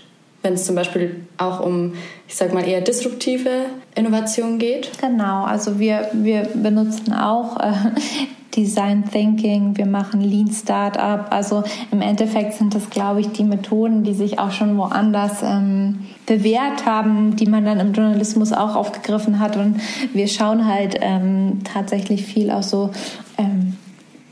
Wenn 0.49 0.55
es 0.55 0.65
zum 0.65 0.77
Beispiel 0.77 1.27
auch 1.37 1.61
um, 1.61 1.93
ich 2.27 2.35
sag 2.35 2.55
mal, 2.55 2.67
eher 2.67 2.81
disruptive 2.81 3.67
Innovation 3.95 4.59
geht? 4.59 4.91
Genau, 4.99 5.45
also 5.45 5.79
wir, 5.79 6.09
wir 6.15 6.49
benutzen 6.55 7.13
auch 7.13 7.61
äh, 7.61 7.73
Design 8.57 9.05
Thinking, 9.05 9.77
wir 9.77 9.85
machen 9.85 10.23
Lean 10.23 10.51
Startup. 10.51 11.27
Also 11.29 11.65
im 11.91 12.01
Endeffekt 12.01 12.55
sind 12.55 12.75
das, 12.75 12.89
glaube 12.89 13.21
ich, 13.21 13.31
die 13.33 13.45
Methoden, 13.45 14.05
die 14.05 14.15
sich 14.15 14.39
auch 14.39 14.51
schon 14.51 14.79
woanders 14.79 15.43
ähm, 15.43 16.07
bewährt 16.25 16.87
haben, 16.87 17.37
die 17.37 17.45
man 17.45 17.67
dann 17.67 17.79
im 17.79 17.93
Journalismus 17.93 18.55
auch 18.55 18.75
aufgegriffen 18.75 19.41
hat. 19.41 19.59
Und 19.59 19.83
wir 20.15 20.29
schauen 20.29 20.67
halt 20.67 20.97
ähm, 21.03 21.61
tatsächlich 21.63 22.25
viel 22.25 22.51
auch 22.51 22.63
so. 22.63 22.89
Ähm, 23.37 23.77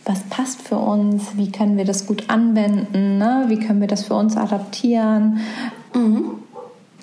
was 0.06 0.20
passt 0.30 0.62
für 0.62 0.76
uns, 0.76 1.36
wie 1.36 1.50
können 1.50 1.76
wir 1.76 1.84
das 1.84 2.06
gut 2.06 2.30
anwenden, 2.30 3.18
ne? 3.18 3.46
wie 3.48 3.58
können 3.58 3.80
wir 3.80 3.88
das 3.88 4.04
für 4.04 4.14
uns 4.14 4.36
adaptieren. 4.36 5.40
Mhm. 5.94 6.30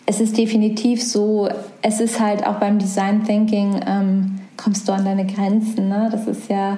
Es 0.05 0.19
ist 0.19 0.37
definitiv 0.37 1.01
so, 1.01 1.47
es 1.81 2.01
ist 2.01 2.19
halt 2.19 2.45
auch 2.45 2.55
beim 2.55 2.77
Design 2.77 3.23
Thinking, 3.23 3.79
ähm, 3.87 4.39
kommst 4.57 4.87
du 4.87 4.91
an 4.91 5.05
deine 5.05 5.25
Grenzen. 5.25 5.87
Ne? 5.87 6.09
Das 6.11 6.27
ist 6.27 6.49
ja, 6.49 6.77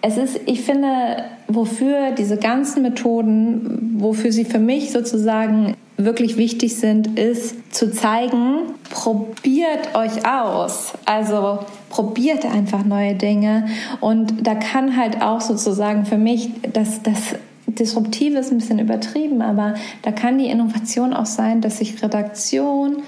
es 0.00 0.16
ist, 0.16 0.40
ich 0.46 0.62
finde, 0.62 1.24
wofür 1.46 2.10
diese 2.10 2.36
ganzen 2.36 2.82
Methoden, 2.82 3.96
wofür 3.98 4.32
sie 4.32 4.44
für 4.44 4.58
mich 4.58 4.90
sozusagen 4.90 5.76
wirklich 5.96 6.36
wichtig 6.36 6.76
sind, 6.76 7.18
ist 7.18 7.72
zu 7.72 7.92
zeigen, 7.92 8.74
probiert 8.90 9.94
euch 9.94 10.26
aus. 10.26 10.92
Also 11.04 11.60
probiert 11.88 12.44
einfach 12.44 12.84
neue 12.84 13.14
Dinge. 13.14 13.68
Und 14.00 14.46
da 14.46 14.54
kann 14.54 14.96
halt 14.96 15.22
auch 15.22 15.40
sozusagen 15.40 16.04
für 16.04 16.18
mich 16.18 16.50
das, 16.72 17.02
das 17.02 17.36
Disruptive 17.78 18.38
ist 18.38 18.52
ein 18.52 18.58
bisschen 18.58 18.78
übertrieben, 18.78 19.42
aber 19.42 19.74
da 20.02 20.12
kann 20.12 20.38
die 20.38 20.48
Innovation 20.48 21.12
auch 21.12 21.26
sein, 21.26 21.60
dass 21.60 21.78
sich 21.78 22.02
Redaktion 22.02 23.02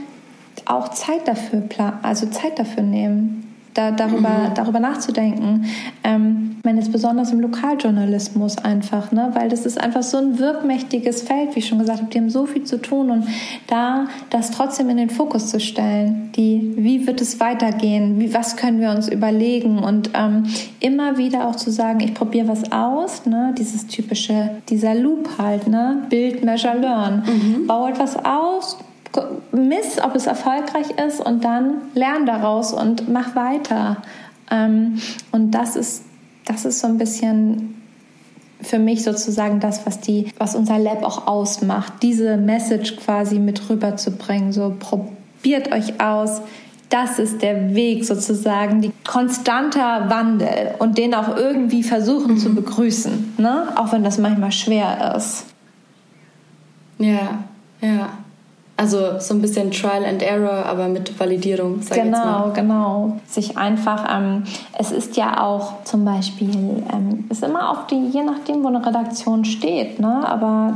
auch 0.66 0.88
Zeit 0.88 1.26
dafür, 1.26 1.62
also 2.02 2.26
Zeit 2.26 2.58
dafür 2.58 2.82
nehmen 2.82 3.43
da, 3.74 3.90
darüber, 3.90 4.28
mhm. 4.28 4.54
darüber 4.54 4.80
nachzudenken. 4.80 5.66
Ähm, 6.02 6.56
ich 6.58 6.64
meine 6.64 6.80
jetzt 6.80 6.92
besonders 6.92 7.32
im 7.32 7.40
Lokaljournalismus 7.40 8.58
einfach, 8.58 9.12
ne? 9.12 9.30
weil 9.34 9.48
das 9.48 9.66
ist 9.66 9.78
einfach 9.78 10.02
so 10.02 10.16
ein 10.16 10.38
wirkmächtiges 10.38 11.22
Feld, 11.22 11.54
wie 11.54 11.58
ich 11.58 11.68
schon 11.68 11.80
gesagt 11.80 12.00
habe, 12.00 12.10
die 12.10 12.18
haben 12.18 12.30
so 12.30 12.46
viel 12.46 12.64
zu 12.64 12.80
tun 12.80 13.10
und 13.10 13.26
da 13.66 14.06
das 14.30 14.50
trotzdem 14.50 14.88
in 14.88 14.96
den 14.96 15.10
Fokus 15.10 15.50
zu 15.50 15.60
stellen, 15.60 16.30
die, 16.36 16.72
wie 16.76 17.06
wird 17.06 17.20
es 17.20 17.40
weitergehen, 17.40 18.20
wie, 18.20 18.32
was 18.32 18.56
können 18.56 18.80
wir 18.80 18.90
uns 18.90 19.08
überlegen 19.08 19.78
und 19.78 20.10
ähm, 20.14 20.44
immer 20.80 21.18
wieder 21.18 21.48
auch 21.48 21.56
zu 21.56 21.70
sagen, 21.70 22.00
ich 22.00 22.14
probiere 22.14 22.48
was 22.48 22.72
aus, 22.72 23.26
ne? 23.26 23.54
dieses 23.58 23.86
typische, 23.86 24.50
dieser 24.68 24.94
Loop 24.94 25.28
halt, 25.38 25.66
ne? 25.66 26.02
Build, 26.08 26.44
Measure, 26.44 26.78
Learn. 26.78 27.24
Mhm. 27.26 27.66
Bau 27.66 27.88
etwas 27.88 28.16
aus, 28.24 28.78
miss, 29.52 30.02
ob 30.02 30.14
es 30.14 30.26
erfolgreich 30.26 30.90
ist 31.06 31.20
und 31.20 31.44
dann 31.44 31.76
lern 31.94 32.26
daraus 32.26 32.72
und 32.72 33.08
mach 33.08 33.34
weiter. 33.36 33.98
Ähm, 34.50 35.00
und 35.32 35.52
das 35.52 35.76
ist, 35.76 36.04
das 36.44 36.64
ist 36.64 36.80
so 36.80 36.86
ein 36.86 36.98
bisschen 36.98 37.80
für 38.60 38.78
mich 38.78 39.02
sozusagen 39.02 39.60
das, 39.60 39.86
was 39.86 40.00
die, 40.00 40.32
was 40.38 40.54
unser 40.54 40.78
Lab 40.78 41.02
auch 41.02 41.26
ausmacht, 41.26 41.94
diese 42.02 42.36
Message 42.36 42.96
quasi 42.96 43.38
mit 43.38 43.68
rüberzubringen. 43.68 44.52
So 44.52 44.74
probiert 44.78 45.72
euch 45.72 46.00
aus. 46.00 46.40
Das 46.88 47.18
ist 47.18 47.42
der 47.42 47.74
Weg 47.74 48.04
sozusagen, 48.04 48.80
die 48.80 48.92
konstanter 49.06 50.08
Wandel 50.08 50.74
und 50.78 50.96
den 50.98 51.14
auch 51.14 51.36
irgendwie 51.36 51.82
versuchen 51.82 52.34
mhm. 52.34 52.38
zu 52.38 52.54
begrüßen, 52.54 53.34
ne? 53.38 53.68
auch 53.76 53.92
wenn 53.92 54.04
das 54.04 54.18
manchmal 54.18 54.52
schwer 54.52 55.14
ist. 55.16 55.46
Ja, 56.98 57.44
ja. 57.80 58.10
Also 58.76 59.20
so 59.20 59.34
ein 59.34 59.40
bisschen 59.40 59.70
Trial 59.70 60.04
and 60.04 60.20
Error, 60.20 60.66
aber 60.66 60.88
mit 60.88 61.18
Validierung. 61.18 61.80
Sag 61.80 62.02
genau, 62.02 62.50
genau. 62.52 63.20
Sich 63.26 63.56
einfach, 63.56 64.04
ähm, 64.12 64.42
es 64.76 64.90
ist 64.90 65.16
ja 65.16 65.44
auch 65.44 65.84
zum 65.84 66.04
Beispiel, 66.04 66.82
ähm, 66.92 67.24
ist 67.30 67.44
immer 67.44 67.70
auf 67.70 67.86
die, 67.86 68.08
je 68.08 68.24
nachdem, 68.24 68.64
wo 68.64 68.68
eine 68.68 68.84
Redaktion 68.84 69.44
steht, 69.44 70.00
ne? 70.00 70.28
aber 70.28 70.74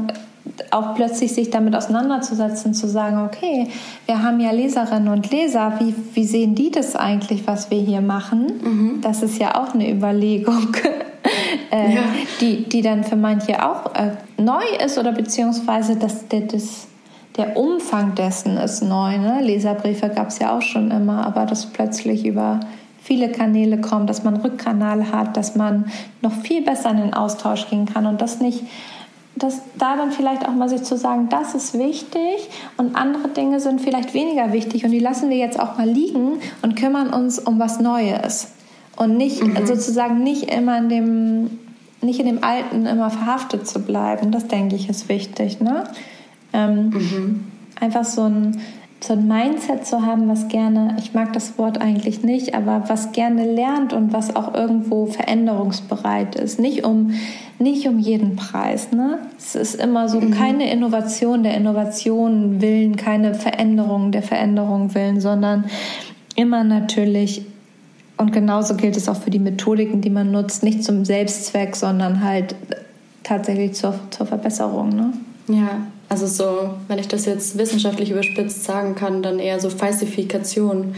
auch 0.70 0.94
plötzlich 0.94 1.32
sich 1.34 1.50
damit 1.50 1.74
auseinanderzusetzen, 1.74 2.72
zu 2.72 2.88
sagen, 2.88 3.24
okay, 3.24 3.68
wir 4.06 4.22
haben 4.22 4.38
ja 4.40 4.52
Leserinnen 4.52 5.08
und 5.08 5.30
Leser, 5.30 5.74
wie, 5.80 5.94
wie 6.14 6.24
sehen 6.24 6.54
die 6.54 6.70
das 6.70 6.94
eigentlich, 6.94 7.46
was 7.46 7.70
wir 7.70 7.80
hier 7.80 8.00
machen? 8.00 8.46
Mhm. 8.62 9.00
Das 9.00 9.22
ist 9.22 9.38
ja 9.38 9.60
auch 9.60 9.74
eine 9.74 9.90
Überlegung. 9.90 10.68
äh, 11.72 11.94
ja. 11.96 12.02
die, 12.40 12.68
die 12.68 12.82
dann 12.82 13.02
für 13.02 13.16
manche 13.16 13.64
auch 13.64 13.94
äh, 13.94 14.12
neu 14.40 14.62
ist 14.84 14.98
oder 14.98 15.12
beziehungsweise 15.12 15.96
das, 15.96 16.24
das 16.28 16.86
der 17.38 17.56
Umfang 17.56 18.14
dessen 18.16 18.56
ist 18.56 18.82
neu. 18.82 19.16
Ne? 19.16 19.40
Leserbriefe 19.40 20.08
gab 20.10 20.28
es 20.28 20.40
ja 20.40 20.56
auch 20.56 20.62
schon 20.62 20.90
immer, 20.90 21.24
aber 21.24 21.46
das 21.46 21.66
plötzlich 21.66 22.26
über 22.26 22.60
viele 23.00 23.30
Kanäle 23.30 23.80
kommt, 23.80 24.10
dass 24.10 24.24
man 24.24 24.36
Rückkanal 24.36 25.10
hat, 25.12 25.36
dass 25.36 25.56
man 25.56 25.86
noch 26.20 26.32
viel 26.32 26.62
besser 26.62 26.90
in 26.90 26.98
den 26.98 27.14
Austausch 27.14 27.70
gehen 27.70 27.86
kann 27.86 28.04
und 28.06 28.20
das 28.20 28.40
nicht, 28.40 28.64
dass 29.36 29.62
da 29.78 29.96
dann 29.96 30.10
vielleicht 30.10 30.46
auch 30.46 30.52
mal 30.52 30.68
sich 30.68 30.82
zu 30.82 30.96
sagen, 30.96 31.28
das 31.30 31.54
ist 31.54 31.78
wichtig 31.78 32.50
und 32.76 32.96
andere 32.96 33.28
Dinge 33.28 33.60
sind 33.60 33.80
vielleicht 33.80 34.12
weniger 34.12 34.52
wichtig 34.52 34.84
und 34.84 34.90
die 34.90 34.98
lassen 34.98 35.30
wir 35.30 35.36
jetzt 35.36 35.58
auch 35.58 35.78
mal 35.78 35.88
liegen 35.88 36.40
und 36.62 36.76
kümmern 36.76 37.10
uns 37.10 37.38
um 37.38 37.58
was 37.58 37.80
Neues 37.80 38.52
und 38.96 39.16
nicht 39.16 39.42
mhm. 39.42 39.64
sozusagen 39.64 40.22
nicht 40.22 40.52
immer 40.52 40.76
in 40.78 40.88
dem 40.88 41.50
nicht 42.00 42.20
in 42.20 42.26
dem 42.26 42.44
Alten 42.44 42.86
immer 42.86 43.10
verhaftet 43.10 43.66
zu 43.66 43.80
bleiben. 43.80 44.30
Das 44.30 44.46
denke 44.46 44.76
ich 44.76 44.88
ist 44.88 45.08
wichtig. 45.08 45.60
Ne? 45.60 45.84
Ähm, 46.58 46.90
mhm. 46.90 47.44
Einfach 47.80 48.04
so 48.04 48.24
ein, 48.24 48.60
so 49.00 49.12
ein 49.12 49.28
Mindset 49.28 49.86
zu 49.86 50.04
haben, 50.04 50.28
was 50.28 50.48
gerne, 50.48 50.96
ich 50.98 51.14
mag 51.14 51.32
das 51.32 51.56
Wort 51.58 51.80
eigentlich 51.80 52.24
nicht, 52.24 52.54
aber 52.54 52.84
was 52.88 53.12
gerne 53.12 53.50
lernt 53.50 53.92
und 53.92 54.12
was 54.12 54.34
auch 54.34 54.54
irgendwo 54.54 55.06
veränderungsbereit 55.06 56.34
ist. 56.34 56.58
Nicht 56.58 56.84
um, 56.84 57.12
nicht 57.60 57.86
um 57.86 58.00
jeden 58.00 58.34
Preis. 58.34 58.90
Ne? 58.90 59.18
Es 59.38 59.54
ist 59.54 59.76
immer 59.76 60.08
so 60.08 60.20
mhm. 60.20 60.32
keine 60.32 60.72
Innovation 60.72 61.44
der 61.44 61.54
Innovation 61.56 62.60
willen, 62.60 62.96
keine 62.96 63.34
Veränderung 63.34 64.10
der 64.10 64.22
Veränderung 64.22 64.94
willen, 64.94 65.20
sondern 65.20 65.66
immer 66.34 66.64
natürlich 66.64 67.46
und 68.18 68.32
genauso 68.32 68.74
gilt 68.74 68.96
es 68.96 69.08
auch 69.08 69.16
für 69.16 69.30
die 69.30 69.38
Methodiken, 69.38 70.00
die 70.00 70.10
man 70.10 70.32
nutzt, 70.32 70.64
nicht 70.64 70.82
zum 70.82 71.04
Selbstzweck, 71.04 71.76
sondern 71.76 72.24
halt 72.24 72.56
tatsächlich 73.22 73.74
zur, 73.74 73.94
zur 74.10 74.26
Verbesserung. 74.26 74.88
Ne? 74.88 75.12
Ja, 75.46 75.86
also 76.08 76.26
so, 76.26 76.70
wenn 76.88 76.98
ich 76.98 77.08
das 77.08 77.26
jetzt 77.26 77.58
wissenschaftlich 77.58 78.10
überspitzt 78.10 78.64
sagen 78.64 78.94
kann, 78.94 79.22
dann 79.22 79.38
eher 79.38 79.60
so 79.60 79.68
Falsifikation 79.70 80.94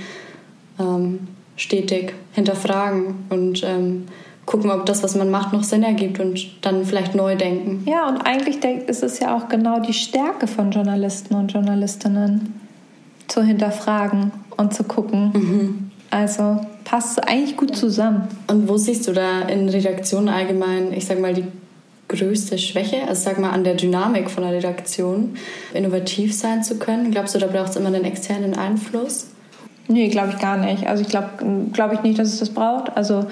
ähm, 0.78 1.28
stetig 1.56 2.14
hinterfragen 2.32 3.14
und 3.28 3.62
ähm, 3.64 4.06
gucken, 4.46 4.70
ob 4.70 4.86
das, 4.86 5.02
was 5.02 5.14
man 5.16 5.30
macht, 5.30 5.52
noch 5.52 5.62
Sinn 5.62 5.82
ergibt 5.82 6.20
und 6.20 6.64
dann 6.64 6.84
vielleicht 6.84 7.14
neu 7.14 7.36
denken. 7.36 7.84
Ja, 7.86 8.08
und 8.08 8.18
eigentlich 8.18 8.64
ist 8.88 9.02
es 9.02 9.20
ja 9.20 9.36
auch 9.36 9.48
genau 9.48 9.80
die 9.80 9.92
Stärke 9.92 10.46
von 10.46 10.70
Journalisten 10.70 11.34
und 11.34 11.52
Journalistinnen, 11.52 12.60
zu 13.28 13.42
hinterfragen 13.42 14.32
und 14.56 14.74
zu 14.74 14.82
gucken. 14.84 15.30
Mhm. 15.32 15.90
Also 16.10 16.60
passt 16.84 17.26
eigentlich 17.28 17.56
gut 17.56 17.76
zusammen. 17.76 18.26
Und 18.48 18.68
wo 18.68 18.76
siehst 18.76 19.06
du 19.06 19.12
da 19.12 19.42
in 19.42 19.68
Redaktionen 19.68 20.28
allgemein, 20.28 20.92
ich 20.92 21.06
sag 21.06 21.20
mal, 21.20 21.32
die 21.32 21.44
größte 22.10 22.58
Schwäche? 22.58 23.08
Also 23.08 23.22
sag 23.22 23.38
mal 23.38 23.50
an 23.50 23.64
der 23.64 23.74
Dynamik 23.74 24.30
von 24.30 24.42
der 24.42 24.52
Redaktion, 24.52 25.36
innovativ 25.72 26.34
sein 26.34 26.62
zu 26.62 26.78
können. 26.78 27.10
Glaubst 27.10 27.34
du, 27.34 27.38
da 27.38 27.46
braucht 27.46 27.70
es 27.70 27.76
immer 27.76 27.88
einen 27.88 28.04
externen 28.04 28.54
Einfluss? 28.54 29.28
Nee, 29.88 30.08
glaube 30.08 30.30
ich 30.30 30.38
gar 30.38 30.56
nicht. 30.56 30.86
Also 30.86 31.02
ich 31.02 31.08
glaube 31.08 31.30
glaub 31.72 31.92
ich 31.92 32.02
nicht, 32.02 32.18
dass 32.18 32.28
es 32.28 32.38
das 32.38 32.50
braucht. 32.50 32.96
Also, 32.96 33.26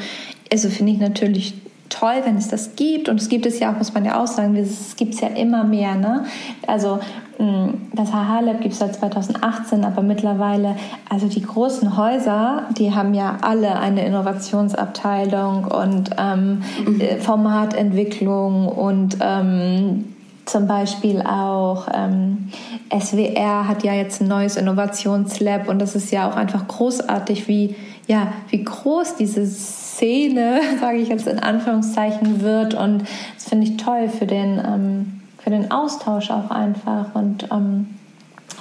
also 0.51 0.70
finde 0.70 0.93
ich 0.93 0.99
natürlich 0.99 1.55
toll, 1.89 2.22
wenn 2.24 2.37
es 2.37 2.49
das 2.49 2.74
gibt. 2.76 3.09
Und 3.09 3.20
es 3.20 3.29
gibt 3.29 3.47
es 3.47 3.59
ja 3.59 3.72
auch, 3.72 3.76
muss 3.76 3.95
man 3.95 4.05
ja 4.05 4.22
auch 4.22 4.26
sagen, 4.26 4.57
es 4.57 4.97
gibt 4.97 5.14
es 5.14 5.20
ja 5.20 5.29
immer 5.29 5.64
mehr. 5.64 5.95
Ne? 5.95 6.24
Also 6.66 7.01
mm, 7.39 7.68
das 7.95 8.12
HH-Lab 8.12 8.61
gibt 8.61 8.74
es 8.74 8.80
seit 8.80 8.95
2018, 8.97 9.84
aber 9.84 10.03
mittlerweile, 10.03 10.76
also 11.09 11.28
die 11.28 11.43
großen 11.43 11.97
Häuser, 11.97 12.64
die 12.76 12.95
haben 12.95 13.14
ja 13.14 13.39
alle 13.41 13.78
eine 13.78 14.05
Innovationsabteilung 14.05 15.64
und 15.64 16.11
ähm, 16.18 16.62
mhm. 16.86 17.01
Äh, 17.01 17.16
Formatentwicklung 17.18 18.68
und 18.68 19.18
ähm, 19.20 20.05
zum 20.49 20.66
Beispiel 20.66 21.20
auch 21.20 21.89
ähm, 21.93 22.49
SWR 22.91 23.68
hat 23.68 23.84
ja 23.84 23.93
jetzt 23.93 24.22
ein 24.22 24.28
neues 24.28 24.57
Innovationslab 24.57 25.68
und 25.68 25.78
das 25.78 25.95
ist 25.95 26.11
ja 26.11 26.28
auch 26.28 26.36
einfach 26.36 26.66
großartig, 26.66 27.49
wie, 27.49 27.76
ja, 28.07 28.32
wie 28.49 28.64
groß 28.64 29.16
diese 29.16 29.47
Szene, 29.47 30.61
sage 30.80 30.99
ich 30.99 31.09
jetzt 31.09 31.26
in 31.26 31.39
Anführungszeichen, 31.39 32.41
wird. 32.41 32.74
Und 32.74 33.03
das 33.34 33.49
finde 33.49 33.66
ich 33.66 33.76
toll 33.76 34.09
für 34.09 34.26
den, 34.26 34.59
ähm, 34.64 35.17
für 35.49 35.55
den 35.55 35.70
Austausch 35.70 36.30
auch 36.30 36.51
einfach. 36.51 37.14
Und 37.14 37.49
ähm, 37.51 37.86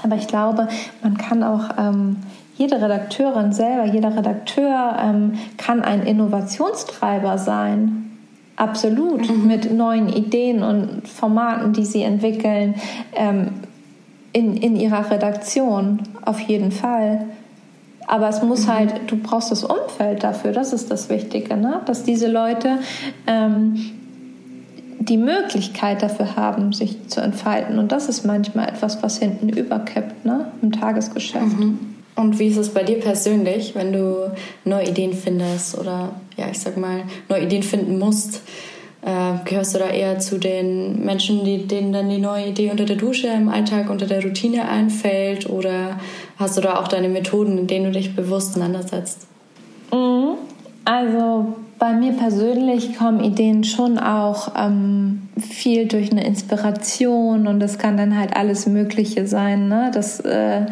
aber 0.04 0.16
ich 0.16 0.28
glaube, 0.28 0.70
man 1.04 1.18
kann 1.18 1.44
auch 1.44 1.72
ähm, 1.78 2.16
jede 2.56 2.82
Redakteurin 2.82 3.52
selber, 3.52 3.86
jeder 3.86 4.16
Redakteur 4.16 4.96
ähm, 4.98 5.34
kann 5.58 5.82
ein 5.82 6.04
Innovationstreiber 6.04 7.38
sein. 7.38 8.18
Absolut, 8.56 9.30
mhm. 9.30 9.48
mit 9.48 9.74
neuen 9.74 10.08
Ideen 10.08 10.64
und 10.64 11.08
Formaten, 11.08 11.74
die 11.74 11.84
sie 11.84 12.04
entwickeln 12.04 12.76
ähm, 13.14 13.50
in, 14.32 14.56
in 14.56 14.78
ihrer 14.78 15.12
Redaktion, 15.12 16.00
auf 16.24 16.40
jeden 16.40 16.72
Fall. 16.72 17.26
Aber 18.08 18.30
es 18.30 18.42
muss 18.42 18.66
mhm. 18.66 18.74
halt, 18.74 18.94
du 19.08 19.18
brauchst 19.18 19.52
das 19.52 19.66
Umfeld 19.66 20.24
dafür, 20.24 20.54
das 20.54 20.72
ist 20.72 20.90
das 20.90 21.10
Wichtige, 21.10 21.58
ne? 21.58 21.82
dass 21.86 22.04
diese 22.04 22.32
Leute 22.32 22.78
ähm, 23.28 23.97
die 25.00 25.18
Möglichkeit 25.18 26.02
dafür 26.02 26.36
haben, 26.36 26.74
sich 26.74 27.08
zu 27.08 27.22
entfalten. 27.22 27.80
Und 27.80 27.92
das 27.92 28.10
ist 28.10 28.26
manchmal 28.26 28.70
etwas, 28.70 29.02
was 29.04 29.20
hinten 29.20 29.50
überkippt 29.50 30.26
ne? 30.26 30.52
im 30.62 30.72
Tagesgeschäft. 30.72 31.60
Mhm. 31.60 31.80
Und 32.16 32.40
wie 32.40 32.48
ist 32.48 32.58
es 32.58 32.70
bei 32.70 32.84
dir 32.84 33.00
persönlich, 33.00 33.76
wenn 33.76 33.94
du 33.94 34.32
neue 34.66 34.90
Ideen 34.90 35.14
findest 35.14 35.78
oder 35.78 36.14
ja, 36.36 36.48
ich 36.50 36.60
sag 36.60 36.76
mal, 36.78 37.04
neue 37.30 37.44
Ideen 37.44 37.64
finden 37.64 38.00
musst? 38.00 38.42
Äh, 39.04 39.36
gehörst 39.46 39.76
du 39.76 39.80
da 39.80 39.90
eher 39.90 40.18
zu 40.18 40.40
den 40.40 41.06
Menschen, 41.06 41.46
die, 41.46 41.68
denen 41.68 41.94
dann 41.94 42.10
die 42.10 42.18
neue 42.18 42.48
Idee 42.48 42.72
unter 42.72 42.86
der 42.86 42.96
Dusche 42.96 43.28
im 43.28 43.50
Alltag, 43.50 43.92
unter 43.92 44.08
der 44.08 44.24
Routine 44.24 44.68
einfällt? 44.68 45.48
Oder 45.48 46.00
hast 46.38 46.58
du 46.58 46.62
da 46.62 46.80
auch 46.80 46.88
deine 46.88 47.08
Methoden, 47.08 47.60
in 47.60 47.68
denen 47.68 47.86
du 47.86 47.92
dich 47.92 48.16
bewusst 48.16 48.52
auseinandersetzt? 48.52 49.28
Mhm. 49.94 50.38
Also 50.86 51.56
bei 51.80 51.94
mir 51.94 52.14
persönlich 52.14 52.98
kommen 52.98 53.20
Ideen 53.20 53.64
schon 53.64 54.00
auch 54.00 54.54
ähm, 54.56 55.30
viel 55.40 55.88
durch 55.88 56.12
eine 56.12 56.26
Inspiration 56.26 57.48
und 57.48 57.60
das 57.60 57.78
kann 57.78 57.98
dann 57.98 58.18
halt 58.18 58.36
alles 58.36 58.66
Mögliche 58.66 59.28
sein. 59.28 59.68
Ne? 59.68 59.92
Das, 59.94 60.20
äh, 60.22 60.66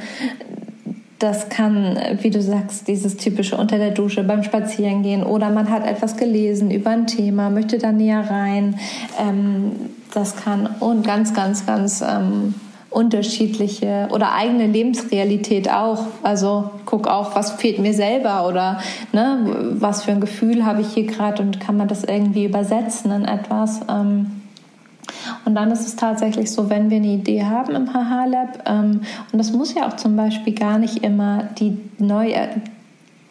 das 1.20 1.50
kann, 1.50 1.98
wie 2.22 2.30
du 2.30 2.42
sagst, 2.42 2.88
dieses 2.88 3.18
typische 3.18 3.58
unter 3.58 3.78
der 3.78 3.92
Dusche 3.92 4.24
beim 4.24 4.44
Spazierengehen 4.44 5.24
oder 5.24 5.50
man 5.52 5.70
hat 5.70 5.86
etwas 5.86 6.18
gelesen 6.18 6.72
über 6.72 6.92
ein 6.92 7.08
Thema, 7.08 7.50
möchte 7.50 7.78
da 7.78 7.92
näher 7.92 8.30
rein. 8.30 8.80
Ähm, 9.20 9.72
das 10.14 10.36
kann 10.36 10.68
und 10.80 11.06
ganz, 11.06 11.34
ganz, 11.34 11.66
ganz 11.66 12.02
ähm, 12.02 12.56
unterschiedliche 12.96 14.08
oder 14.12 14.32
eigene 14.32 14.68
Lebensrealität 14.68 15.70
auch. 15.70 16.06
Also 16.24 16.72
guck 16.86 17.08
auch, 17.08 17.36
was 17.36 17.52
fehlt 17.52 17.78
mir 17.78 17.94
selber 17.94 18.48
oder 18.48 18.80
ne, 19.12 19.74
was 19.74 20.04
für 20.04 20.12
ein 20.12 20.22
Gefühl 20.22 20.66
habe 20.66 20.80
ich 20.80 20.94
hier 20.94 21.06
gerade 21.06 21.44
und 21.44 21.60
kann 21.60 21.76
man 21.76 21.90
das 21.90 22.06
irgendwie 22.06 22.46
übersetzen 22.46 23.12
in 23.12 23.26
etwas. 23.26 23.82
Ähm, 23.90 24.32
und 25.44 25.56
dann 25.56 25.72
ist 25.72 25.86
es 25.86 25.98
tatsächlich 25.98 26.52
so, 26.52 26.70
wenn 26.70 26.90
wir 26.90 26.98
eine 26.98 27.08
Idee 27.08 27.44
haben 27.44 27.76
im 27.76 27.94
HH-Lab, 27.94 28.64
ähm, 28.66 29.02
und 29.32 29.38
das 29.38 29.52
muss 29.52 29.74
ja 29.74 29.88
auch 29.88 29.98
zum 29.98 30.16
Beispiel 30.16 30.54
gar 30.54 30.78
nicht 30.78 31.04
immer 31.04 31.44
die 31.60 31.78
neue, 31.98 32.50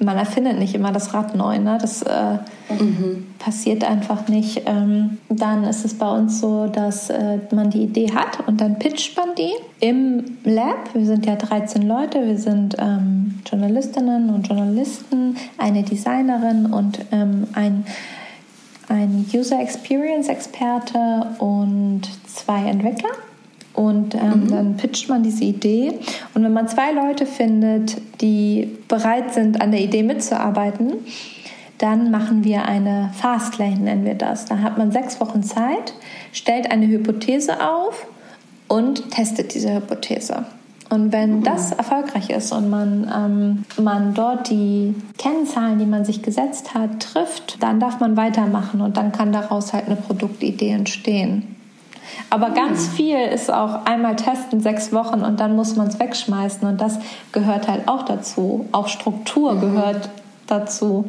man 0.02 0.16
erfindet 0.16 0.58
nicht 0.58 0.74
immer 0.74 0.90
das 0.90 1.14
Rad 1.14 1.36
neu, 1.36 1.58
ne? 1.58 1.78
das 1.80 2.02
äh, 2.02 2.38
mhm. 2.78 3.26
passiert 3.38 3.84
einfach 3.84 4.26
nicht. 4.28 4.62
Ähm, 4.66 5.18
dann 5.28 5.64
ist 5.64 5.84
es 5.84 5.94
bei 5.94 6.10
uns 6.10 6.40
so, 6.40 6.66
dass 6.66 7.10
äh, 7.10 7.38
man 7.52 7.70
die 7.70 7.82
Idee 7.82 8.12
hat 8.12 8.46
und 8.48 8.60
dann 8.60 8.78
pitcht 8.78 9.16
man 9.16 9.34
die 9.36 9.52
im 9.80 10.24
Lab. 10.44 10.94
Wir 10.94 11.06
sind 11.06 11.26
ja 11.26 11.36
13 11.36 11.82
Leute, 11.82 12.26
wir 12.26 12.38
sind 12.38 12.76
ähm, 12.78 13.40
Journalistinnen 13.46 14.30
und 14.30 14.48
Journalisten, 14.48 15.36
eine 15.58 15.82
Designerin 15.82 16.66
und 16.66 16.98
ähm, 17.12 17.46
ein 17.54 17.84
ein 18.86 19.24
User 19.32 19.60
Experience 19.60 20.28
Experte 20.28 21.26
und 21.38 22.02
zwei 22.26 22.68
Entwickler. 22.68 23.10
Und 23.74 24.14
ähm, 24.14 24.44
mhm. 24.44 24.48
dann 24.48 24.76
pitcht 24.76 25.08
man 25.08 25.22
diese 25.22 25.44
Idee. 25.44 25.98
Und 26.34 26.44
wenn 26.44 26.52
man 26.52 26.68
zwei 26.68 26.92
Leute 26.92 27.26
findet, 27.26 27.96
die 28.20 28.78
bereit 28.88 29.34
sind, 29.34 29.60
an 29.60 29.72
der 29.72 29.80
Idee 29.80 30.04
mitzuarbeiten, 30.04 30.92
dann 31.78 32.10
machen 32.10 32.44
wir 32.44 32.64
eine 32.64 33.10
Fastlane, 33.14 33.80
nennen 33.80 34.04
wir 34.04 34.14
das. 34.14 34.44
Da 34.44 34.58
hat 34.58 34.78
man 34.78 34.92
sechs 34.92 35.20
Wochen 35.20 35.42
Zeit, 35.42 35.92
stellt 36.32 36.70
eine 36.70 36.86
Hypothese 36.86 37.68
auf 37.68 38.06
und 38.68 39.10
testet 39.10 39.54
diese 39.54 39.74
Hypothese. 39.74 40.46
Und 40.90 41.12
wenn 41.12 41.42
das 41.42 41.72
erfolgreich 41.72 42.30
ist 42.30 42.52
und 42.52 42.70
man, 42.70 43.10
ähm, 43.12 43.64
man 43.82 44.14
dort 44.14 44.50
die 44.50 44.94
Kennzahlen, 45.18 45.78
die 45.78 45.86
man 45.86 46.04
sich 46.04 46.22
gesetzt 46.22 46.74
hat, 46.74 47.00
trifft, 47.00 47.62
dann 47.62 47.80
darf 47.80 47.98
man 48.00 48.16
weitermachen 48.16 48.80
und 48.80 48.96
dann 48.96 49.10
kann 49.10 49.32
daraus 49.32 49.72
halt 49.72 49.86
eine 49.86 49.96
Produktidee 49.96 50.70
entstehen. 50.70 51.56
Aber 52.30 52.50
ganz 52.50 52.88
viel 52.88 53.18
ist 53.18 53.52
auch 53.52 53.84
einmal 53.84 54.16
testen, 54.16 54.60
sechs 54.60 54.92
Wochen 54.92 55.20
und 55.22 55.40
dann 55.40 55.56
muss 55.56 55.76
man 55.76 55.88
es 55.88 55.98
wegschmeißen 55.98 56.66
und 56.66 56.80
das 56.80 56.98
gehört 57.32 57.68
halt 57.68 57.88
auch 57.88 58.04
dazu. 58.04 58.66
Auch 58.72 58.88
Struktur 58.88 59.54
mhm. 59.54 59.60
gehört 59.60 60.10
dazu, 60.46 61.06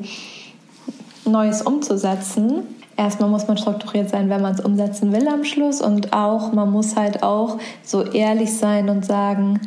Neues 1.25 1.61
umzusetzen 1.63 2.63
erstmal 2.97 3.29
muss 3.29 3.47
man 3.47 3.57
strukturiert 3.57 4.09
sein, 4.09 4.29
wenn 4.29 4.41
man 4.41 4.53
es 4.53 4.59
umsetzen 4.59 5.11
will 5.11 5.27
am 5.27 5.43
Schluss 5.43 5.81
und 5.81 6.13
auch 6.13 6.53
man 6.53 6.71
muss 6.71 6.95
halt 6.95 7.23
auch 7.23 7.57
so 7.83 8.03
ehrlich 8.03 8.53
sein 8.53 8.89
und 8.89 9.05
sagen, 9.05 9.59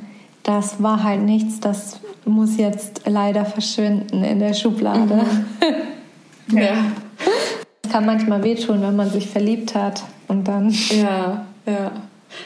das 0.43 0.83
war 0.83 1.03
halt 1.03 1.23
nichts, 1.23 1.61
das 1.61 2.01
muss 2.25 2.57
jetzt 2.57 3.03
leider 3.07 3.45
verschwinden 3.45 4.25
in 4.25 4.39
der 4.39 4.55
Schublade. 4.55 5.23
Mhm. 6.51 6.59
ja. 6.59 6.73
Es 7.83 7.91
kann 7.91 8.07
manchmal 8.07 8.43
wehtun, 8.43 8.83
wenn 8.83 8.97
man 8.97 9.11
sich 9.11 9.29
verliebt 9.29 9.75
hat 9.75 10.03
und 10.29 10.47
dann. 10.47 10.71
Ja, 10.91 11.47
ja. 11.67 11.93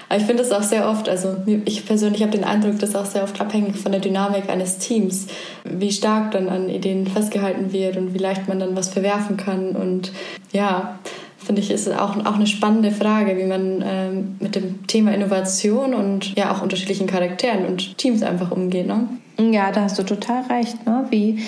Aber 0.09 0.19
ich 0.19 0.27
finde 0.27 0.43
es 0.43 0.53
auch 0.53 0.63
sehr 0.63 0.89
oft, 0.89 1.09
also 1.09 1.37
ich 1.65 1.85
persönlich 1.85 2.23
habe 2.23 2.33
den 2.33 2.45
Eindruck, 2.45 2.79
dass 2.79 2.95
auch 2.95 3.05
sehr 3.05 3.25
oft 3.25 3.41
abhängig 3.41 3.77
von 3.77 3.93
der 3.93 4.01
Dynamik 4.01 4.49
eines 4.49 4.79
Teams, 4.79 5.27
wie 5.65 5.91
stark 5.91 6.31
dann 6.31 6.49
an 6.49 6.69
Ideen 6.69 7.07
festgehalten 7.07 7.73
wird 7.73 7.97
und 7.97 8.15
wie 8.15 8.19
leicht 8.19 8.49
man 8.49 8.61
dann 8.61 8.77
was 8.77 8.91
verwerfen 8.91 9.37
kann. 9.37 9.71
Und 9.71 10.13
ja, 10.53 10.99
finde 11.39 11.61
ich, 11.63 11.71
ist 11.71 11.89
auch, 11.89 12.17
auch 12.25 12.37
eine 12.37 12.47
spannende 12.47 12.93
Frage, 12.93 13.37
wie 13.37 13.45
man 13.47 13.83
ähm, 13.85 14.37
mit 14.41 14.55
dem 14.55 14.87
Thema 14.87 15.13
Innovation 15.13 15.95
und 15.95 16.37
ja 16.37 16.53
auch 16.53 16.63
unterschiedlichen 16.63 17.07
Charakteren 17.07 17.67
und 17.67 17.99
Teams 17.99 18.23
einfach 18.23 18.53
umgeht. 18.53 18.87
Ne? 18.87 19.09
Ja, 19.51 19.73
da 19.73 19.83
hast 19.83 19.99
du 19.99 20.05
total 20.05 20.43
recht. 20.45 20.87
Ne? 20.87 21.07
Wie 21.11 21.43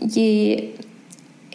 je 0.00 0.70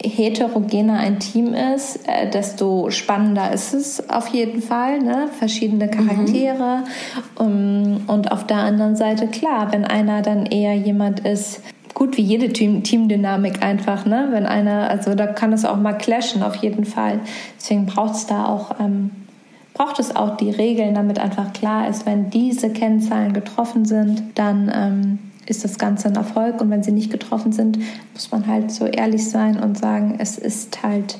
heterogener 0.02 0.98
ein 0.98 1.18
Team 1.18 1.54
ist, 1.54 2.06
äh, 2.06 2.28
desto 2.28 2.90
spannender 2.90 3.52
ist 3.52 3.72
es 3.72 4.10
auf 4.10 4.28
jeden 4.28 4.60
Fall. 4.60 4.98
Ne? 5.00 5.28
Verschiedene 5.38 5.88
Charaktere. 5.88 6.84
Mhm. 7.40 8.02
Und 8.06 8.30
auf 8.30 8.46
der 8.46 8.58
anderen 8.58 8.96
Seite, 8.96 9.26
klar, 9.26 9.72
wenn 9.72 9.84
einer 9.84 10.22
dann 10.22 10.46
eher 10.46 10.74
jemand 10.74 11.20
ist, 11.20 11.62
gut 11.96 12.18
wie 12.18 12.22
jede 12.22 12.52
Team 12.52 12.82
Teamdynamik 12.82 13.62
einfach, 13.62 14.04
ne? 14.04 14.28
Wenn 14.30 14.44
einer, 14.44 14.90
also 14.90 15.14
da 15.14 15.26
kann 15.26 15.54
es 15.54 15.64
auch 15.64 15.78
mal 15.78 15.94
clashen, 15.94 16.42
auf 16.42 16.56
jeden 16.56 16.84
Fall. 16.84 17.20
Deswegen 17.58 17.86
braucht 17.86 18.16
es 18.16 18.26
da 18.26 18.44
auch, 18.44 18.78
ähm, 18.78 19.10
braucht 19.72 19.98
es 19.98 20.14
auch 20.14 20.36
die 20.36 20.50
Regeln, 20.50 20.94
damit 20.94 21.18
einfach 21.18 21.54
klar 21.54 21.88
ist, 21.88 22.04
wenn 22.04 22.28
diese 22.28 22.68
Kennzahlen 22.68 23.32
getroffen 23.32 23.86
sind, 23.86 24.22
dann 24.34 24.70
ähm, 24.74 25.18
ist 25.46 25.64
das 25.64 25.78
Ganze 25.78 26.08
ein 26.08 26.16
Erfolg. 26.16 26.60
Und 26.60 26.70
wenn 26.70 26.82
sie 26.82 26.92
nicht 26.92 27.10
getroffen 27.10 27.52
sind, 27.52 27.78
muss 28.12 28.30
man 28.30 28.46
halt 28.46 28.70
so 28.70 28.86
ehrlich 28.86 29.28
sein 29.28 29.58
und 29.58 29.78
sagen, 29.78 30.16
es 30.18 30.38
ist 30.38 30.82
halt, 30.82 31.18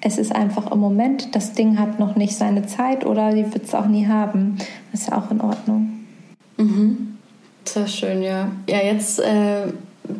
es 0.00 0.18
ist 0.18 0.34
einfach 0.34 0.70
im 0.70 0.78
Moment, 0.78 1.34
das 1.34 1.52
Ding 1.52 1.78
hat 1.78 1.98
noch 1.98 2.16
nicht 2.16 2.34
seine 2.34 2.66
Zeit 2.66 3.06
oder 3.06 3.32
die 3.32 3.52
wird 3.52 3.64
es 3.64 3.74
auch 3.74 3.86
nie 3.86 4.06
haben. 4.06 4.58
Das 4.92 5.02
ist 5.02 5.10
ja 5.10 5.18
auch 5.18 5.30
in 5.30 5.40
Ordnung. 5.40 5.90
Mhm. 6.56 7.16
Sehr 7.64 7.86
schön, 7.86 8.22
ja. 8.22 8.50
Ja, 8.68 8.82
jetzt 8.82 9.20
äh, 9.20 9.66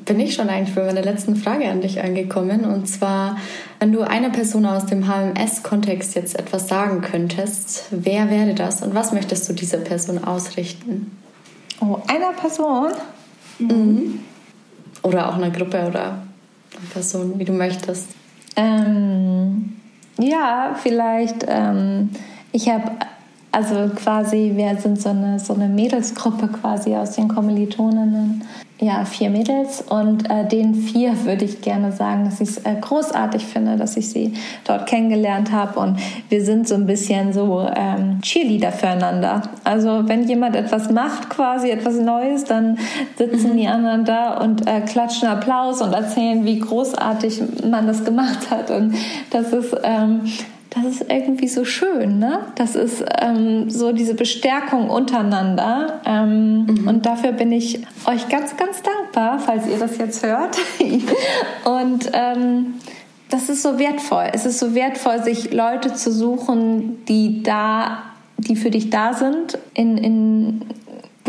bin 0.04 0.20
ich 0.20 0.34
schon 0.34 0.48
eigentlich 0.48 0.74
bei 0.74 0.84
meiner 0.84 1.02
letzten 1.02 1.36
Frage 1.36 1.68
an 1.68 1.80
dich 1.80 2.02
angekommen. 2.02 2.64
Und 2.64 2.86
zwar, 2.86 3.38
wenn 3.80 3.92
du 3.92 4.02
einer 4.02 4.30
Person 4.30 4.66
aus 4.66 4.86
dem 4.86 5.09
HMS-Kontext 5.09 6.14
jetzt 6.14 6.38
etwas 6.38 6.68
sagen 6.68 7.00
könntest, 7.00 7.86
wer 7.90 8.30
wäre 8.30 8.54
das 8.54 8.82
und 8.82 8.94
was 8.94 9.12
möchtest 9.12 9.48
du 9.48 9.54
dieser 9.54 9.78
Person 9.78 10.22
ausrichten? 10.22 11.16
Oh, 11.80 11.98
einer 12.06 12.32
Person? 12.32 12.90
Mhm. 13.59 14.20
Oder 15.02 15.28
auch 15.28 15.34
einer 15.34 15.50
Gruppe 15.50 15.86
oder 15.86 16.02
einer 16.02 16.90
Person, 16.92 17.38
wie 17.38 17.44
du 17.44 17.52
möchtest. 17.52 18.09
Ähm, 18.56 19.76
ja, 20.18 20.76
vielleicht. 20.82 21.44
Ähm, 21.46 22.11
ich 22.52 22.68
habe 22.68 22.90
Also 23.50 23.90
quasi, 23.96 24.52
wir 24.54 24.76
sind 24.76 25.00
so 25.00 25.09
eine, 25.09 25.38
so 25.38 25.54
eine 25.54 25.68
Mädelsgruppe 25.68 26.48
quasi 26.48 26.94
aus 26.94 27.12
den 27.12 27.28
Kommilitoninnen 27.28 28.44
ja, 28.81 29.05
vier 29.05 29.29
Mädels 29.31 29.83
und 29.83 30.31
äh, 30.31 30.47
den 30.47 30.74
vier 30.74 31.24
würde 31.24 31.45
ich 31.45 31.62
gerne 31.62 31.91
sagen, 31.91 32.24
dass 32.24 32.41
ich 32.41 32.51
es 32.51 32.59
äh, 32.59 32.76
großartig 32.81 33.45
finde, 33.45 33.76
dass 33.76 33.97
ich 33.97 34.09
sie 34.11 34.35
dort 34.64 34.87
kennengelernt 34.87 35.51
habe 35.51 35.81
und 35.81 35.99
wir 36.29 36.45
sind 36.45 36.68
so 36.68 36.76
ein 36.76 36.87
bisschen 36.87 37.33
so 37.33 37.68
ähm, 37.74 38.20
Cheerleader 38.22 38.70
füreinander. 38.70 39.43
Also 39.64 40.09
wenn 40.09 40.29
jemand 40.29 40.55
etwas 40.55 40.91
macht, 40.93 41.29
quasi 41.29 41.70
etwas 41.70 41.97
Neues, 41.97 42.45
dann 42.45 42.79
sitzen 43.16 43.55
mhm. 43.55 43.57
die 43.57 43.66
anderen 43.66 44.05
da 44.05 44.39
und 44.39 44.68
äh, 44.68 44.81
klatschen 44.83 45.26
Applaus 45.26 45.83
und 45.83 45.93
erzählen, 45.93 46.45
wie 46.45 46.61
großartig 46.61 47.43
man 47.68 47.89
das 47.89 48.05
gemacht 48.05 48.49
hat 48.51 48.70
und 48.70 48.95
das 49.31 49.53
ist 49.53 49.76
ähm, 49.83 50.20
das 50.83 51.01
ist 51.01 51.11
irgendwie 51.11 51.49
so 51.49 51.64
schön, 51.64 52.18
ne? 52.18 52.41
Das 52.55 52.74
ist 52.74 53.05
ähm, 53.20 53.70
so 53.70 53.93
diese 53.93 54.14
Bestärkung 54.14 54.91
untereinander. 54.91 56.01
Ähm, 56.05 56.64
mhm. 56.64 56.89
Und 56.89 57.07
dafür 57.07 57.33
bin 57.33 57.53
ich 57.53 57.81
euch 58.07 58.29
ganz, 58.29 58.57
ganz 58.57 58.83
dankbar, 58.83 59.39
falls 59.39 59.66
ihr 59.66 59.79
das 59.79 59.99
jetzt 59.99 60.24
hört. 60.24 60.57
und 61.64 62.11
ähm, 62.12 62.74
das 63.31 63.49
ist 63.49 63.62
so 63.62 63.79
wertvoll. 63.79 64.29
Es 64.33 64.47
ist 64.47 64.59
so 64.59 64.74
wertvoll, 64.74 65.22
sich 65.22 65.53
Leute 65.53 65.95
zu 65.95 66.11
suchen, 66.11 67.05
die 67.07 67.43
da, 67.43 68.03
die 68.39 68.57
für 68.57 68.70
dich 68.70 68.91
da 68.91 69.12
sind, 69.12 69.59
in, 69.74 69.99
in 69.99 70.62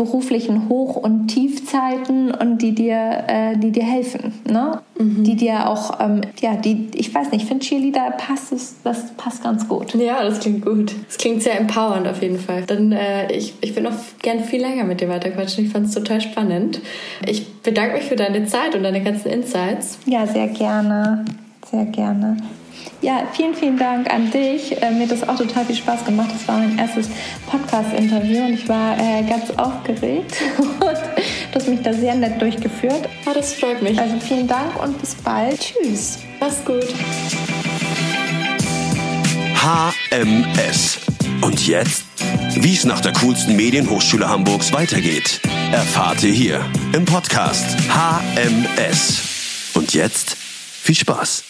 beruflichen 0.00 0.70
Hoch- 0.70 0.96
und 0.96 1.28
Tiefzeiten 1.28 2.30
und 2.34 2.62
die 2.62 2.74
dir, 2.74 3.24
äh, 3.26 3.58
die 3.58 3.70
dir 3.70 3.84
helfen, 3.84 4.32
ne? 4.50 4.80
Mhm. 4.98 5.24
Die 5.24 5.36
dir 5.36 5.68
auch, 5.68 6.00
ähm, 6.00 6.22
ja, 6.40 6.56
die, 6.56 6.88
ich 6.94 7.14
weiß 7.14 7.30
nicht, 7.32 7.42
ich 7.42 7.48
finde 7.48 7.66
Cheerleader 7.66 8.12
passt 8.12 8.50
es, 8.50 8.76
das 8.82 9.12
passt 9.18 9.42
ganz 9.42 9.68
gut. 9.68 9.94
Ja, 9.94 10.24
das 10.24 10.40
klingt 10.40 10.64
gut. 10.64 10.94
Das 11.06 11.18
klingt 11.18 11.42
sehr 11.42 11.60
empowernd 11.60 12.08
auf 12.08 12.22
jeden 12.22 12.38
Fall. 12.38 12.62
Dann, 12.66 12.92
äh, 12.92 13.30
ich, 13.30 13.52
ich 13.60 13.76
will 13.76 13.82
noch 13.82 13.92
gern 14.22 14.42
viel 14.42 14.62
länger 14.62 14.84
mit 14.84 15.02
dir 15.02 15.10
weiterquatschen. 15.10 15.66
Ich 15.66 15.70
fand 15.70 15.88
es 15.88 15.92
total 15.92 16.22
spannend. 16.22 16.80
Ich 17.26 17.60
bedanke 17.60 17.98
mich 17.98 18.04
für 18.04 18.16
deine 18.16 18.46
Zeit 18.46 18.74
und 18.74 18.82
deine 18.82 19.02
ganzen 19.02 19.28
Insights. 19.28 19.98
Ja, 20.06 20.26
sehr 20.26 20.48
gerne. 20.48 21.26
Sehr 21.70 21.84
gerne. 21.84 22.38
Ja, 23.02 23.26
vielen, 23.32 23.54
vielen 23.54 23.78
Dank 23.78 24.12
an 24.12 24.30
dich. 24.30 24.80
Äh, 24.82 24.90
mir 24.90 25.04
hat 25.04 25.12
das 25.12 25.26
auch 25.26 25.36
total 25.36 25.64
viel 25.64 25.76
Spaß 25.76 26.04
gemacht. 26.04 26.30
Das 26.32 26.46
war 26.46 26.58
mein 26.58 26.78
erstes 26.78 27.08
Podcast-Interview 27.50 28.44
und 28.44 28.52
ich 28.52 28.68
war 28.68 28.98
äh, 28.98 29.22
ganz 29.22 29.50
aufgeregt. 29.56 30.36
Und 30.58 30.80
du 30.80 31.54
hast 31.54 31.68
mich 31.68 31.80
da 31.82 31.92
sehr 31.92 32.14
nett 32.14 32.40
durchgeführt. 32.40 33.08
Oh, 33.26 33.30
das 33.34 33.54
freut 33.54 33.82
mich. 33.82 33.98
Also 33.98 34.18
vielen 34.20 34.46
Dank 34.46 34.80
und 34.82 34.98
bis 35.00 35.14
bald. 35.14 35.60
Tschüss. 35.60 36.18
Mach's 36.38 36.64
gut. 36.64 36.86
HMS. 39.54 40.98
Und 41.42 41.66
jetzt? 41.66 42.04
Wie 42.56 42.74
es 42.74 42.84
nach 42.84 43.00
der 43.00 43.12
coolsten 43.12 43.56
Medienhochschule 43.56 44.28
Hamburgs 44.28 44.72
weitergeht, 44.72 45.40
erfahrt 45.72 46.22
ihr 46.22 46.32
hier 46.32 46.64
im 46.92 47.04
Podcast 47.04 47.76
HMS. 47.88 49.22
Und 49.74 49.94
jetzt 49.94 50.36
viel 50.36 50.96
Spaß. 50.96 51.49